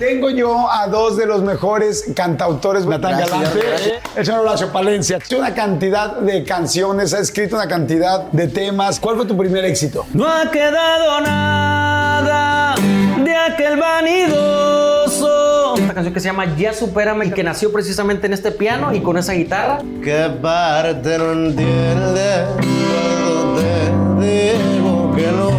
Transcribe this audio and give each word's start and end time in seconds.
Tengo 0.00 0.30
yo 0.30 0.70
a 0.70 0.86
dos 0.86 1.16
de 1.16 1.26
los 1.26 1.42
mejores 1.42 2.12
cantautores, 2.14 2.86
Natán 2.86 3.18
Galante, 3.18 3.58
el 4.14 4.24
señor 4.24 4.42
Horacio 4.42 4.70
Palencia. 4.70 5.16
Ha 5.16 5.18
hecho 5.18 5.38
una 5.38 5.52
cantidad 5.52 6.18
de 6.18 6.44
canciones, 6.44 7.12
ha 7.14 7.18
escrito 7.18 7.56
una 7.56 7.66
cantidad 7.66 8.22
de 8.30 8.46
temas. 8.46 9.00
¿Cuál 9.00 9.16
fue 9.16 9.26
tu 9.26 9.36
primer 9.36 9.64
éxito? 9.64 10.06
No 10.14 10.28
ha 10.28 10.48
quedado 10.52 11.20
nada 11.20 12.76
de 12.76 13.34
aquel 13.34 13.76
vanidoso. 13.76 15.74
Esta 15.76 15.94
canción 15.94 16.14
que 16.14 16.20
se 16.20 16.26
llama 16.26 16.56
Ya 16.56 16.72
Supérame, 16.72 17.34
que 17.34 17.42
nació 17.42 17.72
precisamente 17.72 18.28
en 18.28 18.34
este 18.34 18.52
piano 18.52 18.94
y 18.94 19.00
con 19.00 19.18
esa 19.18 19.32
guitarra. 19.32 19.80
¿Qué 20.04 20.30
parte 20.40 21.18
no 21.18 21.52
te 21.56 21.64
digo 24.20 25.12
que 25.16 25.32
no? 25.32 25.57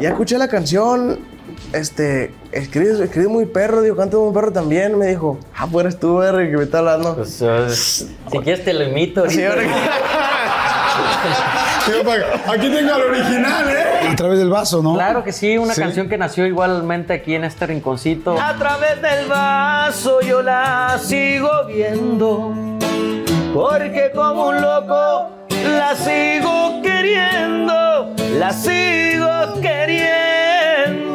Ya 0.00 0.08
escuché 0.10 0.38
la 0.38 0.48
canción. 0.48 1.18
Este, 1.72 2.32
escribe, 2.52 3.04
escribe 3.04 3.28
muy 3.28 3.44
perro, 3.46 3.82
digo, 3.82 3.96
canta 3.96 4.16
muy 4.16 4.32
perro 4.32 4.52
también. 4.52 4.96
Me 4.98 5.06
dijo, 5.08 5.38
ah, 5.56 5.66
pues 5.70 5.84
eres 5.86 6.00
tú, 6.00 6.22
Eric, 6.22 6.50
que 6.50 6.56
me 6.56 6.64
está 6.64 6.78
hablando. 6.78 7.14
Pues, 7.16 8.06
si 8.30 8.38
quieres 8.38 8.64
te 8.64 8.72
lo 8.72 8.84
imito. 8.84 9.28
Sí, 9.28 9.42
Aquí 12.48 12.68
tengo 12.70 12.94
al 12.94 13.02
original, 13.02 13.68
¿eh? 13.68 14.08
A 14.10 14.16
través 14.16 14.38
del 14.38 14.50
vaso, 14.50 14.82
¿no? 14.82 14.94
Claro 14.94 15.24
que 15.24 15.32
sí, 15.32 15.58
una 15.58 15.74
Sí. 15.74 15.80
canción 15.80 16.08
que 16.08 16.16
nació 16.18 16.46
igualmente 16.46 17.12
aquí 17.14 17.34
en 17.34 17.44
este 17.44 17.66
rinconcito. 17.66 18.38
A 18.40 18.54
través 18.56 19.00
del 19.02 19.26
vaso 19.28 20.20
yo 20.20 20.42
la 20.42 20.98
sigo 21.02 21.48
viendo, 21.66 22.52
porque 23.54 24.12
como 24.14 24.48
un 24.48 24.60
loco 24.60 25.30
la 25.64 25.94
sigo 25.96 26.80
queriendo, 26.82 28.14
la 28.38 28.52
sigo 28.52 29.60
queriendo. 29.60 31.09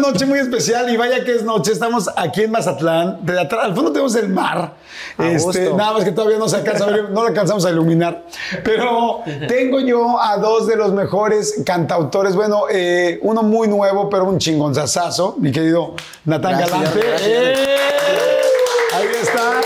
Noche 0.00 0.26
muy 0.26 0.38
especial 0.38 0.88
y 0.90 0.96
vaya 0.96 1.24
que 1.24 1.34
es 1.34 1.42
noche. 1.42 1.72
Estamos 1.72 2.10
aquí 2.16 2.42
en 2.42 2.50
Mazatlán. 2.50 3.24
De 3.24 3.38
atrás, 3.38 3.64
al 3.64 3.74
fondo 3.74 3.92
tenemos 3.92 4.14
el 4.16 4.28
mar. 4.28 4.74
Este, 5.18 5.72
nada 5.74 5.92
más 5.92 6.04
que 6.04 6.12
todavía 6.12 6.38
no 6.38 6.48
se 6.48 6.56
alcanza 6.56 6.84
a 6.84 6.90
ver, 6.90 7.10
no 7.10 7.22
lo 7.22 7.28
alcanzamos 7.28 7.64
a 7.64 7.70
iluminar. 7.70 8.24
Pero 8.64 9.22
tengo 9.48 9.80
yo 9.80 10.20
a 10.20 10.36
dos 10.38 10.66
de 10.66 10.76
los 10.76 10.92
mejores 10.92 11.62
cantautores. 11.64 12.34
Bueno, 12.34 12.64
eh, 12.70 13.18
uno 13.22 13.42
muy 13.42 13.68
nuevo, 13.68 14.08
pero 14.08 14.24
un 14.24 14.38
chingonzazazo, 14.38 15.36
mi 15.38 15.52
querido 15.52 15.94
Natán 16.24 16.58
Gracias, 16.58 16.70
Galante. 16.70 17.00
gracias. 17.06 17.28
¡Eh! 17.28 17.56
Ahí 18.92 19.08
está. 19.22 19.60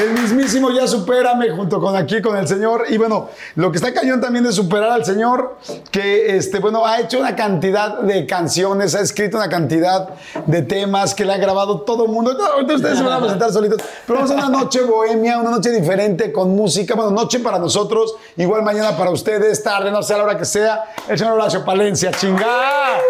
El 0.00 0.14
mismísimo 0.14 0.70
Ya 0.70 0.86
Supérame 0.86 1.50
junto 1.50 1.78
con 1.78 1.94
aquí 1.94 2.22
con 2.22 2.34
el 2.34 2.48
señor. 2.48 2.86
Y 2.88 2.96
bueno, 2.96 3.28
lo 3.56 3.70
que 3.70 3.76
está 3.76 3.92
cañón 3.92 4.18
también 4.18 4.46
es 4.46 4.54
superar 4.54 4.92
al 4.92 5.04
señor 5.04 5.58
que, 5.90 6.36
este, 6.36 6.58
bueno, 6.58 6.86
ha 6.86 7.00
hecho 7.00 7.18
una 7.18 7.36
cantidad 7.36 7.98
de 7.98 8.24
canciones, 8.24 8.94
ha 8.94 9.00
escrito 9.00 9.36
una 9.36 9.50
cantidad 9.50 10.08
de 10.46 10.62
temas 10.62 11.14
que 11.14 11.26
le 11.26 11.34
ha 11.34 11.36
grabado 11.36 11.82
todo 11.82 12.06
el 12.06 12.10
mundo. 12.10 12.30
Ahorita 12.30 12.76
ustedes 12.76 12.96
se 12.96 13.04
van 13.04 13.12
a 13.12 13.20
presentar 13.20 13.52
solitos. 13.52 13.82
Pero 14.06 14.20
vamos 14.20 14.30
a 14.30 14.34
una 14.34 14.48
noche 14.48 14.80
bohemia, 14.84 15.38
una 15.38 15.50
noche 15.50 15.70
diferente 15.70 16.32
con 16.32 16.56
música. 16.56 16.94
Bueno, 16.94 17.10
noche 17.10 17.40
para 17.40 17.58
nosotros, 17.58 18.14
igual 18.38 18.62
mañana 18.62 18.96
para 18.96 19.10
ustedes, 19.10 19.62
tarde, 19.62 19.90
no 19.90 20.02
sé 20.02 20.14
a 20.14 20.16
la 20.16 20.24
hora 20.24 20.38
que 20.38 20.46
sea. 20.46 20.94
El 21.08 21.18
señor 21.18 21.34
Horacio 21.34 21.62
Palencia, 21.62 22.10
chingada. 22.12 23.00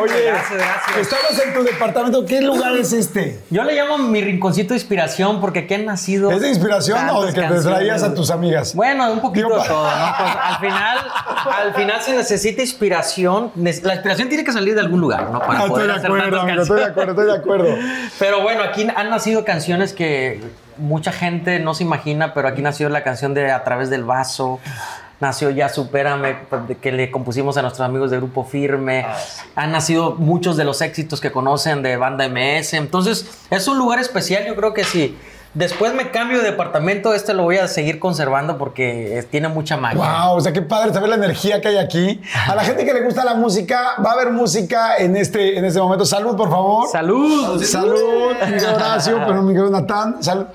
Oye, 0.00 0.24
gracias, 0.26 0.52
gracias. 0.52 0.96
estamos 0.98 1.42
en 1.44 1.54
tu 1.54 1.62
departamento. 1.62 2.26
¿Qué 2.26 2.40
lugar 2.42 2.72
es 2.76 2.92
este? 2.92 3.40
Yo 3.50 3.64
le 3.64 3.74
llamo 3.74 3.96
mi 3.98 4.20
rinconcito 4.20 4.70
de 4.70 4.74
inspiración 4.76 5.40
porque 5.40 5.60
aquí 5.60 5.74
han 5.74 5.86
nacido. 5.86 6.30
¿Es 6.30 6.40
de 6.40 6.48
inspiración 6.50 7.08
o 7.10 7.24
de 7.24 7.32
que 7.32 7.40
te 7.40 7.60
traías 7.60 8.02
a 8.02 8.14
tus 8.14 8.30
amigas? 8.30 8.74
Bueno, 8.74 9.10
un 9.12 9.20
poquito 9.20 9.46
Digo, 9.48 9.62
de 9.62 9.68
todo, 9.68 9.84
¿no? 9.84 10.14
Pues, 10.18 10.30
al 10.42 10.58
final, 10.58 10.98
al 11.58 11.74
final 11.74 12.02
se 12.02 12.16
necesita 12.16 12.60
inspiración. 12.62 13.50
La 13.54 13.70
inspiración 13.94 14.28
tiene 14.28 14.44
que 14.44 14.52
salir 14.52 14.74
de 14.74 14.80
algún 14.80 15.00
lugar, 15.00 15.30
¿no? 15.30 15.38
Para 15.40 15.52
Ah, 15.52 15.62
estoy 15.62 15.70
poder 15.70 15.86
de 15.86 15.92
hacer 15.94 16.06
acuerdo, 16.06 16.40
amigo, 16.40 16.62
estoy 16.62 16.78
de 16.80 16.86
acuerdo, 16.86 17.10
estoy 17.12 17.26
de 17.26 17.36
acuerdo. 17.38 17.68
Pero 18.18 18.42
bueno, 18.42 18.62
aquí 18.62 18.86
han 18.94 19.10
nacido 19.10 19.44
canciones 19.44 19.92
que 19.94 20.40
mucha 20.76 21.12
gente 21.12 21.60
no 21.60 21.74
se 21.74 21.84
imagina, 21.84 22.32
pero 22.34 22.48
aquí 22.48 22.62
nació 22.62 22.88
la 22.88 23.02
canción 23.02 23.34
de 23.34 23.50
A 23.52 23.62
través 23.62 23.90
del 23.90 24.04
vaso. 24.04 24.58
Nació 25.22 25.50
Ya 25.50 25.68
Supérame, 25.68 26.36
que 26.80 26.90
le 26.90 27.12
compusimos 27.12 27.56
a 27.56 27.62
nuestros 27.62 27.86
amigos 27.86 28.10
de 28.10 28.16
Grupo 28.16 28.44
Firme. 28.44 29.06
Han 29.54 29.70
nacido 29.70 30.16
muchos 30.16 30.56
de 30.56 30.64
los 30.64 30.80
éxitos 30.80 31.20
que 31.20 31.30
conocen 31.30 31.80
de 31.80 31.96
Banda 31.96 32.28
MS. 32.28 32.74
Entonces, 32.74 33.30
es 33.48 33.68
un 33.68 33.78
lugar 33.78 34.00
especial. 34.00 34.44
Yo 34.44 34.56
creo 34.56 34.74
que 34.74 34.82
si 34.82 35.16
después 35.54 35.94
me 35.94 36.10
cambio 36.10 36.38
de 36.38 36.50
departamento, 36.50 37.14
este 37.14 37.34
lo 37.34 37.44
voy 37.44 37.58
a 37.58 37.68
seguir 37.68 38.00
conservando 38.00 38.58
porque 38.58 39.24
tiene 39.30 39.46
mucha 39.46 39.76
magia. 39.76 40.24
Wow, 40.24 40.38
o 40.38 40.40
sea, 40.40 40.52
qué 40.52 40.62
padre 40.62 40.92
saber 40.92 41.08
la 41.08 41.14
energía 41.14 41.60
que 41.60 41.68
hay 41.68 41.76
aquí. 41.76 42.20
A 42.48 42.56
la 42.56 42.64
gente 42.64 42.84
que 42.84 42.92
le 42.92 43.02
gusta 43.02 43.24
la 43.24 43.34
música, 43.34 43.94
va 44.04 44.10
a 44.10 44.14
haber 44.14 44.32
música 44.32 44.96
en 44.96 45.16
este, 45.16 45.56
en 45.56 45.64
este 45.64 45.78
momento. 45.78 46.04
Salud, 46.04 46.36
por 46.36 46.50
favor. 46.50 46.88
¡Salud! 46.90 47.62
Salud, 47.62 48.32
mi 48.44 48.54
querido 48.54 48.74
Horacio, 48.74 49.20
pero 49.24 49.40
mi 49.42 49.54
querido 49.54 49.70
Natán. 49.70 50.20
Salud. 50.20 50.46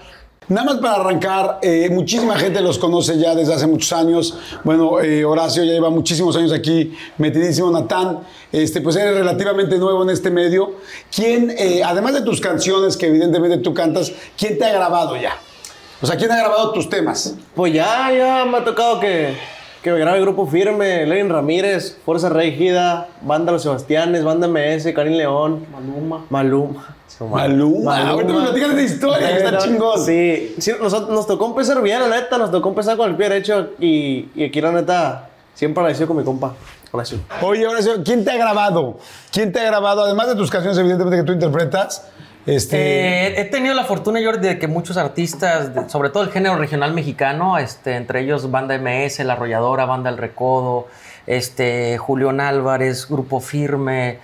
Nada 0.50 0.66
más 0.66 0.78
para 0.78 0.96
arrancar, 0.96 1.59
eh, 1.62 1.90
muchísima 1.90 2.38
gente 2.38 2.62
los 2.62 2.78
conoce 2.78 3.19
ya 3.19 3.35
desde 3.35 3.53
hace 3.53 3.68
muchos 3.68 3.91
años. 3.91 4.38
Bueno, 4.63 5.02
eh, 5.02 5.25
Horacio 5.25 5.62
ya 5.66 5.74
lleva 5.74 5.90
muchísimos 5.90 6.38
años 6.38 6.53
aquí, 6.53 6.96
metidísimo. 7.18 7.69
Natán, 7.69 8.19
este, 8.53 8.80
pues 8.80 8.96
eres 8.96 9.16
relativamente 9.16 9.78
nuevo 9.78 10.03
en 10.03 10.09
este 10.09 10.31
medio. 10.31 10.75
¿Quién, 11.13 11.53
eh, 11.58 11.81
además 11.84 12.13
de 12.13 12.22
tus 12.22 12.40
canciones 12.40 12.96
que 12.96 13.08
evidentemente 13.08 13.58
tú 13.58 13.74
cantas, 13.74 14.13
quién 14.38 14.58
te 14.58 14.63
ha 14.63 14.72
grabado 14.72 15.18
ya? 15.18 15.38
O 16.02 16.08
sea, 16.08 16.16
¿quién 16.16 16.31
ha 16.31 16.38
grabado 16.38 16.72
tus 16.72 16.88
temas? 16.88 17.35
Pues 17.53 17.74
ya, 17.74 18.09
ya 18.14 18.46
me 18.46 18.59
ha 18.59 18.64
tocado 18.64 19.02
que, 19.02 19.35
que 19.87 19.93
me 19.93 19.99
grabe 19.99 20.19
Grupo 20.19 20.45
Firme, 20.45 21.05
Lenin 21.05 21.29
Ramírez, 21.29 21.97
Fuerza 22.03 22.27
Régida, 22.27 23.07
Banda 23.21 23.53
Los 23.53 23.63
Sebastianes, 23.63 24.21
Banda 24.21 24.45
MS, 24.49 24.91
Karim 24.93 25.13
León. 25.13 25.65
Maluma. 25.71 26.25
Maluma. 26.29 26.95
Maluma. 27.21 28.09
Ahorita 28.09 28.33
me 28.33 28.41
platicas 28.41 28.75
de 28.75 28.83
historia, 28.83 29.27
que 29.29 29.37
está 29.37 29.57
chingón. 29.59 30.03
Sí, 30.03 30.55
sí 30.57 30.73
nos, 30.81 31.09
nos 31.09 31.25
tocó 31.25 31.45
empezar 31.45 31.81
bien, 31.81 32.01
la 32.01 32.09
neta, 32.09 32.37
nos 32.37 32.51
tocó 32.51 32.67
empezar 32.67 32.97
con 32.97 33.09
el 33.09 33.15
pie 33.15 33.29
derecho 33.29 33.69
y, 33.79 34.27
y 34.35 34.43
aquí 34.43 34.59
la 34.59 34.73
neta, 34.73 35.29
siempre 35.53 35.79
agradecido 35.79 36.07
con 36.07 36.17
mi 36.17 36.23
compa. 36.25 36.53
Horacio. 36.91 37.19
Oye, 37.41 37.65
Horacio, 37.65 38.03
¿quién 38.03 38.25
te 38.25 38.31
ha 38.31 38.37
grabado? 38.37 38.97
¿Quién 39.31 39.53
te 39.53 39.61
ha 39.61 39.63
grabado? 39.63 40.03
Además 40.03 40.27
de 40.27 40.35
tus 40.35 40.49
canciones, 40.49 40.77
evidentemente, 40.77 41.17
que 41.17 41.23
tú 41.23 41.31
interpretas. 41.31 42.09
Este, 42.47 42.78
Eh, 42.78 43.41
he 43.41 43.46
tenido 43.46 43.75
la 43.75 43.84
fortuna, 43.84 44.22
Jordi, 44.24 44.47
de 44.47 44.58
que 44.58 44.68
muchos 44.68 44.96
artistas, 44.96 45.69
sobre 45.91 46.09
todo 46.09 46.24
el 46.24 46.31
género 46.31 46.56
regional 46.56 46.94
mexicano, 46.94 47.58
este, 47.58 47.96
entre 47.96 48.22
ellos 48.22 48.50
Banda 48.50 48.75
MS, 48.80 49.19
La 49.25 49.34
Arrolladora, 49.34 49.85
Banda 49.85 50.09
El 50.09 50.18
Recodo, 50.18 50.88
este, 51.25 52.00
Álvarez, 52.40 53.08
Grupo 53.09 53.41
Firme. 53.41 54.19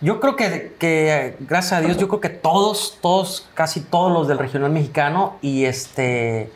Yo 0.00 0.18
creo 0.18 0.34
que, 0.34 0.72
que, 0.80 1.36
gracias 1.40 1.74
a 1.74 1.80
Dios, 1.80 1.96
yo 1.96 2.08
creo 2.08 2.20
que 2.20 2.30
todos, 2.30 2.98
todos, 3.00 3.48
casi 3.54 3.80
todos 3.80 4.12
los 4.12 4.26
del 4.26 4.38
regional 4.38 4.72
mexicano 4.72 5.36
y 5.40 5.66
este 5.66 6.50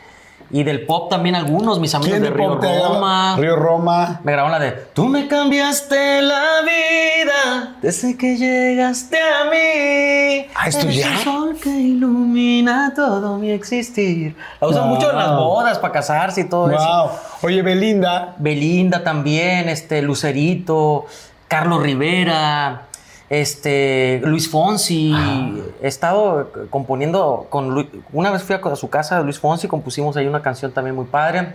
y 0.50 0.62
del 0.62 0.86
pop 0.86 1.10
también 1.10 1.34
algunos, 1.34 1.80
mis 1.80 1.94
amigos 1.94 2.18
¿Quién 2.20 2.22
de 2.22 2.30
Río? 2.30 2.54
Roma. 2.60 3.36
Río 3.38 3.56
Roma. 3.56 4.20
Me 4.24 4.32
grabaron 4.32 4.52
la 4.52 4.64
de 4.64 4.72
Tú 4.94 5.06
me 5.06 5.26
cambiaste 5.26 6.22
la 6.22 6.42
vida 6.62 7.76
desde 7.82 8.16
que 8.16 8.36
llegaste 8.36 9.16
a 9.18 9.44
mí. 9.50 10.46
Ah, 10.54 10.68
¿esto 10.68 10.86
Eres 10.86 10.96
ya? 10.96 11.12
el 11.12 11.18
sol 11.24 11.56
que 11.60 11.70
ilumina 11.70 12.92
todo 12.94 13.36
mi 13.38 13.50
existir. 13.50 14.36
La 14.60 14.68
usan 14.68 14.84
Wow. 14.84 14.94
mucho 14.94 15.10
en 15.10 15.16
las 15.16 15.30
bodas 15.30 15.78
para 15.78 15.92
casarse 15.92 16.42
y 16.42 16.44
todo 16.48 16.70
eso. 16.70 16.84
Wow. 16.84 17.10
Oye, 17.42 17.62
Belinda. 17.62 18.34
Belinda 18.38 19.02
también, 19.02 19.68
este 19.68 20.02
Lucerito, 20.02 21.06
Carlos 21.48 21.82
Rivera, 21.82 22.82
este 23.30 24.20
Luis 24.24 24.50
Fonsi. 24.50 25.12
Ah. 25.14 25.50
He 25.82 25.88
estado 25.88 26.50
componiendo 26.70 27.46
con 27.50 27.70
Lu- 27.74 27.88
una 28.12 28.30
vez 28.30 28.42
fui 28.42 28.54
a 28.56 28.76
su 28.76 28.88
casa 28.90 29.18
de 29.18 29.24
Luis 29.24 29.38
Fonsi, 29.38 29.68
compusimos 29.68 30.16
ahí 30.16 30.26
una 30.26 30.42
canción 30.42 30.72
también 30.72 30.94
muy 30.96 31.06
padre. 31.06 31.54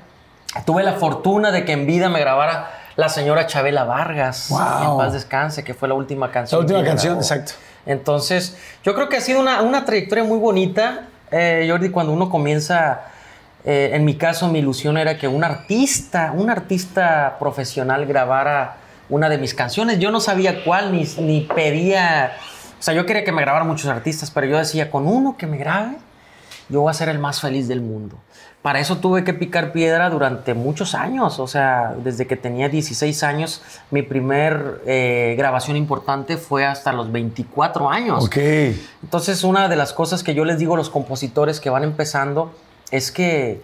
Tuve 0.65 0.83
la 0.83 0.93
fortuna 0.93 1.51
de 1.51 1.63
que 1.65 1.73
en 1.73 1.85
vida 1.85 2.09
me 2.09 2.19
grabara 2.19 2.71
la 2.95 3.07
señora 3.07 3.45
Chabela 3.47 3.83
Vargas, 3.83 4.47
Wow. 4.49 4.91
en 4.91 4.97
paz 4.97 5.13
descanse, 5.13 5.63
que 5.63 5.73
fue 5.73 5.87
la 5.87 5.93
última 5.93 6.31
canción. 6.31 6.59
La 6.59 6.65
última 6.65 6.83
canción, 6.83 7.13
grabó. 7.13 7.21
exacto. 7.21 7.53
Entonces, 7.85 8.57
yo 8.83 8.93
creo 8.93 9.07
que 9.09 9.17
ha 9.17 9.21
sido 9.21 9.39
una, 9.39 9.61
una 9.61 9.85
trayectoria 9.85 10.23
muy 10.23 10.37
bonita, 10.37 11.01
eh, 11.31 11.67
Jordi, 11.69 11.89
cuando 11.91 12.11
uno 12.11 12.29
comienza, 12.29 13.01
eh, 13.63 13.91
en 13.93 14.03
mi 14.05 14.15
caso, 14.15 14.47
mi 14.49 14.59
ilusión 14.59 14.97
era 14.97 15.17
que 15.17 15.27
un 15.27 15.43
artista, 15.43 16.33
un 16.35 16.49
artista 16.49 17.37
profesional 17.39 18.05
grabara 18.05 18.77
una 19.09 19.29
de 19.29 19.37
mis 19.37 19.53
canciones. 19.53 19.99
Yo 19.99 20.11
no 20.11 20.19
sabía 20.19 20.63
cuál, 20.63 20.91
ni, 20.91 21.03
ni 21.19 21.41
pedía, 21.41 22.33
o 22.79 22.83
sea, 22.83 22.93
yo 22.93 23.05
quería 23.05 23.23
que 23.23 23.31
me 23.31 23.41
grabaran 23.41 23.67
muchos 23.67 23.87
artistas, 23.87 24.31
pero 24.31 24.47
yo 24.47 24.57
decía, 24.57 24.89
con 24.89 25.07
uno 25.07 25.35
que 25.37 25.47
me 25.47 25.57
grabe, 25.57 25.97
yo 26.69 26.81
voy 26.81 26.91
a 26.91 26.93
ser 26.93 27.09
el 27.09 27.19
más 27.19 27.41
feliz 27.41 27.67
del 27.67 27.81
mundo. 27.81 28.17
Para 28.61 28.81
eso 28.81 28.97
tuve 28.97 29.23
que 29.23 29.33
picar 29.33 29.71
piedra 29.71 30.09
durante 30.09 30.53
muchos 30.53 30.93
años, 30.93 31.39
o 31.39 31.47
sea, 31.47 31.95
desde 32.03 32.27
que 32.27 32.35
tenía 32.35 32.67
16 32.67 33.23
años, 33.23 33.61
mi 33.89 34.01
primer 34.01 34.81
eh, 34.85 35.35
grabación 35.37 35.77
importante 35.77 36.35
fue 36.35 36.65
hasta 36.65 36.91
los 36.91 37.09
24 37.09 37.89
años. 37.89 38.25
Ok. 38.25 38.37
Entonces, 39.01 39.45
una 39.45 39.69
de 39.69 39.77
las 39.77 39.93
cosas 39.93 40.23
que 40.23 40.33
yo 40.33 40.43
les 40.43 40.59
digo 40.59 40.73
a 40.73 40.77
los 40.77 40.89
compositores 40.89 41.61
que 41.61 41.69
van 41.69 41.83
empezando 41.83 42.53
es 42.91 43.11
que, 43.13 43.61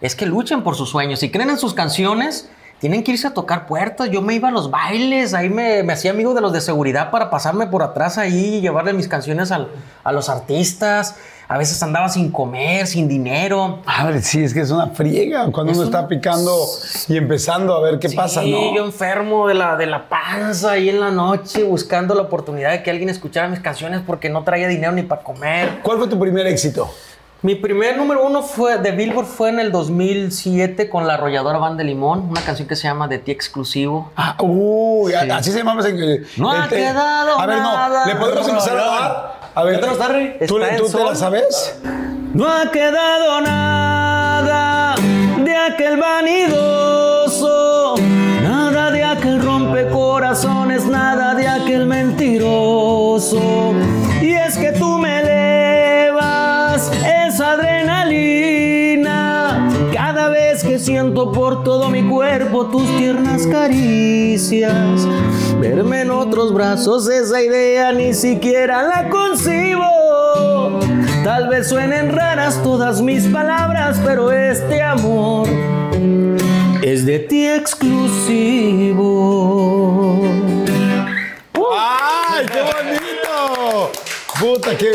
es 0.00 0.16
que 0.16 0.24
luchen 0.24 0.62
por 0.62 0.76
sus 0.76 0.88
sueños. 0.88 1.20
Si 1.20 1.30
creen 1.30 1.50
en 1.50 1.58
sus 1.58 1.74
canciones, 1.74 2.48
tienen 2.80 3.02
que 3.02 3.12
irse 3.12 3.26
a 3.26 3.34
tocar 3.34 3.66
puertas. 3.66 4.10
Yo 4.10 4.22
me 4.22 4.34
iba 4.34 4.48
a 4.48 4.52
los 4.52 4.70
bailes, 4.70 5.34
ahí 5.34 5.48
me, 5.48 5.82
me 5.82 5.92
hacía 5.92 6.10
amigo 6.12 6.34
de 6.34 6.40
los 6.40 6.52
de 6.52 6.60
seguridad 6.60 7.10
para 7.10 7.28
pasarme 7.30 7.66
por 7.66 7.82
atrás 7.82 8.18
ahí 8.18 8.56
y 8.56 8.60
llevarle 8.60 8.92
mis 8.92 9.08
canciones 9.08 9.50
al- 9.50 9.68
a 10.04 10.12
los 10.12 10.28
artistas. 10.28 11.16
A 11.50 11.56
veces 11.56 11.82
andaba 11.82 12.10
sin 12.10 12.30
comer, 12.30 12.86
sin 12.86 13.08
dinero. 13.08 13.78
Ah, 13.86 14.12
sí, 14.20 14.44
es 14.44 14.52
que 14.52 14.60
es 14.60 14.70
una 14.70 14.88
friega 14.88 15.50
cuando 15.50 15.72
Es 15.72 15.78
uno 15.78 15.86
está 15.86 16.06
picando 16.06 16.54
y 17.08 17.16
empezando 17.16 17.74
a 17.74 17.80
ver 17.80 17.98
qué 17.98 18.10
pasa, 18.10 18.42
Sí, 18.42 18.50
¿no? 18.52 18.74
yo 18.76 18.84
enfermo 18.84 19.48
de 19.48 19.54
la, 19.54 19.74
de 19.76 19.86
la 19.86 20.10
panza 20.10 20.72
ahí 20.72 20.90
en 20.90 21.00
la 21.00 21.10
noche 21.10 21.62
buscando 21.64 22.14
la 22.14 22.20
oportunidad 22.22 22.70
de 22.72 22.82
que 22.82 22.90
alguien 22.90 23.08
escuchara 23.08 23.48
mis 23.48 23.60
canciones 23.60 24.02
porque 24.06 24.28
no 24.28 24.44
traía 24.44 24.68
dinero 24.68 24.92
ni 24.92 25.02
para 25.04 25.22
comer. 25.22 25.78
¿Cuál 25.82 25.96
fue 25.96 26.06
tu 26.08 26.18
primer 26.18 26.46
éxito? 26.46 26.92
Mi 27.40 27.54
primer 27.54 27.96
número 27.96 28.26
uno 28.26 28.42
fue 28.42 28.78
de 28.78 28.90
Billboard 28.90 29.26
fue 29.26 29.50
en 29.50 29.60
el 29.60 29.70
2007 29.70 30.88
con 30.90 31.06
la 31.06 31.14
arrolladora 31.14 31.58
Banda 31.58 31.78
de 31.78 31.84
Limón, 31.84 32.26
una 32.28 32.40
canción 32.40 32.66
que 32.66 32.74
se 32.74 32.88
llama 32.88 33.06
De 33.06 33.18
ti 33.18 33.30
exclusivo. 33.30 34.10
Ah, 34.16 34.34
uy, 34.40 35.14
así 35.14 35.52
se 35.52 35.58
llama. 35.58 35.78
en- 35.86 36.26
No 36.36 36.50
ha 36.50 36.64
el 36.64 36.68
te- 36.70 36.76
quedado 36.76 37.38
A 37.38 37.46
ver, 37.46 37.58
nada. 37.58 38.06
no, 38.06 38.12
¿le 38.12 38.16
podemos 38.18 38.44
No, 38.44 38.52
empezar 38.54 38.76
a 38.76 38.84
dar? 38.84 39.38
A 39.54 39.62
ver. 39.62 39.80
¿tú, 40.48 40.58
en 40.58 40.76
tú 40.78 40.88
te 40.90 41.04
la 41.04 41.14
sabes? 41.14 41.78
No 42.34 42.48
ha 42.48 42.68
quedado 42.72 43.40
nada 43.40 44.96
de 45.38 45.56
aquel 45.56 45.96
vanidoso, 45.96 47.94
nada 48.42 48.90
de 48.90 49.04
aquel 49.04 49.40
rompecorazones, 49.42 50.86
nada 50.86 51.36
de 51.36 51.46
aquel 51.46 51.86
mentiroso. 51.86 53.38
Y 54.20 54.32
es 54.32 54.58
que 54.58 54.72
tú 54.72 54.98
me 54.98 55.17
siento 60.78 61.32
por 61.32 61.64
todo 61.64 61.90
mi 61.90 62.02
cuerpo 62.02 62.66
tus 62.66 62.84
tiernas 62.96 63.46
caricias. 63.46 65.06
Verme 65.60 66.02
en 66.02 66.10
otros 66.10 66.52
brazos, 66.52 67.08
esa 67.08 67.42
idea 67.42 67.92
ni 67.92 68.14
siquiera 68.14 68.82
la 68.82 69.08
concibo. 69.08 70.80
Tal 71.24 71.48
vez 71.48 71.68
suenen 71.68 72.12
raras 72.12 72.62
todas 72.62 73.02
mis 73.02 73.24
palabras, 73.28 74.00
pero 74.04 74.30
este 74.32 74.82
amor 74.82 75.48
es 76.82 77.04
de 77.04 77.18
ti 77.18 77.46
exclusivo. 77.46 79.02
¡Ay, 81.54 82.46
qué 82.46 82.60
bonito! 82.60 83.07
Puta, 84.40 84.76
que. 84.76 84.92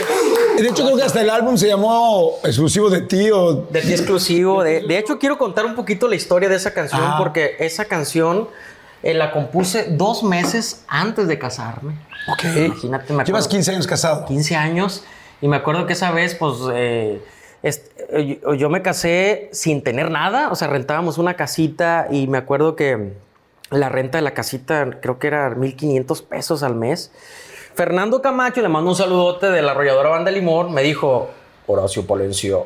De 0.61 0.67
hecho, 0.69 0.83
creo 0.83 0.95
que 0.97 1.03
hasta 1.03 1.21
el 1.21 1.29
álbum 1.29 1.57
se 1.57 1.67
llamó 1.67 2.33
Exclusivo 2.43 2.89
de 2.89 3.01
ti 3.01 3.31
o. 3.31 3.53
De 3.69 3.81
ti 3.81 3.91
exclusivo. 3.91 4.63
De, 4.63 4.81
de 4.81 4.97
hecho, 4.97 5.17
quiero 5.19 5.37
contar 5.37 5.65
un 5.65 5.75
poquito 5.75 6.07
la 6.07 6.15
historia 6.15 6.47
de 6.49 6.55
esa 6.55 6.73
canción, 6.73 7.01
Ah. 7.03 7.15
porque 7.17 7.55
esa 7.59 7.85
canción 7.85 8.47
eh, 9.01 9.13
la 9.13 9.31
compuse 9.31 9.87
dos 9.91 10.23
meses 10.23 10.83
antes 10.87 11.27
de 11.27 11.37
casarme. 11.39 11.93
Ok. 12.31 12.43
Imagínate, 12.65 13.13
me 13.13 13.23
Llevas 13.25 13.45
acuerdo- 13.45 13.49
15 13.49 13.71
años 13.71 13.87
casado. 13.87 14.25
15 14.25 14.55
años 14.55 15.03
y 15.41 15.47
me 15.47 15.57
acuerdo 15.57 15.85
que 15.87 15.93
esa 15.93 16.11
vez, 16.11 16.35
pues, 16.35 16.53
eh, 16.73 17.21
eh, 17.63 18.39
yo, 18.41 18.53
yo 18.53 18.69
me 18.69 18.81
casé 18.81 19.49
sin 19.51 19.83
tener 19.83 20.09
nada, 20.09 20.49
o 20.51 20.55
sea, 20.55 20.67
rentábamos 20.69 21.17
una 21.17 21.33
casita 21.35 22.07
y 22.11 22.27
me 22.27 22.37
acuerdo 22.37 22.75
que 22.77 23.13
la 23.71 23.89
renta 23.89 24.17
de 24.19 24.21
la 24.21 24.33
casita 24.33 24.87
creo 25.01 25.19
que 25.19 25.27
era 25.27 25.49
1.500 25.49 26.21
pesos 26.23 26.63
al 26.63 26.75
mes. 26.75 27.11
Fernando 27.75 28.21
Camacho, 28.21 28.61
le 28.61 28.69
mando 28.69 28.91
un 28.91 28.95
saludote 28.95 29.47
de 29.49 29.61
la 29.61 29.71
arrolladora 29.71 30.09
Banda 30.09 30.31
Limón, 30.31 30.73
me 30.73 30.83
dijo, 30.83 31.29
Horacio 31.67 32.05
Palencia, 32.05 32.57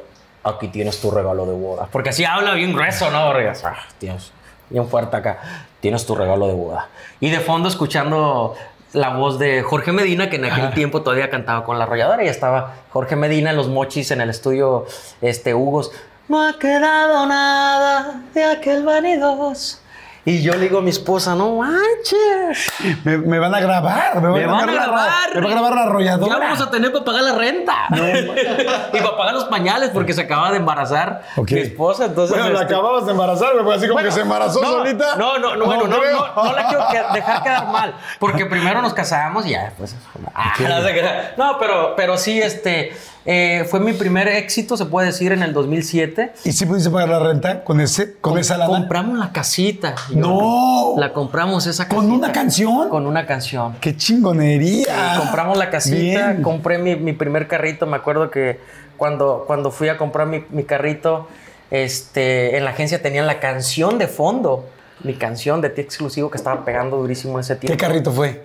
aquí 0.43 0.67
tienes 0.67 0.99
tu 0.99 1.11
regalo 1.11 1.45
de 1.45 1.53
boda. 1.53 1.87
Porque 1.91 2.09
así 2.09 2.25
habla 2.25 2.53
bien 2.53 2.73
grueso, 2.73 3.09
¿no? 3.11 3.27
Porque, 3.27 3.51
ah, 3.63 3.77
tienes 3.97 4.31
bien 4.69 4.87
fuerte 4.87 5.15
acá. 5.15 5.39
Tienes 5.79 6.05
tu 6.05 6.15
regalo 6.15 6.47
de 6.47 6.53
boda. 6.53 6.89
Y 7.19 7.29
de 7.29 7.39
fondo 7.39 7.69
escuchando 7.69 8.55
la 8.93 9.15
voz 9.15 9.37
de 9.39 9.61
Jorge 9.61 9.91
Medina, 9.91 10.29
que 10.29 10.37
en 10.37 10.45
aquel 10.45 10.73
tiempo 10.73 11.01
todavía 11.01 11.29
cantaba 11.29 11.63
con 11.63 11.77
la 11.77 11.85
arrolladora. 11.85 12.23
Y 12.23 12.27
estaba 12.27 12.73
Jorge 12.91 13.15
Medina 13.15 13.51
en 13.51 13.57
los 13.57 13.67
mochis 13.69 14.11
en 14.11 14.21
el 14.21 14.29
estudio 14.29 14.85
este, 15.21 15.53
Hugos. 15.53 15.91
No 16.27 16.45
ha 16.45 16.57
quedado 16.57 17.25
nada 17.25 18.21
de 18.33 18.43
aquel 18.43 18.83
vanidoso. 18.83 19.79
Y 20.27 20.41
yo 20.41 20.51
le 20.55 20.59
digo 20.59 20.79
a 20.79 20.81
mi 20.81 20.89
esposa, 20.89 21.35
no 21.35 21.55
manches. 21.55 22.67
Me, 23.05 23.17
me 23.17 23.39
van 23.39 23.55
a 23.55 23.61
grabar. 23.61 24.21
Me, 24.21 24.27
Me 24.27 24.45
van 24.45 24.63
a 24.63 24.65
la- 24.65 24.71
grabar. 24.73 25.35
Me 25.35 25.39
va 25.39 25.47
a 25.47 25.51
grabar 25.51 25.73
la 25.73 25.83
arrolladora. 25.83 26.33
Ya 26.33 26.39
vamos 26.39 26.59
a 26.59 26.69
tener 26.69 26.91
para 26.91 27.05
pagar 27.05 27.23
la 27.23 27.31
renta. 27.31 27.73
y 28.91 28.97
para 28.97 29.15
pagar 29.15 29.33
los 29.35 29.45
pañales 29.45 29.91
porque 29.91 30.11
se 30.11 30.23
acaba 30.23 30.51
de 30.51 30.57
embarazar 30.57 31.21
mi 31.37 31.59
esposa. 31.59 32.07
Entonces, 32.07 32.35
Bueno, 32.35 32.51
la 32.51 32.63
este, 32.63 32.73
acababas 32.73 33.05
de 33.05 33.11
embarazar, 33.13 33.53
güey, 33.53 33.63
fue 33.63 33.75
así 33.75 33.83
como 33.83 33.93
bueno, 33.93 34.09
que 34.09 34.15
se 34.15 34.19
embarazó 34.19 34.61
no, 34.61 34.69
solita. 34.69 35.15
No, 35.15 35.39
no, 35.39 35.55
no, 35.55 35.63
bueno, 35.63 35.87
no, 35.87 35.97
creo. 35.97 36.27
no, 36.35 36.43
no 36.43 36.51
la 36.51 36.67
quiero 36.67 37.13
dejar 37.13 37.43
quedar 37.43 37.67
mal. 37.67 37.95
Porque 38.19 38.45
primero 38.47 38.81
nos 38.81 38.93
casamos 38.93 39.45
y 39.45 39.51
ya, 39.51 39.71
pues. 39.77 39.95
ah, 40.35 40.53
no, 40.59 40.81
crea. 40.89 41.35
No, 41.37 41.57
pero, 41.57 41.95
pero 41.95 42.17
sí, 42.17 42.41
este. 42.41 42.91
Eh, 43.25 43.65
fue 43.69 43.79
mi 43.81 43.93
primer 43.93 44.27
éxito, 44.29 44.77
se 44.77 44.85
puede 44.85 45.07
decir, 45.07 45.31
en 45.33 45.43
el 45.43 45.53
2007. 45.53 46.33
¿Y 46.45 46.51
si 46.53 46.65
pudiste 46.65 46.89
pagar 46.89 47.09
la 47.09 47.19
renta 47.19 47.63
con 47.63 47.81
ese, 47.81 48.13
con 48.21 48.37
esa 48.37 48.57
lana? 48.57 48.71
Compramos 48.71 49.17
la 49.17 49.31
casita. 49.33 49.95
No. 50.11 50.93
La 50.97 51.11
compramos 51.11 51.67
esa 51.67 51.83
casita. 51.85 52.01
¿Con 52.01 52.11
una 52.11 52.31
canción? 52.31 52.89
Con 52.89 53.05
una 53.05 53.25
canción. 53.25 53.75
¡Qué 53.81 53.97
chingonería! 53.97 55.15
compramos 55.19 55.57
la 55.57 55.69
casita, 55.69 56.31
Bien. 56.31 56.41
compré 56.41 56.77
mi, 56.77 56.95
mi 56.95 57.13
primer 57.13 57.47
carrito. 57.47 57.85
Me 57.85 57.97
acuerdo 57.97 58.31
que 58.31 58.59
cuando, 58.95 59.43
cuando 59.45 59.71
fui 59.71 59.89
a 59.89 59.97
comprar 59.97 60.27
mi, 60.27 60.43
mi 60.49 60.63
carrito, 60.63 61.27
este, 61.69 62.57
en 62.57 62.63
la 62.65 62.71
agencia 62.71 63.01
tenían 63.01 63.27
la 63.27 63.39
canción 63.39 63.97
de 63.97 64.07
fondo. 64.07 64.65
Mi 65.03 65.13
canción 65.13 65.61
de 65.61 65.69
ti 65.69 65.81
exclusivo 65.81 66.31
que 66.31 66.37
estaba 66.37 66.65
pegando 66.65 66.97
durísimo 66.97 67.39
ese 67.39 67.53
¿Qué 67.55 67.67
tiempo. 67.67 67.77
carrito 67.79 68.11
fue? 68.11 68.41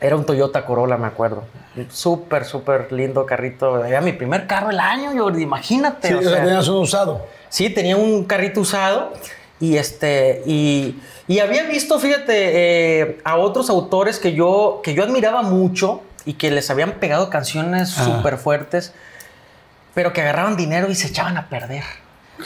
Era 0.00 0.16
un 0.16 0.26
Toyota 0.26 0.64
Corolla, 0.66 0.96
me 0.96 1.06
acuerdo. 1.06 1.44
Un 1.76 1.90
Súper, 1.90 2.44
súper 2.44 2.92
lindo 2.92 3.24
carrito. 3.24 3.84
Era 3.84 4.00
mi 4.00 4.12
primer 4.12 4.46
carro 4.46 4.68
del 4.68 4.80
año, 4.80 5.12
Jordi. 5.16 5.42
Imagínate. 5.42 6.08
Sí, 6.08 6.14
o 6.14 6.22
sea, 6.22 6.44
tenías 6.44 6.68
uno 6.68 6.80
usado. 6.80 7.26
Sí, 7.48 7.70
tenía 7.70 7.96
un 7.96 8.24
carrito 8.24 8.60
usado 8.60 9.12
y 9.60 9.76
este 9.76 10.42
y, 10.46 11.00
y 11.28 11.38
había 11.38 11.62
visto, 11.64 11.98
fíjate, 12.00 12.32
eh, 13.00 13.18
a 13.24 13.36
otros 13.36 13.70
autores 13.70 14.18
que 14.18 14.32
yo 14.34 14.80
que 14.82 14.94
yo 14.94 15.04
admiraba 15.04 15.42
mucho 15.42 16.02
y 16.26 16.34
que 16.34 16.50
les 16.50 16.68
habían 16.70 16.92
pegado 16.94 17.30
canciones 17.30 17.94
Ah. 17.98 18.04
súper 18.04 18.36
fuertes, 18.38 18.92
pero 19.94 20.12
que 20.12 20.20
agarraban 20.22 20.56
dinero 20.56 20.90
y 20.90 20.94
se 20.96 21.06
echaban 21.06 21.36
a 21.38 21.48
perder 21.48 21.84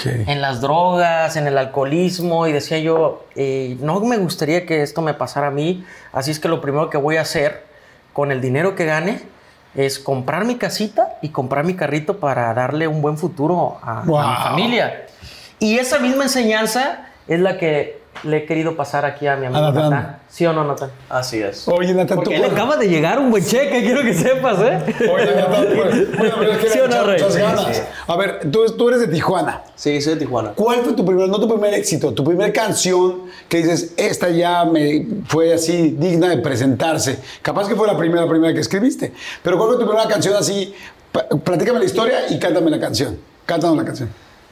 En 0.05 0.41
las 0.41 0.61
drogas, 0.61 1.37
en 1.37 1.47
el 1.47 1.57
alcoholismo 1.57 2.47
y 2.47 2.53
decía 2.53 2.79
yo, 2.79 3.25
eh, 3.35 3.77
no 3.81 4.01
me 4.01 4.19
gustaría 4.19 4.67
que 4.67 4.83
esto 4.83 5.01
me 5.01 5.15
pasara 5.15 5.49
a 5.49 5.51
mí, 5.51 5.85
así 6.13 6.31
es 6.31 6.39
que 6.39 6.49
lo 6.49 6.61
primero 6.61 6.91
que 6.91 6.99
voy 6.99 7.17
a 7.17 7.23
hacer 7.23 7.65
con 8.13 8.31
el 8.31 8.41
dinero 8.41 8.75
que 8.75 8.85
gane 8.85 9.23
es 9.75 9.99
comprar 9.99 10.45
mi 10.45 10.57
casita 10.57 11.19
y 11.23 11.31
comprar 11.31 11.65
mi 11.65 11.75
carrito 11.75 12.19
para 12.19 12.53
darle 12.53 12.87
un 12.89 13.01
buen 13.01 13.17
futuro 13.17 13.79
a, 13.83 14.03
mi 14.03 14.13
familia. 14.43 15.07
Y 15.59 15.79
esa 15.79 15.99
misma 15.99 16.25
enseñanza 16.25 17.09
es 17.27 17.41
la 17.41 17.59
que 17.59 18.01
le 18.25 18.39
he 18.39 18.47
querido 18.47 18.77
pasar 18.77 19.05
aquí 19.05 19.27
a 19.27 19.37
mi 19.37 19.47
amigo 19.47 19.61
Natán. 19.61 19.91
Natán. 19.91 20.19
¿Sí 20.29 20.45
o 20.47 20.53
no, 20.53 20.65
Natán? 20.65 20.91
Así 21.09 21.41
es. 21.43 21.67
Oye, 21.69 21.95
Natán, 21.95 22.23
tú. 22.23 22.31
Él 22.31 22.45
acaba 22.45 22.77
de 22.77 22.89
llegar 22.89 23.19
un 23.19 23.31
buen 23.31 23.45
cheque, 23.45 23.81
quiero 23.83 24.03
que 24.03 24.15
sepas, 24.15 24.59
¿eh? 24.61 24.95
Oye, 25.13 25.35
Natán, 25.35 25.67
pues, 25.75 26.19
bueno, 26.19 26.35
pero 26.39 26.53
es 26.53 26.59
que 26.59 26.69
¿Sí 26.71 26.79
le 26.79 26.85
o 26.85 26.89
no, 26.89 27.05
Rey? 27.05 27.15
muchas 27.23 27.35
Sí, 27.35 27.41
ganas. 27.41 27.77
sí. 27.77 27.83
A 28.07 28.17
ver, 28.17 28.51
tú, 28.51 28.67
tú 28.77 28.89
eres 28.89 29.01
de 29.01 29.09
Tijuana. 29.09 29.63
Sí, 29.75 30.01
soy 30.01 30.15
de 30.15 30.21
Tijuana. 30.21 30.53
¿Cuál 30.55 30.81
fue 30.81 30.93
tu 30.95 31.05
primer, 31.05 31.29
no 31.29 31.39
tu 31.41 31.49
primer 31.49 31.75
éxito, 31.75 32.13
tu 32.13 32.25
primer 32.25 32.53
canción 32.53 33.23
que 33.49 33.59
dices, 33.59 33.95
esta 33.97 34.29
ya 34.31 34.65
me 34.65 35.07
fue 35.27 35.53
así 35.55 35.95
digna 35.99 36.29
de 36.29 36.39
presentarse? 36.39 37.19
Capaz 37.43 37.69
que 37.69 37.77
fue 37.77 37.87
la 37.87 37.97
primera, 37.97 38.23
la 38.23 38.29
primera 38.31 38.53
que 38.55 38.61
escribiste. 38.61 39.13
Pero 39.43 39.57
¿cuál 39.59 39.71
fue 39.71 39.79
tu 39.79 39.87
primera 39.87 40.09
canción 40.09 40.35
así? 40.37 40.75
Platícame 41.45 41.79
la 41.79 41.85
historia 41.85 42.21
y 42.29 42.39
cántame 42.39 42.71
la 42.71 42.79
canción. 42.81 43.19
Cántanos 43.47 43.77
la 43.77 43.85
canción. 43.85 44.11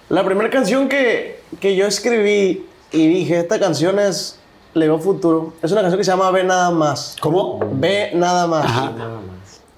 La 0.08 0.24
primera 0.24 0.48
canción 0.50 0.88
que, 0.88 1.40
que 1.60 1.76
yo 1.76 1.86
escribí 1.86 2.64
y 2.92 3.06
dije, 3.08 3.38
esta 3.40 3.58
canción 3.58 3.98
es 3.98 4.38
Le 4.74 4.86
veo 4.86 4.98
futuro. 4.98 5.54
Es 5.62 5.72
una 5.72 5.80
canción 5.80 5.98
que 5.98 6.04
se 6.04 6.10
llama 6.10 6.30
Ve 6.30 6.44
Nada 6.44 6.70
Más. 6.70 7.16
¿Cómo? 7.20 7.58
Ve 7.72 8.10
Nada 8.14 8.46
Más. 8.46 8.64
Ajá. 8.64 8.92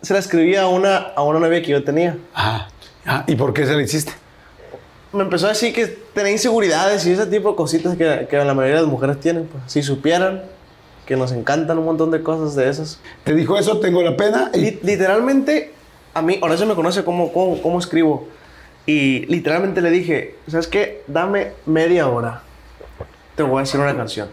se 0.03 0.13
la 0.13 0.19
escribí 0.21 0.55
a 0.57 0.67
una, 0.69 0.97
a 0.97 1.23
una 1.23 1.39
novia 1.41 1.61
que 1.63 1.69
yo 1.69 1.85
tenía. 1.85 2.17
Ah, 2.35 2.69
ah, 3.07 3.25
¿y 3.27 3.35
por 3.37 3.53
qué 3.53 3.65
se 3.67 3.75
la 3.75 3.83
hiciste? 3.83 4.13
Me 5.13 5.23
empezó 5.23 5.47
a 5.47 5.51
decir 5.51 5.73
que 5.73 5.87
tenía 5.87 6.33
inseguridades 6.33 7.07
y 7.07 7.13
ese 7.13 7.27
tipo 7.27 7.51
de 7.51 7.57
cositas 7.57 7.97
que, 7.97 8.27
que 8.29 8.37
la 8.37 8.53
mayoría 8.55 8.77
de 8.77 8.83
las 8.83 8.91
mujeres 8.91 9.19
tienen. 9.21 9.47
Pues. 9.47 9.63
Si 9.67 9.83
supieran 9.83 10.43
que 11.07 11.17
nos 11.17 11.33
encantan 11.33 11.79
un 11.79 11.87
montón 11.87 12.11
de 12.11 12.23
cosas 12.23 12.55
de 12.55 12.69
esas. 12.69 13.01
Te 13.25 13.35
dijo 13.35 13.57
eso, 13.57 13.79
tengo 13.81 14.03
la 14.03 14.17
pena. 14.17 14.51
y- 14.53 14.59
Li- 14.59 14.81
literalmente, 14.83 15.73
a 16.13 16.21
mí, 16.21 16.39
ahora 16.43 16.57
se 16.59 16.67
me 16.67 16.75
conoce 16.75 17.03
cómo, 17.05 17.33
cómo, 17.33 17.63
cómo 17.63 17.79
escribo. 17.79 18.29
Y 18.85 19.25
literalmente 19.27 19.81
le 19.81 19.91
dije, 19.91 20.35
¿sabes 20.49 20.67
qué? 20.67 21.03
Dame 21.07 21.53
media 21.65 22.09
hora. 22.09 22.43
Te 23.39 23.45
voy 23.45 23.59
a 23.59 23.61
decir 23.61 23.79
una 23.79 23.97
canción. 23.97 24.29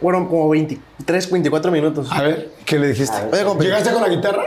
Fueron 0.00 0.28
como 0.28 0.48
23, 0.50 1.28
24 1.28 1.72
minutos. 1.72 2.06
A 2.12 2.22
ver, 2.22 2.52
¿qué 2.64 2.78
le 2.78 2.86
dijiste? 2.86 3.16
Oye. 3.32 3.64
¿Llegaste 3.64 3.90
con 3.92 4.00
la 4.00 4.08
guitarra? 4.08 4.44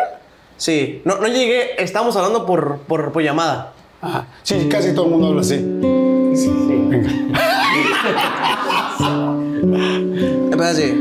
Sí, 0.56 1.02
no, 1.04 1.18
no 1.18 1.28
llegué, 1.28 1.84
estábamos 1.84 2.16
hablando 2.16 2.46
por, 2.46 2.78
por, 2.88 3.12
por 3.12 3.22
llamada. 3.22 3.74
Ajá. 4.02 4.28
Sí, 4.44 4.70
casi 4.72 4.94
todo 4.94 5.08
el 5.08 5.12
mundo 5.12 5.28
habla 5.28 5.42
así. 5.42 5.56
Empieza 10.52 10.70
así. 10.70 10.94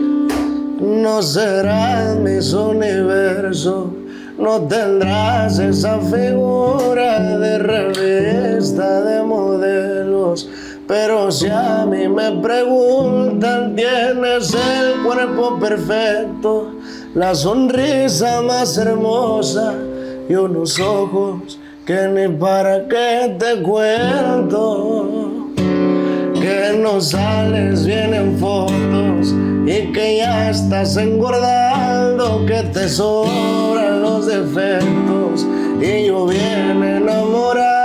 No 0.81 1.23
serás 1.23 2.17
mis 2.17 2.53
universo, 2.53 3.95
no 4.37 4.63
tendrás 4.63 5.61
esa 5.61 6.01
figura 6.01 7.39
de 7.39 7.59
revista 7.59 9.01
de 9.03 9.23
modelos. 9.23 10.51
Pero 10.87 11.33
si 11.33 11.49
a 11.49 11.85
mí 11.85 12.09
me 12.09 12.31
preguntan, 12.41 13.75
tienes 13.75 14.55
el 14.55 15.03
cuerpo 15.05 15.59
perfecto, 15.59 16.73
la 17.15 17.35
sonrisa 17.35 18.41
más 18.43 18.79
hermosa 18.79 19.75
y 20.29 20.35
unos 20.35 20.79
ojos 20.79 21.59
que 21.85 22.09
ni 22.09 22.29
para 22.37 22.87
qué 22.89 23.37
te 23.39 23.63
cuento. 23.63 25.09
Que 26.35 26.79
no 26.81 27.01
sales 27.01 27.85
bien 27.85 28.15
en 28.15 28.39
fotos 28.39 29.35
y 29.67 29.93
que 29.93 30.19
ya 30.19 30.51
estás 30.51 30.97
engordando, 30.97 32.47
que 32.47 32.63
te 32.73 32.89
sobran 32.89 34.03
los 34.03 34.27
defectos 34.27 35.45
y 35.81 36.07
yo 36.07 36.27
bien 36.27 36.85
enamorado, 36.85 37.76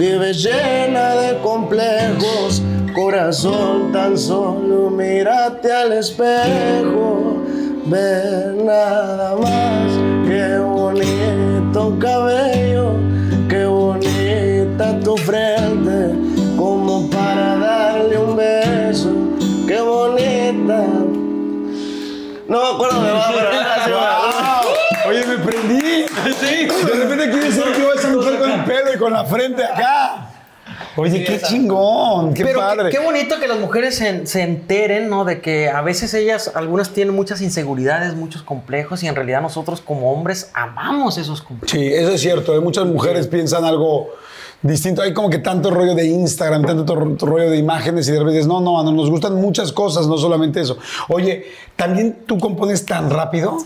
vives 0.00 0.42
llena 0.42 1.14
de 1.16 1.38
complejos, 1.40 2.62
corazón 2.94 3.92
tan 3.92 4.16
solo 4.16 4.88
mírate 4.88 5.70
al 5.70 5.92
espejo, 5.92 7.36
ve 7.84 8.54
nada 8.64 9.36
más, 9.36 9.92
qué 10.26 10.58
bonito 10.58 11.98
cabello. 12.00 12.70
Qué 13.50 13.64
bonita 13.66 15.00
tu 15.00 15.16
frente, 15.16 16.14
como 16.56 17.10
para 17.10 17.56
darle 17.56 18.16
un 18.16 18.36
beso. 18.36 19.10
Qué 19.66 19.80
bonita. 19.80 20.86
No 22.46 22.62
me 22.62 22.68
acuerdo 22.74 23.02
de 23.02 23.10
pero 23.34 23.96
¡Wow! 23.98 25.08
Oye, 25.08 25.26
me 25.26 25.38
prendí. 25.38 25.79
Sí. 26.40 26.66
De 26.66 26.92
repente 27.04 27.30
quiere 27.30 27.52
ser 27.52 27.64
yo 27.78 27.92
esa 27.92 28.08
mujer 28.08 28.38
con 28.38 28.50
el 28.50 28.64
pelo 28.64 28.94
y 28.94 28.98
con 28.98 29.12
la 29.12 29.24
frente 29.24 29.64
acá. 29.64 30.26
Oye, 30.96 31.24
qué 31.24 31.40
chingón, 31.40 32.34
qué 32.34 32.44
Pero 32.44 32.60
padre. 32.60 32.90
Qué, 32.90 32.98
bonito 32.98 33.38
que 33.38 33.46
las 33.46 33.58
mujeres 33.58 33.96
se, 33.96 34.26
se 34.26 34.42
enteren, 34.42 35.08
¿no? 35.08 35.24
De 35.24 35.40
que 35.40 35.68
a 35.68 35.82
veces 35.82 36.12
ellas, 36.14 36.50
algunas 36.54 36.90
tienen 36.90 37.14
muchas 37.14 37.40
inseguridades, 37.42 38.14
muchos 38.14 38.42
complejos, 38.42 39.02
y 39.02 39.06
en 39.08 39.14
realidad 39.14 39.40
nosotros 39.40 39.80
como 39.80 40.12
hombres 40.12 40.50
amamos 40.54 41.16
esos 41.18 41.42
complejos. 41.42 41.70
Sí, 41.78 41.86
eso 41.92 42.10
es 42.12 42.20
cierto. 42.20 42.54
¿eh? 42.56 42.60
Muchas 42.60 42.86
mujeres 42.86 43.26
piensan 43.28 43.64
algo 43.64 44.08
distinto. 44.62 45.02
Hay 45.02 45.14
como 45.14 45.30
que 45.30 45.38
tanto 45.38 45.70
rollo 45.70 45.94
de 45.94 46.06
Instagram, 46.06 46.64
tanto 46.64 46.84
to- 46.84 47.16
to- 47.16 47.26
rollo 47.26 47.50
de 47.50 47.56
imágenes 47.56 48.08
y 48.08 48.12
de 48.12 48.18
repente 48.18 48.36
dices, 48.38 48.48
no, 48.48 48.60
no, 48.60 48.82
no, 48.82 48.90
nos 48.92 49.10
gustan 49.10 49.34
muchas 49.36 49.72
cosas, 49.72 50.06
no 50.06 50.18
solamente 50.18 50.60
eso. 50.60 50.76
Oye, 51.08 51.46
¿también 51.76 52.18
tú 52.26 52.38
compones 52.38 52.84
tan 52.84 53.10
rápido? 53.10 53.58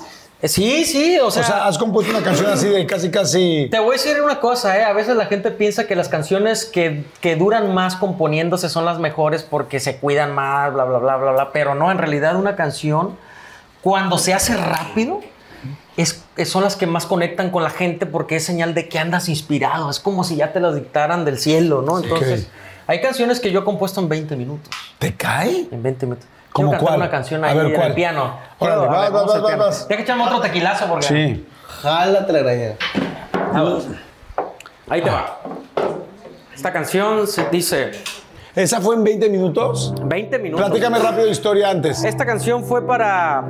Eh, 0.45 0.49
Sí, 0.49 0.85
sí, 0.85 1.19
o 1.19 1.29
O 1.29 1.31
sea, 1.31 1.43
sea, 1.43 1.67
has 1.67 1.79
compuesto 1.79 2.11
una 2.15 2.23
canción 2.23 2.51
así 2.51 2.69
de 2.69 2.85
casi, 2.87 3.11
casi... 3.11 3.69
te 3.71 3.79
voy 3.79 3.91
a 3.91 3.93
decir 3.93 4.21
una 4.23 4.41
cosa, 4.41 4.77
¿eh? 4.79 4.85
A 4.85 4.93
veces 4.93 5.17
la 5.17 5.25
gente 5.27 5.51
piensa 5.51 5.87
que 5.87 5.97
las 5.97 6.09
canciones 6.09 6.67
que, 6.67 7.05
que 7.21 7.35
duran 7.37 7.73
más 7.73 7.97
componiéndose 7.97 8.69
son 8.69 8.85
las 8.85 8.99
mejores 8.99 9.43
porque 9.43 9.81
se 9.81 9.97
cuidan 9.97 10.35
más, 10.35 10.73
bla, 10.75 10.85
bla, 10.85 10.99
bla, 10.99 11.17
bla, 11.17 11.33
bla, 11.33 11.53
pero 11.53 11.75
no, 11.75 11.91
en 11.91 11.97
realidad 11.99 12.37
una 12.37 12.57
canción, 12.57 13.17
cuando 13.81 14.19
se 14.19 14.35
hace 14.35 14.55
rápido, 14.57 15.21
es, 15.97 16.23
es- 16.37 16.49
son 16.51 16.63
las 16.65 16.77
que 16.77 16.87
más 16.87 17.07
conectan 17.07 17.51
con 17.51 17.63
la 17.63 17.71
gente 17.71 18.05
porque 18.05 18.37
es 18.37 18.45
señal 18.45 18.75
de 18.75 18.89
que 18.89 18.99
andas 18.99 19.29
inspirado. 19.31 19.89
Es 19.89 19.99
como 19.99 20.25
si 20.25 20.37
ya 20.37 20.53
te 20.53 20.61
lo 20.61 20.75
dictaran 20.75 21.25
del 21.25 21.39
cielo, 21.39 21.81
¿no? 21.81 21.99
Entonces, 21.99 22.49
hay 22.87 23.01
canciones 23.01 23.41
que 23.41 23.51
yo 23.51 23.61
he 23.61 23.65
compuesto 23.65 24.01
en 24.01 24.11
20 24.11 24.37
minutos. 24.37 24.71
¿Te 24.99 25.15
cae? 25.15 25.69
En 25.71 25.83
20 25.83 26.05
minutos. 26.07 26.29
¿Cómo 26.55 26.69
Quiero 26.69 26.71
cantar 26.71 26.87
cuál? 26.87 26.97
una 27.01 27.11
canción 27.11 27.45
A 27.45 27.49
ahí 27.49 27.57
ver, 27.57 27.67
en 27.67 27.73
¿cuál? 27.75 27.89
el 27.89 27.95
piano. 27.95 28.39
Órale, 28.61 28.79
Quiero- 28.81 28.83
a 28.83 28.87
vas, 28.95 29.03
ver, 29.03 29.13
vamos 29.13 29.33
vas, 29.33 29.43
vas, 29.43 29.51
piano. 29.51 29.65
vas. 29.65 29.89
Deja 29.89 30.03
echarme 30.03 30.23
otro 30.25 30.41
tequilazo 30.41 30.87
porque... 30.87 31.07
Sí. 31.07 31.47
Jálate 31.83 32.33
la 32.33 32.39
graña. 32.39 32.73
Vamos. 33.53 33.87
Ahí 34.89 35.03
te 35.03 35.11
va. 35.11 35.39
Esta 36.55 36.73
canción 36.73 37.27
se 37.27 37.49
dice 37.51 37.91
¿Esa 38.55 38.81
fue 38.81 38.95
en 38.95 39.03
20 39.03 39.29
minutos? 39.31 39.93
20 40.05 40.39
minutos. 40.39 40.65
Platícame 40.65 41.01
rápido 41.01 41.27
historia 41.27 41.71
antes. 41.71 42.05
Esta 42.05 42.25
canción 42.25 42.63
fue 42.65 42.87
para. 42.87 43.43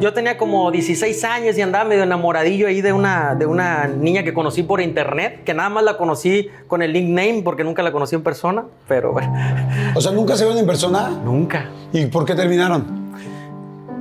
Yo 0.00 0.12
tenía 0.12 0.36
como 0.36 0.70
16 0.70 1.24
años 1.24 1.56
y 1.56 1.62
andaba 1.62 1.84
medio 1.84 2.02
enamoradillo 2.02 2.66
ahí 2.66 2.80
de 2.80 2.92
una, 2.92 3.34
de 3.34 3.46
una 3.46 3.86
niña 3.86 4.24
que 4.24 4.34
conocí 4.34 4.62
por 4.62 4.80
internet, 4.80 5.44
que 5.44 5.54
nada 5.54 5.68
más 5.68 5.84
la 5.84 5.96
conocí 5.96 6.48
con 6.66 6.82
el 6.82 6.92
nickname 6.92 7.42
porque 7.44 7.62
nunca 7.62 7.82
la 7.82 7.92
conocí 7.92 8.16
en 8.16 8.22
persona, 8.22 8.64
pero 8.88 9.12
bueno, 9.12 9.32
O 9.94 10.00
sea, 10.00 10.12
¿nunca 10.12 10.36
se 10.36 10.44
ven 10.46 10.58
en 10.58 10.66
persona? 10.66 11.10
nunca. 11.24 11.66
¿Y 11.92 12.06
por 12.06 12.24
qué 12.24 12.34
terminaron? 12.34 13.04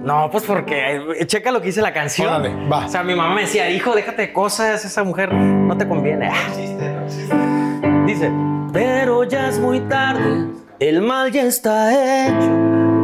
No, 0.04 0.30
pues 0.32 0.44
porque 0.44 0.98
eh, 1.20 1.26
checa 1.28 1.52
lo 1.52 1.62
que 1.62 1.68
dice 1.68 1.82
la 1.82 1.94
canción. 1.94 2.28
Órale, 2.28 2.54
va. 2.70 2.88
O 2.88 2.90
sea, 2.90 3.04
mi 3.04 3.16
mamá 3.16 3.36
me 3.36 3.42
decía, 3.42 3.70
hijo, 3.70 3.96
déjate 3.96 4.24
de 4.24 4.34
cosas, 4.34 4.84
esa 4.84 5.04
mujer 5.04 5.32
no 5.34 5.78
te 5.78 5.88
conviene. 5.88 6.28
Ah. 6.30 8.04
Dice, 8.06 8.32
pero 8.74 9.24
ya 9.24 9.48
es 9.48 9.60
muy 9.60 9.80
tarde, 9.82 10.48
el 10.80 11.02
mal 11.02 11.32
ya 11.32 11.44
está 11.44 12.28
hecho. 12.28 12.50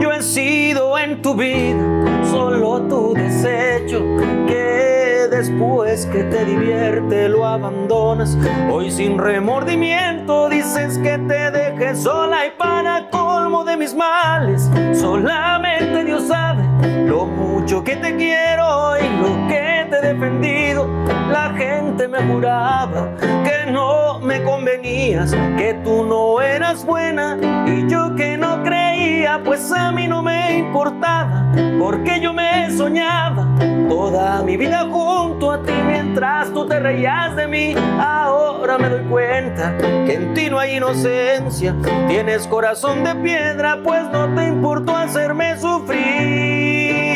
Yo 0.01 0.12
he 0.12 0.22
sido 0.22 0.98
en 0.98 1.22
tu 1.22 1.36
vida 1.36 1.99
solo 2.29 2.81
tu 2.83 3.13
desecho. 3.13 4.00
Que 4.48 5.27
después 5.29 6.05
que 6.07 6.24
te 6.24 6.45
divierte 6.45 7.29
lo 7.29 7.45
abandonas. 7.45 8.38
Hoy 8.71 8.91
sin 8.91 9.17
remordimiento 9.17 10.50
dices 10.50 10.98
que 11.00 11.17
te 11.17 11.51
dejes 11.51 12.03
sola 12.03 12.45
y 12.45 12.51
para 12.51 13.09
colmo 13.09 13.63
de 13.63 13.77
mis 13.77 13.95
males. 13.95 14.69
Solamente 14.93 16.03
Dios 16.03 16.27
sabe 16.27 16.63
lo 17.05 17.25
mucho 17.25 17.83
que 17.83 17.95
te 17.95 18.15
quiero 18.15 18.98
y 18.98 19.21
lo 19.21 19.48
que 19.48 19.88
te 19.89 19.98
he 19.98 20.13
defendido. 20.13 21.09
La 21.31 21.53
gente 21.55 22.07
me 22.07 22.19
juraba 22.24 23.15
que 23.19 23.71
no 23.71 24.19
me 24.19 24.43
convenías, 24.43 25.31
que 25.57 25.79
tú 25.83 26.03
no 26.03 26.41
eras 26.41 26.86
buena 26.86 27.38
y 27.67 27.88
yo 27.88 28.15
que 28.15 28.38
no 28.38 28.63
creía, 28.63 29.41
pues 29.43 29.71
a 29.71 29.91
mí 29.91 30.07
no 30.07 30.21
me 30.21 30.57
importaba, 30.57 31.51
porque 31.79 32.19
yo 32.19 32.33
me 32.33 32.71
soñaba 32.71 33.48
toda 33.88 34.41
mi 34.43 34.57
vida 34.57 34.88
junto 34.89 35.51
a 35.51 35.63
ti 35.63 35.74
mientras 35.86 36.51
tú 36.53 36.67
te 36.67 36.79
reías 36.79 37.36
de 37.36 37.48
mí. 37.48 37.75
Ahora 38.00 38.77
me 38.77 38.89
doy 38.89 39.03
cuenta 39.03 39.77
que 39.77 40.13
en 40.13 40.33
ti 40.33 40.50
no 40.50 40.59
hay 40.59 40.77
inocencia, 40.77 41.75
tienes 42.07 42.48
corazón 42.48 43.03
de 43.03 43.15
piedra, 43.15 43.79
pues 43.83 44.03
no 44.12 44.33
te 44.36 44.48
importó 44.48 44.95
hacerme 44.95 45.57
sufrir. 45.59 47.09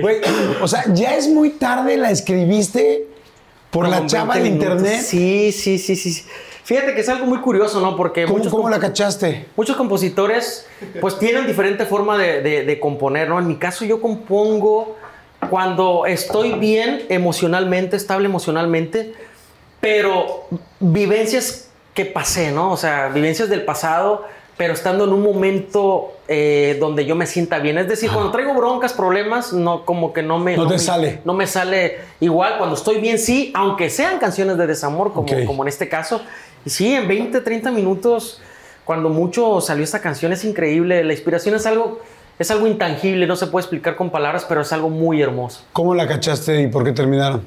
Güey, 0.00 0.20
o 0.62 0.68
sea, 0.68 0.84
ya 0.92 1.16
es 1.16 1.28
muy 1.28 1.50
tarde, 1.50 1.96
la 1.96 2.10
escribiste 2.10 3.06
por 3.70 3.88
la 3.88 4.06
chava 4.06 4.34
20 4.34 4.42
del 4.44 4.52
internet. 4.54 5.00
Sí, 5.02 5.52
sí, 5.52 5.78
sí, 5.78 5.96
sí. 5.96 6.24
Fíjate 6.64 6.94
que 6.94 7.00
es 7.00 7.08
algo 7.08 7.24
muy 7.26 7.38
curioso, 7.38 7.80
¿no? 7.80 7.96
Porque 7.96 8.24
¿Cómo, 8.24 8.38
muchos, 8.38 8.52
cómo 8.52 8.64
comp- 8.68 8.72
la 8.72 8.78
cachaste? 8.78 9.46
muchos 9.56 9.74
compositores 9.76 10.66
pues 11.00 11.18
tienen 11.18 11.46
diferente 11.46 11.86
forma 11.86 12.18
de, 12.18 12.42
de- 12.42 12.64
de 12.64 12.80
componer, 12.80 13.28
¿no? 13.28 13.38
En 13.38 13.46
mi 13.46 13.56
caso 13.56 13.84
yo 13.86 14.00
compongo 14.02 14.96
cuando 15.48 16.04
estoy 16.04 16.52
bien 16.54 17.04
emocionalmente, 17.08 17.96
estable 17.96 18.26
emocionalmente, 18.26 19.14
pero 19.80 20.46
vivencias 20.80 21.68
que 21.94 22.04
pasé, 22.04 22.50
¿no? 22.52 22.70
O 22.72 22.76
sea, 22.76 23.08
vivencias 23.08 23.48
del 23.48 23.64
pasado 23.64 24.24
pero 24.58 24.74
estando 24.74 25.04
en 25.04 25.12
un 25.12 25.22
momento 25.22 26.12
eh, 26.26 26.76
donde 26.80 27.06
yo 27.06 27.14
me 27.14 27.26
sienta 27.26 27.60
bien. 27.60 27.78
Es 27.78 27.88
decir, 27.88 28.10
cuando 28.10 28.32
traigo 28.32 28.52
broncas, 28.54 28.92
problemas, 28.92 29.52
no 29.52 29.84
como 29.86 30.12
que 30.12 30.20
no 30.22 30.38
me... 30.38 30.56
No 30.56 30.66
te 30.66 30.74
me- 30.74 30.78
sale. 30.80 31.20
No 31.24 31.32
me 31.32 31.46
sale 31.46 31.98
igual. 32.20 32.58
Cuando 32.58 32.74
estoy 32.74 33.00
bien, 33.00 33.18
sí, 33.20 33.52
aunque 33.54 33.88
sean 33.88 34.18
canciones 34.18 34.58
de 34.58 34.66
desamor, 34.66 35.12
como, 35.12 35.28
como 35.46 35.62
en 35.62 35.68
este 35.68 35.88
caso. 35.88 36.20
Y 36.66 36.70
sí, 36.70 36.92
en 36.92 37.06
20, 37.06 37.40
30 37.40 37.70
minutos, 37.70 38.40
cuando 38.84 39.08
mucho 39.10 39.60
salió 39.60 39.84
esta 39.84 40.00
canción, 40.00 40.32
es 40.32 40.44
increíble. 40.44 41.04
La 41.04 41.12
inspiración 41.12 41.54
es 41.54 41.64
algo, 41.64 42.00
es 42.36 42.50
algo 42.50 42.66
intangible, 42.66 43.28
no 43.28 43.36
se 43.36 43.46
puede 43.46 43.62
explicar 43.62 43.94
con 43.94 44.10
palabras, 44.10 44.44
pero 44.48 44.62
es 44.62 44.72
algo 44.72 44.90
muy 44.90 45.22
hermoso. 45.22 45.62
¿Cómo 45.72 45.94
la 45.94 46.08
cachaste 46.08 46.62
y 46.62 46.66
por 46.66 46.82
qué 46.82 46.90
terminaron? 46.90 47.46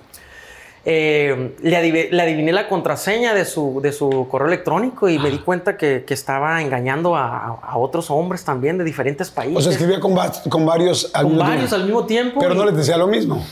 Eh, 0.83 1.53
le, 1.61 1.77
adiv- 1.77 2.09
le 2.09 2.21
adiviné 2.23 2.51
la 2.51 2.67
contraseña 2.67 3.35
de 3.35 3.45
su, 3.45 3.81
de 3.83 3.91
su 3.91 4.27
correo 4.31 4.47
electrónico 4.47 5.07
y 5.09 5.19
me 5.19 5.29
di 5.29 5.37
cuenta 5.37 5.77
que, 5.77 6.03
que 6.07 6.13
estaba 6.15 6.59
engañando 6.59 7.15
a, 7.15 7.59
a 7.61 7.77
otros 7.77 8.09
hombres 8.09 8.43
también 8.43 8.79
de 8.79 8.83
diferentes 8.83 9.29
países. 9.29 9.57
O 9.57 9.61
sea, 9.61 9.71
escribía 9.73 9.99
con, 9.99 10.17
va- 10.17 10.31
con 10.49 10.65
varios 10.65 11.11
al 11.13 11.23
con 11.23 11.33
mismo 11.33 11.47
varios 11.47 11.69
tiempo. 11.69 11.75
al 11.75 11.83
mismo 11.85 12.05
tiempo. 12.07 12.39
Pero 12.39 12.53
y- 12.55 12.57
no 12.57 12.65
les 12.65 12.75
decía 12.75 12.97
lo 12.97 13.05
mismo. 13.07 13.45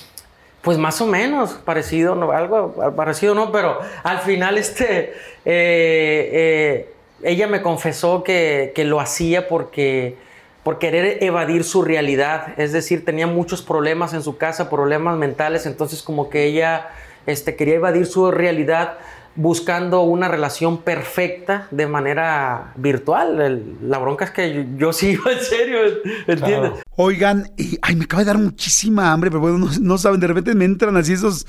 Pues 0.63 0.77
más 0.77 0.99
o 1.01 1.05
menos, 1.05 1.51
parecido, 1.63 2.15
no, 2.15 2.31
algo 2.31 2.73
parecido 2.95 3.33
no, 3.35 3.51
pero 3.51 3.79
al 4.03 4.19
final 4.19 4.57
este, 4.57 5.13
eh, 5.45 6.29
eh, 6.33 6.93
ella 7.23 7.47
me 7.47 7.61
confesó 7.61 8.23
que, 8.23 8.73
que 8.75 8.83
lo 8.83 8.99
hacía 8.99 9.47
porque, 9.47 10.17
por 10.63 10.77
querer 10.79 11.23
evadir 11.23 11.63
su 11.63 11.81
realidad, 11.81 12.47
es 12.57 12.73
decir, 12.73 13.05
tenía 13.05 13.25
muchos 13.25 13.61
problemas 13.61 14.13
en 14.13 14.21
su 14.21 14.35
casa, 14.37 14.69
problemas 14.69 15.15
mentales, 15.17 15.65
entonces 15.65 16.03
como 16.03 16.29
que 16.29 16.43
ella 16.45 16.89
este, 17.25 17.55
quería 17.55 17.75
evadir 17.75 18.05
su 18.05 18.31
realidad 18.31 18.97
buscando 19.35 20.01
una 20.01 20.27
relación 20.27 20.79
perfecta 20.79 21.67
de 21.71 21.87
manera 21.87 22.73
virtual. 22.75 23.77
La 23.81 23.97
bronca 23.97 24.25
es 24.25 24.31
que 24.31 24.53
yo, 24.53 24.63
yo 24.77 24.93
sí 24.93 25.11
en 25.11 25.39
serio, 25.39 25.77
¿entiendes? 26.27 26.73
Oigan, 26.97 27.49
ay, 27.81 27.95
me 27.95 28.03
acaba 28.03 28.23
de 28.23 28.27
dar 28.27 28.37
muchísima 28.37 29.13
hambre, 29.13 29.29
pero 29.29 29.39
bueno, 29.39 29.57
no, 29.57 29.69
no 29.79 29.97
saben, 29.97 30.19
de 30.19 30.27
repente 30.27 30.53
me 30.55 30.65
entran 30.65 30.97
así 30.97 31.13
esos, 31.13 31.45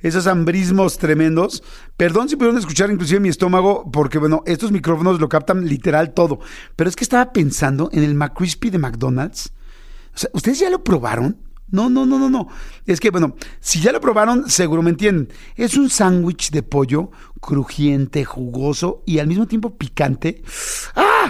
esos 0.00 0.26
hambrismos 0.26 0.96
tremendos. 0.96 1.62
Perdón 1.96 2.28
si 2.28 2.36
pudieron 2.36 2.58
escuchar 2.58 2.90
inclusive 2.90 3.20
mi 3.20 3.28
estómago, 3.28 3.90
porque 3.92 4.18
bueno, 4.18 4.42
estos 4.46 4.72
micrófonos 4.72 5.20
lo 5.20 5.28
captan 5.28 5.66
literal 5.66 6.14
todo. 6.14 6.40
Pero 6.74 6.88
es 6.88 6.96
que 6.96 7.04
estaba 7.04 7.32
pensando 7.32 7.90
en 7.92 8.02
el 8.02 8.14
McCrispy 8.14 8.70
de 8.70 8.78
McDonald's. 8.78 9.52
O 10.14 10.18
sea, 10.18 10.30
¿ustedes 10.32 10.60
ya 10.60 10.70
lo 10.70 10.82
probaron? 10.82 11.36
No, 11.68 11.90
no, 11.90 12.06
no, 12.06 12.18
no, 12.18 12.30
no. 12.30 12.48
Es 12.86 13.00
que, 13.00 13.10
bueno, 13.10 13.34
si 13.60 13.80
ya 13.80 13.92
lo 13.92 14.00
probaron, 14.00 14.48
seguro 14.48 14.82
me 14.82 14.90
entienden. 14.90 15.32
Es 15.56 15.76
un 15.76 15.90
sándwich 15.90 16.50
de 16.50 16.62
pollo 16.62 17.10
crujiente, 17.40 18.24
jugoso 18.24 19.02
y 19.04 19.18
al 19.18 19.26
mismo 19.26 19.46
tiempo 19.46 19.76
picante. 19.76 20.42
¡Ah! 20.94 21.15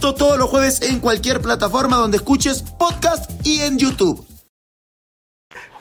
Esto 0.00 0.14
todos 0.14 0.38
los 0.38 0.48
jueves 0.48 0.80
en 0.80 0.98
cualquier 0.98 1.42
plataforma 1.42 1.98
donde 1.98 2.16
escuches 2.16 2.62
podcast 2.62 3.30
y 3.46 3.60
en 3.60 3.76
YouTube. 3.76 4.26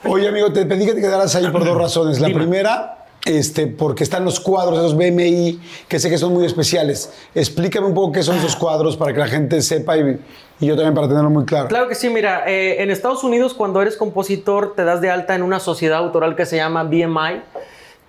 Oye, 0.03 0.27
amigo, 0.27 0.51
te 0.51 0.65
pedí 0.65 0.85
que 0.85 0.93
te 0.93 0.99
quedaras 0.99 1.33
ahí 1.37 1.47
por 1.47 1.63
dos 1.63 1.77
razones. 1.77 2.19
La 2.19 2.27
primera, 2.27 3.05
este, 3.23 3.67
porque 3.67 4.03
están 4.03 4.25
los 4.25 4.41
cuadros, 4.41 4.77
esos 4.77 4.97
BMI, 4.97 5.61
que 5.87 5.99
sé 5.99 6.09
que 6.09 6.17
son 6.17 6.33
muy 6.33 6.45
especiales. 6.45 7.13
Explícame 7.33 7.87
un 7.87 7.93
poco 7.93 8.11
qué 8.11 8.21
son 8.21 8.35
esos 8.35 8.57
cuadros 8.57 8.97
para 8.97 9.13
que 9.13 9.19
la 9.19 9.27
gente 9.27 9.61
sepa 9.61 9.95
y, 9.95 10.19
y 10.59 10.65
yo 10.65 10.75
también 10.75 10.95
para 10.95 11.07
tenerlo 11.07 11.29
muy 11.29 11.45
claro. 11.45 11.69
Claro 11.69 11.87
que 11.87 11.95
sí, 11.95 12.09
mira, 12.09 12.43
eh, 12.45 12.83
en 12.83 12.91
Estados 12.91 13.23
Unidos 13.23 13.53
cuando 13.53 13.81
eres 13.81 13.95
compositor 13.95 14.73
te 14.75 14.83
das 14.83 14.99
de 14.99 15.09
alta 15.09 15.33
en 15.33 15.43
una 15.43 15.61
sociedad 15.61 15.99
autoral 15.99 16.35
que 16.35 16.45
se 16.45 16.57
llama 16.57 16.83
BMI. 16.83 17.41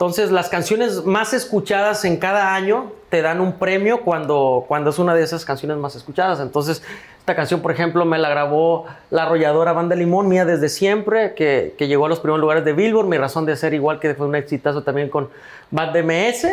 Entonces 0.00 0.30
las 0.30 0.48
canciones 0.48 1.04
más 1.04 1.34
escuchadas 1.34 2.06
en 2.06 2.16
cada 2.16 2.54
año 2.54 2.90
te 3.10 3.20
dan 3.20 3.38
un 3.38 3.58
premio 3.58 4.00
cuando, 4.00 4.64
cuando 4.66 4.88
es 4.88 4.98
una 4.98 5.14
de 5.14 5.22
esas 5.22 5.44
canciones 5.44 5.76
más 5.76 5.94
escuchadas. 5.94 6.40
Entonces 6.40 6.82
esta 7.18 7.36
canción, 7.36 7.60
por 7.60 7.70
ejemplo, 7.70 8.06
me 8.06 8.16
la 8.16 8.30
grabó 8.30 8.86
la 9.10 9.24
arrolladora 9.24 9.74
Banda 9.74 9.94
Limón, 9.94 10.26
mía 10.26 10.46
desde 10.46 10.70
siempre, 10.70 11.34
que, 11.34 11.74
que 11.76 11.86
llegó 11.86 12.06
a 12.06 12.08
los 12.08 12.18
primeros 12.20 12.40
lugares 12.40 12.64
de 12.64 12.72
Billboard. 12.72 13.08
Mi 13.08 13.18
razón 13.18 13.44
de 13.44 13.54
ser 13.56 13.74
igual 13.74 14.00
que 14.00 14.14
fue 14.14 14.26
un 14.26 14.36
exitazo 14.36 14.82
también 14.82 15.10
con 15.10 15.28
Bad 15.70 15.92
DMS. 15.92 16.46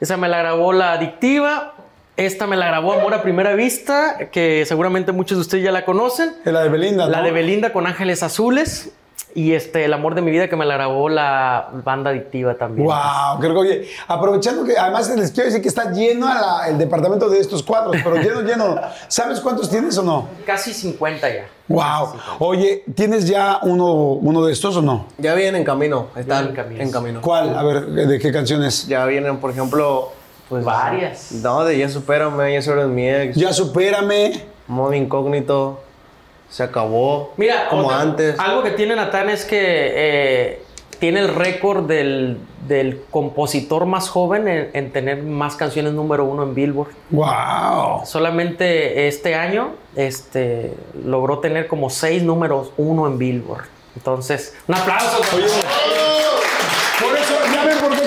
Esa 0.00 0.16
me 0.16 0.30
la 0.30 0.38
grabó 0.38 0.72
La 0.72 0.92
Adictiva. 0.92 1.74
Esta 2.16 2.46
me 2.46 2.56
la 2.56 2.68
grabó 2.68 2.94
Amor 2.94 3.12
a 3.12 3.20
Primera 3.20 3.52
Vista, 3.52 4.30
que 4.32 4.64
seguramente 4.64 5.12
muchos 5.12 5.36
de 5.36 5.42
ustedes 5.42 5.62
ya 5.62 5.72
la 5.72 5.84
conocen. 5.84 6.32
La 6.46 6.62
de 6.62 6.70
Belinda, 6.70 7.06
La 7.06 7.18
¿no? 7.18 7.24
de 7.24 7.32
Belinda 7.32 7.70
con 7.70 7.86
Ángeles 7.86 8.22
Azules. 8.22 8.94
Y 9.36 9.52
este, 9.52 9.84
El 9.84 9.92
amor 9.92 10.14
de 10.14 10.22
mi 10.22 10.30
vida 10.30 10.48
que 10.48 10.54
me 10.56 10.64
la 10.64 10.74
grabó 10.74 11.08
la 11.08 11.68
banda 11.84 12.10
adictiva 12.10 12.54
también. 12.54 12.86
Wow, 12.86 13.40
creo 13.40 13.52
que, 13.54 13.58
oye, 13.58 13.88
aprovechando 14.06 14.64
que 14.64 14.78
además 14.78 15.08
les 15.16 15.32
quiero 15.32 15.46
decir 15.46 15.60
que 15.60 15.68
está 15.68 15.90
lleno 15.92 16.28
a 16.28 16.34
la- 16.34 16.68
el 16.68 16.78
departamento 16.78 17.28
de 17.28 17.40
estos 17.40 17.62
cuadros, 17.62 17.96
pero 18.04 18.16
lleno, 18.16 18.40
lleno. 18.48 18.76
¿Sabes 19.08 19.40
cuántos 19.40 19.68
tienes 19.68 19.98
o 19.98 20.02
no? 20.04 20.28
Casi 20.46 20.72
50 20.72 21.28
ya. 21.28 21.46
Wow. 21.66 22.14
Oye, 22.38 22.84
¿tienes 22.94 23.26
ya 23.26 23.58
uno, 23.62 23.92
uno 23.92 24.44
de 24.44 24.52
estos 24.52 24.76
o 24.76 24.82
no? 24.82 25.06
Ya 25.18 25.34
vienen 25.34 25.56
en 25.56 25.64
camino, 25.64 26.08
están 26.14 26.48
en 26.48 26.54
camino. 26.54 26.82
en 26.82 26.90
camino. 26.92 27.20
¿Cuál? 27.20 27.56
A 27.56 27.62
ver, 27.62 27.86
¿de 27.86 28.18
qué 28.18 28.30
canciones? 28.32 28.86
Ya 28.86 29.04
vienen, 29.06 29.38
por 29.38 29.50
ejemplo, 29.50 30.12
pues 30.48 30.64
Varias. 30.64 31.32
No, 31.32 31.64
de 31.64 31.78
Ya 31.78 31.88
supérame, 31.88 32.52
Ya 32.52 32.72
eres 32.72 32.86
mi 32.86 33.08
ex, 33.08 33.34
Ya 33.36 33.52
supérame. 33.52 34.42
Modo 34.68 34.92
incógnito, 34.94 35.80
se 36.54 36.62
acabó. 36.62 37.32
Mira, 37.36 37.68
como 37.68 37.86
otra- 37.88 38.00
antes. 38.00 38.38
Algo 38.38 38.62
que 38.62 38.70
tiene 38.70 38.94
Natán 38.94 39.28
es 39.28 39.44
que 39.44 39.58
eh, 39.60 40.62
tiene 41.00 41.18
el 41.18 41.34
récord 41.34 41.82
del, 41.88 42.38
del 42.68 43.02
compositor 43.10 43.86
más 43.86 44.08
joven 44.08 44.46
en, 44.46 44.70
en 44.72 44.92
tener 44.92 45.20
más 45.24 45.56
canciones 45.56 45.94
número 45.94 46.24
uno 46.24 46.44
en 46.44 46.54
Billboard. 46.54 46.90
Wow. 47.10 48.06
Solamente 48.06 49.08
este 49.08 49.34
año 49.34 49.72
este, 49.96 50.74
logró 51.04 51.40
tener 51.40 51.66
como 51.66 51.90
seis 51.90 52.22
números 52.22 52.70
uno 52.76 53.08
en 53.08 53.18
Billboard. 53.18 53.64
Entonces, 53.96 54.54
un 54.68 54.76
aplauso. 54.76 55.18
Oye, 55.34 55.46
por 57.00 57.18
eso, 57.18 57.34
ya 57.52 57.64
ven 57.64 57.78
por 57.78 57.90
qué 57.90 58.06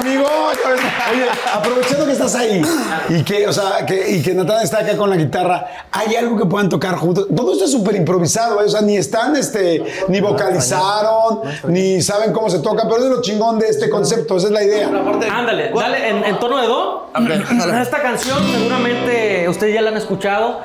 amigo. 0.00 0.24
Oye, 0.24 1.26
aprovechando 1.52 2.06
que 2.06 2.12
estás 2.12 2.34
ahí 2.34 2.62
y 3.08 3.22
que, 3.22 3.46
o 3.46 3.52
sea, 3.52 3.84
que, 3.86 4.10
y 4.10 4.22
que 4.22 4.34
Natán 4.34 4.62
está 4.62 4.80
acá 4.80 4.96
con 4.96 5.10
la 5.10 5.16
guitarra, 5.16 5.66
¿hay 5.92 6.16
algo 6.16 6.36
que 6.36 6.46
puedan 6.46 6.68
tocar 6.68 6.96
juntos? 6.96 7.26
Todo 7.34 7.52
esto 7.52 7.64
es 7.64 7.72
súper 7.72 7.96
improvisado, 7.96 8.60
¿eh? 8.60 8.64
o 8.66 8.68
sea, 8.68 8.80
ni 8.80 8.96
están, 8.96 9.36
este, 9.36 9.84
ni 10.08 10.20
vocalizaron, 10.20 11.40
ni 11.68 12.00
saben 12.02 12.32
cómo 12.32 12.50
se 12.50 12.60
toca, 12.60 12.84
pero 12.84 13.04
es 13.04 13.10
lo 13.10 13.20
chingón 13.22 13.58
de 13.58 13.68
este 13.68 13.90
concepto, 13.90 14.36
esa 14.36 14.46
es 14.46 14.52
la 14.52 14.62
idea. 14.62 14.88
Ándale, 15.32 15.72
dale 15.74 16.08
en, 16.08 16.24
en 16.24 16.38
tono 16.38 16.60
de 16.60 16.66
do. 16.66 17.04
Esta 17.80 18.02
canción 18.02 18.38
seguramente 18.52 19.48
ustedes 19.48 19.74
ya 19.74 19.82
la 19.82 19.90
han 19.90 19.96
escuchado. 19.96 20.60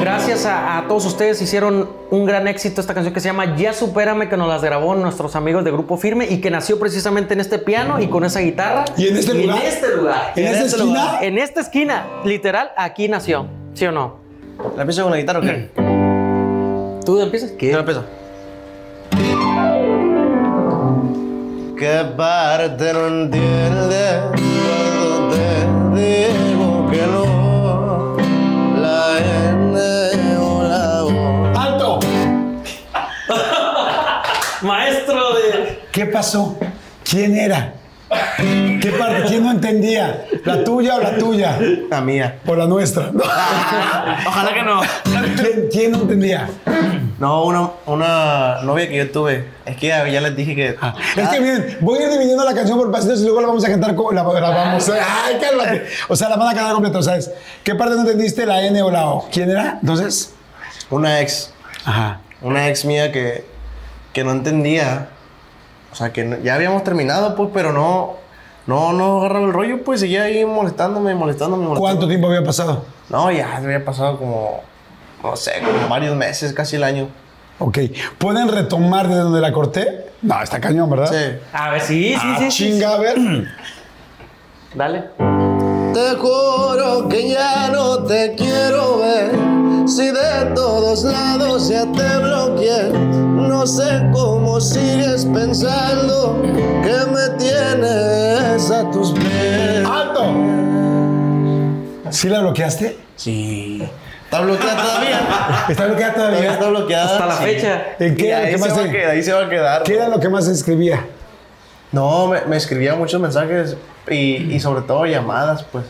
Gracias 0.00 0.44
a, 0.44 0.78
a 0.78 0.86
todos 0.86 1.06
ustedes 1.06 1.40
hicieron 1.40 1.88
un 2.10 2.26
gran 2.26 2.46
éxito 2.46 2.80
esta 2.80 2.94
canción 2.94 3.14
que 3.14 3.20
se 3.20 3.28
llama 3.28 3.56
Ya 3.56 3.72
Supérame, 3.72 4.28
que 4.28 4.36
nos 4.36 4.48
las 4.48 4.62
grabó 4.62 4.94
nuestros 4.94 5.34
amigos 5.34 5.64
de 5.64 5.70
Grupo 5.70 5.96
Firme 5.96 6.26
y 6.26 6.40
que 6.40 6.50
nació 6.50 6.78
precisamente 6.78 7.34
en 7.34 7.40
este 7.40 7.58
piano 7.58 8.00
y 8.00 8.08
con 8.08 8.24
esa 8.24 8.40
guitarra. 8.40 8.73
¿Y 8.96 9.08
en 9.08 9.16
este 9.16 9.34
lugar? 9.34 9.58
En 9.58 9.66
este 9.66 9.96
lugar. 9.96 10.32
¿En 10.36 10.44
esta 10.46 10.64
este 10.64 10.76
esquina? 10.76 10.84
lugar. 11.04 11.24
En 11.24 11.38
esta 11.38 11.60
esquina, 11.60 12.06
literal, 12.24 12.70
aquí 12.76 13.08
nació. 13.08 13.46
¿Sí 13.74 13.84
o 13.86 13.92
no? 13.92 14.16
¿La 14.76 14.82
empiezo 14.82 15.02
con 15.02 15.12
la 15.12 15.18
guitarra 15.18 15.40
o 15.40 15.42
qué? 15.42 15.70
¿Tú 17.04 17.20
empiezas? 17.20 17.52
Yo 17.58 17.72
la 17.72 17.78
empiezo. 17.80 18.04
¿Qué 21.78 22.04
parte 22.16 22.92
no 22.94 23.06
entiendes 23.08 24.22
cuando 24.32 25.34
te 25.34 25.44
digo 26.00 26.88
que 26.90 27.06
no? 27.06 28.16
La 28.80 29.18
N 29.18 30.36
o 30.38 30.62
la 30.62 31.04
O. 31.04 31.58
¡Alto! 31.58 31.98
Maestro 34.62 35.34
de 35.34 35.78
¿Qué 35.92 36.06
pasó? 36.06 36.56
¿Quién 37.08 37.36
era? 37.36 37.74
¿Qué 38.80 38.94
parte? 38.98 39.24
¿Quién 39.28 39.42
no 39.42 39.50
entendía? 39.50 40.26
¿La 40.44 40.62
tuya 40.62 40.96
o 40.96 41.00
la 41.00 41.16
tuya? 41.16 41.58
La 41.90 42.00
mía. 42.00 42.38
O 42.46 42.54
la 42.54 42.66
nuestra. 42.66 43.10
No. 43.12 43.22
Ojalá 43.22 44.54
que 44.54 44.62
no. 44.62 44.80
¿Quién, 45.36 45.68
quién 45.72 45.92
no 45.92 46.02
entendía? 46.02 46.48
No, 47.18 47.44
una, 47.44 47.70
una 47.86 48.60
novia 48.62 48.88
que 48.88 48.96
yo 48.96 49.10
tuve. 49.10 49.48
Es 49.64 49.76
que 49.76 49.88
ya, 49.88 50.06
ya 50.08 50.20
les 50.20 50.36
dije 50.36 50.54
que. 50.54 50.76
Es 51.16 51.28
que 51.28 51.40
miren, 51.40 51.78
voy 51.80 51.98
a 51.98 52.04
ir 52.04 52.10
dividiendo 52.10 52.44
la 52.44 52.54
canción 52.54 52.78
por 52.78 52.90
pasitos 52.92 53.20
y 53.20 53.24
luego 53.24 53.40
la 53.40 53.46
vamos 53.48 53.64
a 53.64 53.68
cantar. 53.68 53.94
La, 53.94 54.22
la 54.22 54.50
vamos 54.50 54.88
a, 54.90 54.92
¡Ay, 55.26 55.38
cálmate! 55.40 55.86
O 56.08 56.16
sea, 56.16 56.28
la 56.28 56.36
van 56.36 56.48
a 56.48 56.54
cantar 56.54 56.74
completa, 56.74 57.02
¿sabes? 57.02 57.30
¿Qué 57.62 57.74
parte 57.74 57.94
no 57.94 58.02
entendiste? 58.02 58.44
¿La 58.44 58.64
N 58.66 58.82
o 58.82 58.90
la 58.90 59.06
O? 59.08 59.28
¿Quién 59.30 59.50
era? 59.50 59.78
Entonces. 59.80 60.34
Una 60.90 61.20
ex. 61.20 61.52
Ajá. 61.84 62.20
Una 62.42 62.68
ex 62.68 62.84
mía 62.84 63.10
que, 63.10 63.44
que 64.12 64.24
no 64.24 64.32
entendía. 64.32 65.08
O 65.94 65.96
sea, 65.96 66.12
que 66.12 66.40
ya 66.42 66.56
habíamos 66.56 66.82
terminado, 66.82 67.36
pues, 67.36 67.50
pero 67.54 67.72
no. 67.72 68.14
No, 68.66 68.92
no 68.92 69.20
agarraba 69.20 69.46
el 69.46 69.52
rollo, 69.52 69.84
pues 69.84 70.00
seguía 70.00 70.24
ahí 70.24 70.44
molestándome, 70.44 71.14
molestándome, 71.14 71.62
molestándome. 71.66 71.78
¿Cuánto 71.80 72.08
tiempo 72.08 72.26
había 72.26 72.42
pasado? 72.42 72.82
No, 73.10 73.30
ya 73.30 73.56
había 73.56 73.84
pasado 73.84 74.18
como. 74.18 74.60
No 75.22 75.36
sé, 75.36 75.52
como 75.64 75.86
varios 75.88 76.16
meses, 76.16 76.52
casi 76.52 76.74
el 76.76 76.82
año. 76.82 77.06
Ok. 77.60 77.78
¿Pueden 78.18 78.48
retomar 78.48 79.06
desde 79.06 79.20
donde 79.20 79.40
la 79.40 79.52
corté? 79.52 80.06
No, 80.22 80.42
está 80.42 80.60
cañón, 80.60 80.90
¿verdad? 80.90 81.12
Sí. 81.12 81.38
A 81.52 81.70
ver, 81.70 81.80
sí, 81.80 82.14
sí, 82.14 82.18
Ah, 82.20 82.36
sí, 82.40 82.50
sí. 82.50 82.64
chinga, 82.72 82.94
a 82.94 82.98
ver. 82.98 83.16
Dale. 84.74 85.04
Te 85.94 86.16
juro 86.16 87.08
que 87.08 87.28
ya 87.28 87.68
no 87.70 88.02
te 88.04 88.34
quiero 88.34 88.98
ver. 88.98 89.53
Si 89.86 90.06
de 90.10 90.44
todos 90.54 91.04
lados 91.04 91.68
ya 91.68 91.82
te 91.92 92.18
bloqueé, 92.18 92.90
no 92.92 93.66
sé 93.66 94.02
cómo 94.12 94.60
sigues 94.60 95.26
pensando 95.26 96.40
que 96.42 97.10
me 97.12 97.36
tienes 97.38 98.70
a 98.70 98.90
tus 98.90 99.12
pies. 99.12 99.84
¡Alto! 99.86 100.32
¿Sí 102.10 102.28
la 102.28 102.40
bloqueaste? 102.40 102.98
Sí. 103.16 103.86
¿Está 104.24 104.40
bloqueada 104.40 104.82
todavía? 104.82 105.20
¿Está 105.68 105.86
bloqueada 105.86 106.14
Todavía 106.14 106.36
todavía? 106.38 106.52
está 106.54 106.68
bloqueada. 106.68 107.04
Hasta 107.12 107.26
la 107.26 107.36
sí. 107.36 107.44
fecha. 107.44 107.82
¿En 108.00 108.16
qué 108.16 108.24
Y 108.24 108.28
era 108.30 108.38
lo 108.40 108.44
ahí 108.46 108.52
que 108.52 108.58
se, 108.58 108.64
más 108.68 108.78
va 108.78 108.80
a 108.80 108.84
te- 108.84 108.90
quedar, 108.92 109.10
ahí 109.10 109.22
se 109.22 109.32
va 109.32 109.44
a 109.44 109.48
quedar. 109.48 109.82
¿Qué 109.84 109.94
era 109.94 110.08
lo 110.08 110.18
que 110.20 110.28
más 110.28 110.44
se 110.46 110.52
escribía? 110.52 111.06
No, 111.92 112.26
me, 112.28 112.40
me 112.46 112.56
escribía 112.56 112.94
muchos 112.96 113.20
mensajes 113.20 113.76
y, 114.08 114.14
y 114.54 114.60
sobre 114.60 114.82
todo 114.82 115.04
llamadas, 115.06 115.62
pues. 115.64 115.84